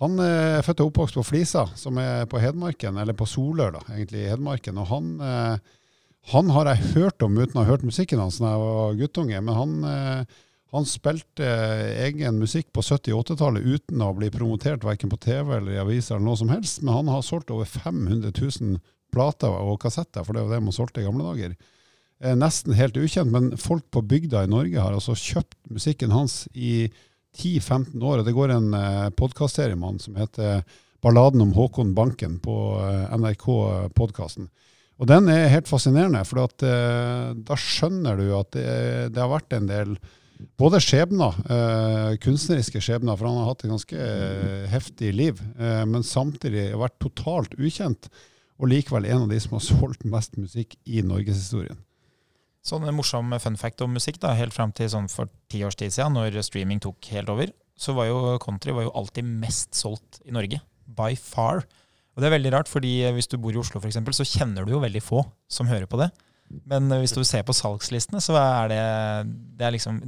Han 0.00 0.22
er 0.22 0.62
født 0.66 0.82
og 0.82 0.90
oppvokst 0.90 1.18
på 1.18 1.26
Flisa, 1.26 1.66
som 1.78 1.98
er 2.02 2.28
på 2.30 2.40
Hedmarken, 2.42 2.98
eller 2.98 3.14
på 3.14 3.28
Solør, 3.30 3.76
da, 3.76 3.82
egentlig 3.94 4.24
i 4.24 4.30
Hedmarken. 4.32 4.78
Og 4.82 4.88
han, 4.90 5.12
han, 6.32 6.50
har 6.56 6.72
jeg 6.72 6.94
hørt 6.96 7.22
om 7.26 7.36
uten 7.38 7.60
å 7.60 7.62
ha 7.62 7.70
hørt 7.70 7.86
musikken 7.86 8.22
hans 8.22 8.40
da 8.42 8.54
jeg 8.54 8.64
var 8.64 8.98
guttunge. 9.02 9.44
Men 9.46 9.60
han, 9.60 9.76
han 10.74 10.88
spilte 10.90 11.52
egen 12.06 12.40
musikk 12.42 12.72
på 12.74 12.82
70- 12.82 13.14
og 13.14 13.28
80-tallet 13.28 13.66
uten 13.66 14.02
å 14.02 14.14
bli 14.18 14.32
promotert 14.34 14.86
verken 14.86 15.12
på 15.12 15.20
TV 15.22 15.56
eller 15.58 15.76
i 15.76 15.82
aviser 15.82 16.16
eller 16.16 16.26
noe 16.30 16.42
som 16.42 16.50
helst. 16.54 16.82
Men 16.82 16.98
han 17.02 17.14
har 17.14 17.22
solgt 17.26 17.54
over 17.54 17.70
500 17.70 18.34
000 18.34 18.82
plater 19.14 19.54
og 19.54 19.78
kassetter, 19.82 20.26
for 20.26 20.34
det 20.34 20.42
var 20.42 20.56
det 20.56 20.66
man 20.66 20.74
solgte 20.74 21.02
i 21.02 21.06
gamle 21.06 21.26
dager 21.30 21.54
nesten 22.20 22.76
helt 22.78 22.96
ukjent, 22.96 23.32
men 23.32 23.56
folk 23.60 23.84
på 23.92 24.00
bygda 24.06 24.44
i 24.44 24.50
Norge 24.50 24.80
har 24.80 24.94
altså 24.94 25.16
kjøpt 25.18 25.58
musikken 25.74 26.14
hans 26.14 26.44
i 26.54 26.86
10-15 27.34 28.02
år. 28.02 28.20
og 28.20 28.24
Det 28.24 28.34
går 28.34 28.54
en 28.54 28.74
eh, 28.78 29.10
podkastserie 29.18 29.76
med 29.76 29.88
han 29.88 30.02
som 30.02 30.18
heter 30.18 30.62
'Balladen 31.02 31.42
om 31.42 31.52
Håkon 31.52 31.94
Banken' 31.94 32.40
på 32.40 32.80
eh, 32.80 33.16
NRK-podkasten. 33.18 34.48
Og 34.98 35.06
Den 35.10 35.28
er 35.28 35.50
helt 35.50 35.68
fascinerende, 35.68 36.24
for 36.24 36.44
at, 36.44 36.62
eh, 36.62 37.34
da 37.34 37.56
skjønner 37.58 38.16
du 38.16 38.28
at 38.38 38.52
det, 38.54 38.68
det, 39.12 39.20
har 39.20 39.32
vært 39.32 39.52
en 39.52 39.66
del 39.66 39.96
både 40.56 40.78
skjebner, 40.80 41.34
eh, 41.50 42.12
kunstneriske 42.22 42.80
skjebner, 42.80 43.18
for 43.18 43.26
han 43.26 43.42
har 43.42 43.50
hatt 43.50 43.64
et 43.64 43.72
ganske 43.74 43.98
eh, 43.98 44.68
heftig 44.70 45.10
liv, 45.14 45.42
eh, 45.58 45.82
men 45.84 46.06
samtidig 46.06 46.70
vært 46.78 47.00
totalt 47.02 47.58
ukjent, 47.58 48.08
og 48.62 48.70
likevel 48.70 49.10
en 49.10 49.26
av 49.26 49.34
de 49.34 49.40
som 49.42 49.58
har 49.58 49.66
solgt 49.72 50.06
mest 50.06 50.38
musikk 50.38 50.78
i 50.86 51.02
norgeshistorien. 51.02 51.82
Sånn 52.64 52.86
en 52.88 52.96
morsom 52.96 53.34
fun 53.42 53.58
fact 53.60 53.82
om 53.84 53.92
musikk, 53.92 54.18
da, 54.22 54.32
helt 54.38 54.54
fram 54.56 54.72
til 54.72 54.88
sånn 54.88 55.10
for 55.12 55.28
ti 55.52 55.60
års 55.66 55.76
tid 55.76 55.92
siden, 55.92 56.16
når 56.16 56.38
streaming 56.46 56.80
tok 56.80 57.10
helt 57.12 57.28
over, 57.32 57.52
så 57.76 57.92
var 57.96 58.08
jo 58.08 58.38
country 58.40 58.72
var 58.72 58.86
jo 58.86 58.94
alltid 58.96 59.26
mest 59.26 59.74
solgt 59.76 60.22
i 60.24 60.32
Norge. 60.32 60.62
By 60.84 61.12
far. 61.18 61.64
Og 62.14 62.22
det 62.22 62.28
er 62.28 62.36
veldig 62.36 62.52
rart, 62.54 62.70
fordi 62.70 63.02
hvis 63.12 63.28
du 63.28 63.36
bor 63.42 63.52
i 63.52 63.60
Oslo 63.60 63.82
f.eks., 63.82 63.98
så 64.16 64.26
kjenner 64.28 64.64
du 64.64 64.72
jo 64.76 64.82
veldig 64.82 65.02
få 65.04 65.24
som 65.50 65.68
hører 65.68 65.90
på 65.90 66.00
det. 66.00 66.08
Men 66.70 66.88
hvis 67.00 67.12
du 67.16 67.20
ser 67.26 67.44
på 67.44 67.56
salgslistene, 67.56 68.20
så 68.22 68.36
er 68.38 68.70
det, 68.70 68.82
det 69.58 69.66
er 69.66 69.74
liksom 69.74 70.00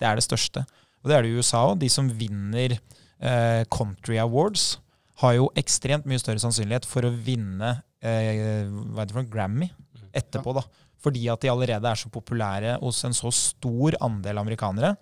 det 0.00 0.08
er 0.08 0.18
det 0.18 0.26
største. 0.26 0.64
Og 1.04 1.10
det 1.10 1.16
er 1.16 1.24
det 1.24 1.32
i 1.32 1.38
USA 1.38 1.62
òg. 1.70 1.78
De 1.80 1.90
som 1.92 2.08
vinner 2.18 2.76
eh, 2.76 3.62
country 3.72 4.18
awards, 4.20 4.74
har 5.22 5.36
jo 5.36 5.50
ekstremt 5.60 6.08
mye 6.10 6.18
større 6.18 6.42
sannsynlighet 6.42 6.88
for 6.90 7.06
å 7.06 7.12
vinne 7.14 7.76
eh, 8.02 8.66
hva 8.66 9.04
heter 9.04 9.12
det 9.12 9.16
for, 9.20 9.28
Grammy 9.30 9.68
etterpå. 10.14 10.56
da. 10.56 10.64
Fordi 11.04 11.26
at 11.28 11.44
de 11.44 11.52
allerede 11.52 11.90
er 11.90 12.00
så 12.00 12.10
populære 12.12 12.78
hos 12.80 13.02
en 13.04 13.16
så 13.16 13.32
stor 13.34 13.98
andel 14.04 14.40
amerikanere 14.40 14.94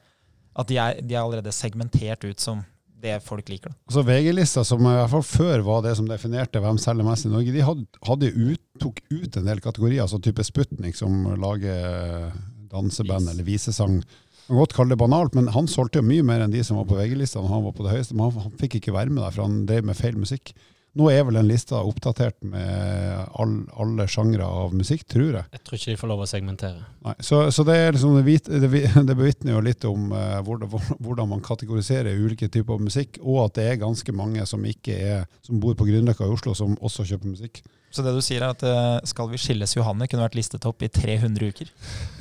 at 0.58 0.68
de 0.68 0.76
er, 0.76 1.00
de 1.00 1.16
er 1.16 1.22
allerede 1.22 1.52
segmentert 1.54 2.24
ut 2.28 2.40
som 2.40 2.62
det 3.02 3.16
folk 3.24 3.48
liker. 3.50 3.72
Altså 3.88 4.04
VG-lista, 4.06 4.62
som 4.66 4.82
i 4.84 4.94
hvert 4.94 5.10
fall 5.10 5.24
før 5.26 5.64
var 5.66 5.80
det 5.86 5.96
som 5.98 6.06
definerte 6.06 6.60
hvem 6.62 6.78
selger 6.78 7.06
mest 7.06 7.26
i 7.26 7.32
Norge, 7.32 7.54
de 7.54 7.64
hadde, 7.64 8.28
ut, 8.36 8.62
tok 8.82 9.00
ut 9.10 9.38
en 9.38 9.48
del 9.48 9.62
kategorier, 9.64 10.04
altså 10.04 10.20
type 10.22 10.44
Sputnik, 10.46 10.94
som 10.98 11.32
lager 11.40 12.30
danseband 12.70 13.32
eller 13.32 13.46
visesang. 13.46 13.98
kan 14.46 14.60
godt 14.60 14.76
kalle 14.76 14.94
det 14.94 15.00
banalt, 15.02 15.34
men 15.34 15.50
han 15.50 15.66
solgte 15.70 15.98
jo 15.98 16.06
mye 16.06 16.22
mer 16.26 16.44
enn 16.44 16.54
de 16.54 16.62
som 16.64 16.78
var 16.78 16.86
på 16.90 17.00
VG-lista 17.00 17.42
når 17.42 17.56
han 17.56 17.66
var 17.66 17.74
på 17.78 17.88
det 17.88 17.96
høyeste. 17.96 18.14
Men 18.14 18.28
han, 18.28 18.46
han 18.46 18.54
fikk 18.60 18.78
ikke 18.78 18.94
være 18.94 19.10
med 19.10 19.24
der, 19.24 19.34
for 19.34 19.48
han 19.48 19.64
drev 19.66 19.88
med 19.88 19.98
feil 19.98 20.20
musikk. 20.20 20.54
Nå 20.98 21.06
er 21.08 21.22
vel 21.24 21.38
den 21.38 21.48
lista 21.48 21.78
oppdatert 21.80 22.42
med 22.44 23.22
all, 23.40 23.54
alle 23.80 24.04
sjangre 24.12 24.44
av 24.44 24.74
musikk, 24.76 25.06
tror 25.08 25.38
jeg. 25.38 25.44
Jeg 25.56 25.62
tror 25.64 25.78
ikke 25.78 25.92
de 25.94 26.00
får 26.02 26.10
lov 26.10 26.24
å 26.24 26.28
segmentere. 26.28 26.82
Nei, 27.06 27.14
så, 27.24 27.46
så 27.54 27.64
det, 27.64 27.76
er 27.80 27.96
liksom, 27.96 28.18
det, 28.18 28.34
det, 28.60 28.82
det 29.08 29.16
bevitner 29.16 29.56
jo 29.56 29.62
litt 29.64 29.86
om 29.88 30.12
uh, 30.12 30.42
hvordan, 30.44 30.68
hvordan 31.00 31.30
man 31.30 31.44
kategoriserer 31.44 32.20
ulike 32.20 32.50
typer 32.52 32.82
musikk, 32.82 33.16
og 33.24 33.46
at 33.46 33.56
det 33.56 33.68
er 33.70 33.80
ganske 33.80 34.16
mange 34.16 34.44
som 34.48 34.68
ikke 34.68 34.98
er, 35.00 35.24
som 35.46 35.62
bor 35.64 35.78
på 35.78 35.88
Grünerløkka 35.88 36.28
i 36.28 36.36
Oslo, 36.36 36.52
som 36.58 36.76
også 36.84 37.08
kjøper 37.08 37.32
musikk. 37.38 37.62
Så 37.92 38.04
det 38.04 38.12
du 38.16 38.22
sier 38.24 38.40
er 38.40 38.54
at 38.54 38.62
eh, 38.64 39.02
Skal 39.08 39.28
vi 39.28 39.40
skilles 39.40 39.74
Johanne 39.76 40.06
kunne 40.08 40.24
vært 40.24 40.38
listet 40.38 40.64
opp 40.68 40.80
i 40.80 40.88
300 40.88 41.50
uker. 41.52 41.72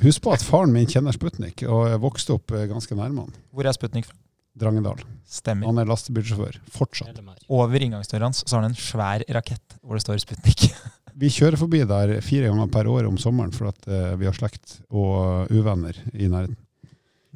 Husk 0.02 0.24
på 0.24 0.34
at 0.34 0.44
faren 0.44 0.72
min 0.74 0.88
kjenner 0.88 1.16
Sputnik, 1.16 1.64
og 1.64 1.86
jeg 1.88 2.02
vokste 2.02 2.36
opp 2.36 2.52
eh, 2.56 2.68
ganske 2.68 2.96
nærme 2.98 3.24
han. 3.24 3.40
Hvor 3.52 3.68
er 3.68 3.76
Sputnik 3.76 4.08
fra? 4.08 4.16
Drangedal. 4.58 5.00
Stemmer. 5.24 5.68
Han 5.70 5.80
er 5.80 5.88
lastebilsjåfør, 5.88 6.58
fortsatt. 6.74 7.20
Over 7.48 7.84
inngangsdøra 7.84 8.28
hans 8.28 8.42
så 8.44 8.58
har 8.58 8.66
han 8.66 8.74
en 8.74 8.78
svær 8.78 9.24
rakett 9.32 9.78
hvor 9.80 9.96
det 9.96 10.04
står 10.04 10.20
Sputnik. 10.22 10.66
Vi 11.22 11.28
kjører 11.32 11.60
forbi 11.60 11.82
der 11.88 12.14
fire 12.24 12.48
ganger 12.48 12.68
per 12.72 12.88
år 12.88 13.08
om 13.08 13.18
sommeren, 13.20 13.52
for 13.52 13.68
at 13.68 13.84
uh, 13.84 14.14
vi 14.16 14.24
har 14.24 14.32
slekt 14.32 14.78
og 14.88 15.50
uvenner 15.52 15.98
i 16.16 16.24
nærheten. 16.24 16.56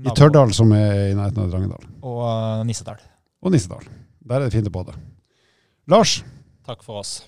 I 0.00 0.12
Tørdal, 0.16 0.54
som 0.56 0.72
er 0.76 1.10
i 1.10 1.16
nærheten 1.16 1.42
av 1.44 1.52
Drangedal. 1.52 1.84
Og 2.00 2.22
uh, 2.24 2.64
Nissedal. 2.64 3.02
Og 3.44 3.52
Nissedal. 3.52 3.84
Der 4.24 4.40
er 4.40 4.46
det 4.46 4.56
fint 4.56 4.70
å 4.70 4.72
bade. 4.72 4.96
Lars, 5.92 6.22
Takk 6.66 6.80
for 6.82 6.98
oss. 6.98 7.20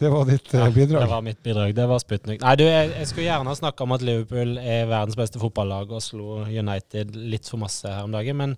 det 0.00 0.08
var 0.10 0.24
ditt 0.26 0.48
ja, 0.50 0.64
bidrag? 0.74 1.04
Det 1.04 1.12
var 1.12 1.22
mitt 1.22 1.42
bidrag. 1.44 1.74
Det 1.76 1.86
var 1.86 2.00
Sputnik. 2.02 2.40
Nei, 2.42 2.56
du, 2.58 2.64
jeg, 2.66 2.90
jeg 2.96 3.10
skulle 3.12 3.28
gjerne 3.28 3.54
snakke 3.60 3.84
om 3.84 3.94
at 3.94 4.04
Liverpool 4.04 4.56
er 4.58 4.88
verdens 4.90 5.18
beste 5.20 5.38
fotballag 5.38 5.92
og 5.92 6.02
slo 6.02 6.40
United 6.48 7.14
litt 7.14 7.46
for 7.52 7.62
masse 7.62 7.86
her 7.86 8.08
om 8.08 8.16
dagen, 8.16 8.40
men 8.40 8.56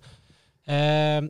eh, 0.69 1.25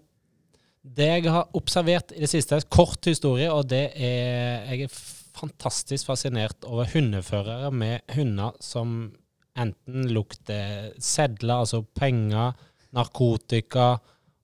det 0.83 1.07
jeg 1.09 1.31
har 1.31 1.55
observert 1.57 2.13
i 2.15 2.23
det 2.23 2.29
siste, 2.31 2.57
er 2.57 2.69
kort 2.71 3.07
historie, 3.09 3.49
og 3.51 3.67
det 3.71 3.89
er 3.95 4.69
Jeg 4.69 4.87
er 4.87 4.99
fantastisk 5.39 6.09
fascinert 6.09 6.65
over 6.67 6.89
hundeførere 6.93 7.71
med 7.71 7.99
hunder 8.15 8.55
som 8.63 9.11
enten 9.59 10.07
lukter 10.13 10.91
sedler, 11.01 11.63
altså 11.63 11.83
penger, 11.95 12.55
narkotika 12.95 13.97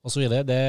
osv. 0.06 0.28
Det, 0.46 0.62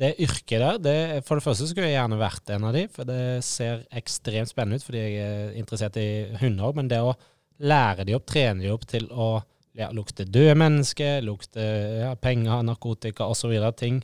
det 0.00 0.14
yrket 0.20 0.60
der 0.60 0.80
det, 0.82 1.24
For 1.26 1.38
det 1.38 1.46
første 1.46 1.68
skulle 1.68 1.88
jeg 1.88 1.98
gjerne 1.98 2.20
vært 2.20 2.52
en 2.54 2.66
av 2.68 2.76
de, 2.76 2.86
for 2.92 3.08
det 3.08 3.44
ser 3.46 3.86
ekstremt 3.96 4.52
spennende 4.52 4.80
ut 4.80 4.86
fordi 4.86 5.04
jeg 5.04 5.20
er 5.24 5.54
interessert 5.60 5.96
i 6.00 6.10
hunder. 6.42 6.74
Men 6.76 6.90
det 6.90 7.00
å 7.04 7.16
lære 7.60 8.06
de 8.08 8.16
opp, 8.16 8.28
trene 8.28 8.64
de 8.64 8.74
opp 8.74 8.86
til 8.88 9.08
å 9.12 9.32
ja, 9.78 9.90
lukter 9.94 10.26
døde 10.26 10.54
mennesker, 10.58 11.20
lukter 11.26 12.00
ja, 12.04 12.14
penger, 12.18 12.64
narkotika 12.66 13.28
osv. 13.30 13.54
Ting 13.78 14.00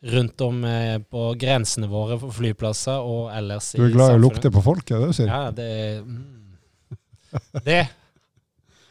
rundt 0.00 0.40
om 0.40 0.64
eh, 0.64 0.98
på 1.02 1.32
grensene 1.40 1.88
våre 1.90 2.18
for 2.20 2.34
flyplasser 2.34 3.02
og 3.02 3.32
ellers 3.34 3.72
Du 3.74 3.82
er 3.86 3.94
glad 3.94 4.14
i 4.14 4.18
å 4.18 4.22
lukte 4.22 4.52
på 4.54 4.62
folk, 4.62 4.84
er 4.90 5.00
det 5.00 5.08
det 5.08 5.14
du 5.14 5.18
sier? 5.18 5.32
Ja, 5.32 5.48
det 5.54 5.70
mm. 6.04 6.20
Det 7.66 7.80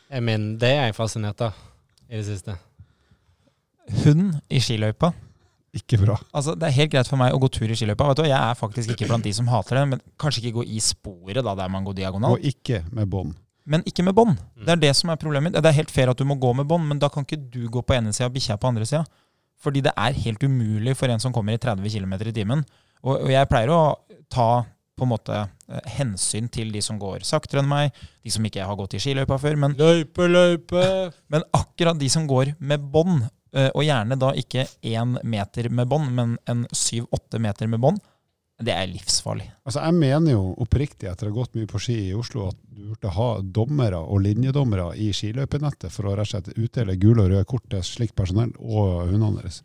er 0.09 0.21
min 0.21 0.51
Det 0.59 0.69
er 0.69 0.89
jeg 0.89 0.97
fascinert 0.97 1.41
av 1.41 1.55
i 2.07 2.19
det 2.19 2.25
siste. 2.27 2.53
Hund 4.05 4.37
i 4.47 4.59
skiløypa. 4.63 5.09
Ikke 5.75 5.97
bra. 5.99 6.15
Altså, 6.31 6.53
Det 6.55 6.69
er 6.69 6.75
helt 6.77 6.91
greit 6.93 7.09
for 7.09 7.19
meg 7.19 7.33
å 7.35 7.39
gå 7.41 7.49
tur 7.51 7.67
i 7.67 7.75
skiløypa. 7.75 8.07
Vet 8.11 8.21
du, 8.21 8.29
Jeg 8.29 8.37
er 8.37 8.55
faktisk 8.55 8.93
ikke 8.93 9.09
blant 9.09 9.25
de 9.27 9.33
som 9.35 9.49
hater 9.51 9.75
det, 9.75 9.87
men 9.91 10.05
kanskje 10.19 10.45
ikke 10.45 10.61
gå 10.61 10.63
i 10.77 10.79
sporet 10.79 11.43
da 11.43 11.55
der 11.55 11.67
man 11.73 11.83
går 11.83 11.97
diagonalt. 11.99 12.39
Og 12.39 12.47
ikke 12.47 12.85
med 12.91 13.09
bånd. 13.11 13.35
Men 13.67 13.83
ikke 13.89 14.05
med 14.07 14.15
bånd. 14.15 14.37
Mm. 14.39 14.65
Det 14.65 14.73
er 14.73 14.83
det 14.85 14.93
som 14.95 15.11
er 15.11 15.19
problemet. 15.19 15.55
Det 15.55 15.69
er 15.69 15.75
helt 15.81 15.91
fair 15.91 16.11
at 16.11 16.19
du 16.19 16.23
må 16.27 16.37
gå 16.39 16.53
med 16.55 16.67
bånd, 16.69 16.87
men 16.87 17.01
da 17.03 17.09
kan 17.11 17.27
ikke 17.27 17.41
du 17.51 17.65
gå 17.71 17.83
på 17.83 17.97
ene 17.97 18.13
sida 18.15 18.29
og 18.29 18.35
bikkja 18.37 18.55
på 18.61 18.69
andre 18.71 18.87
sida. 18.87 19.03
Fordi 19.59 19.81
det 19.83 19.93
er 19.97 20.21
helt 20.23 20.43
umulig 20.45 20.95
for 20.95 21.11
en 21.11 21.19
som 21.19 21.33
kommer 21.35 21.57
i 21.57 21.61
30 21.61 21.89
km 21.91 22.15
i 22.21 22.33
timen. 22.33 22.63
Og, 23.03 23.17
og 23.25 23.29
jeg 23.31 23.49
pleier 23.51 23.73
å 23.73 23.81
ta 24.31 24.49
på 24.97 25.05
en 25.05 25.11
måte 25.11 25.37
eh, 25.37 25.89
hensyn 25.97 26.47
til 26.49 26.71
de 26.73 26.81
som 26.81 26.97
går 27.01 27.25
saktere 27.27 27.61
enn 27.61 27.69
meg, 27.69 27.97
de 28.25 28.33
som 28.33 28.45
ikke 28.47 28.65
har 28.65 28.77
gått 28.79 28.97
i 28.97 29.01
skiløypa 29.01 29.37
før. 29.41 29.59
Men, 29.61 29.75
Løype, 29.77 30.29
løype! 30.31 30.83
men 31.33 31.45
akkurat 31.55 31.99
de 31.99 32.09
som 32.11 32.25
går 32.29 32.55
med 32.57 32.87
bånd, 32.93 33.27
eh, 33.53 33.69
og 33.73 33.85
gjerne 33.85 34.17
da 34.19 34.33
ikke 34.37 34.65
én 34.89 35.17
meter 35.27 35.69
med 35.69 35.91
bånd, 35.91 36.13
men 36.17 36.37
en 36.49 36.65
syv-åtte 36.73 37.41
meter 37.43 37.69
med 37.69 37.83
bånd, 37.83 38.01
det 38.57 38.73
er 38.73 38.87
livsfarlig. 38.89 39.45
Altså, 39.67 39.83
Jeg 39.85 39.93
mener 39.93 40.33
jo 40.33 40.55
oppriktig, 40.63 41.09
etter 41.11 41.27
å 41.27 41.31
ha 41.31 41.35
gått 41.35 41.57
mye 41.57 41.69
på 41.69 41.81
ski 41.81 41.97
i 42.07 42.15
Oslo, 42.17 42.47
at 42.49 42.57
du 42.73 42.87
burde 42.89 43.11
ha 43.13 43.27
dommere 43.41 43.99
og 44.01 44.23
linjedommere 44.25 44.87
i 44.97 45.11
skiløypenettet 45.13 45.93
for 45.93 46.09
å 46.09 46.15
rett 46.17 46.25
og 46.25 46.31
slett 46.31 46.57
utdele 46.57 46.97
gule 46.97 47.27
og 47.27 47.29
røde 47.35 47.45
kort 47.49 47.67
til 47.69 47.85
slikt 47.85 48.15
personell 48.17 48.55
og 48.57 49.11
hundene 49.11 49.43
deres. 49.43 49.61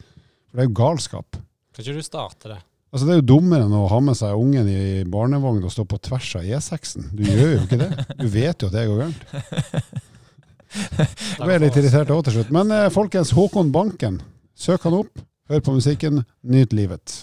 For 0.50 0.60
det 0.60 0.66
er 0.66 0.68
jo 0.68 0.76
galskap. 0.82 1.40
Kan 1.72 1.86
ikke 1.86 1.96
du 1.96 2.04
starte 2.04 2.52
det? 2.52 2.60
Altså 2.92 3.08
Det 3.08 3.14
er 3.14 3.20
jo 3.22 3.28
dummere 3.30 3.64
enn 3.64 3.72
å 3.72 3.86
ha 3.88 4.02
med 4.04 4.18
seg 4.18 4.36
ungen 4.36 4.68
i 4.68 4.80
barnevogn 5.08 5.64
og 5.64 5.72
stå 5.72 5.86
på 5.88 5.96
tvers 6.10 6.34
av 6.36 6.44
E6-en. 6.44 7.08
Du 7.16 7.24
gjør 7.24 7.54
jo 7.54 7.62
ikke 7.64 7.80
det. 7.80 7.90
Du 8.18 8.26
vet 8.28 8.60
jo 8.60 8.68
at 8.68 8.76
det 8.76 8.86
går 8.90 9.00
gærent. 9.06 10.02
Jeg 11.38 11.46
ble 11.48 11.58
litt 11.64 11.76
irritert 11.80 12.12
òg 12.12 12.26
til 12.26 12.36
slutt. 12.36 12.52
Men 12.52 12.72
eh, 12.72 12.90
folkens, 12.92 13.32
Håkon 13.36 13.72
Banken, 13.72 14.20
søk 14.52 14.84
han 14.84 15.00
opp. 15.00 15.24
Hør 15.48 15.64
på 15.64 15.74
musikken, 15.80 16.20
nyt 16.44 16.76
livet. 16.76 17.22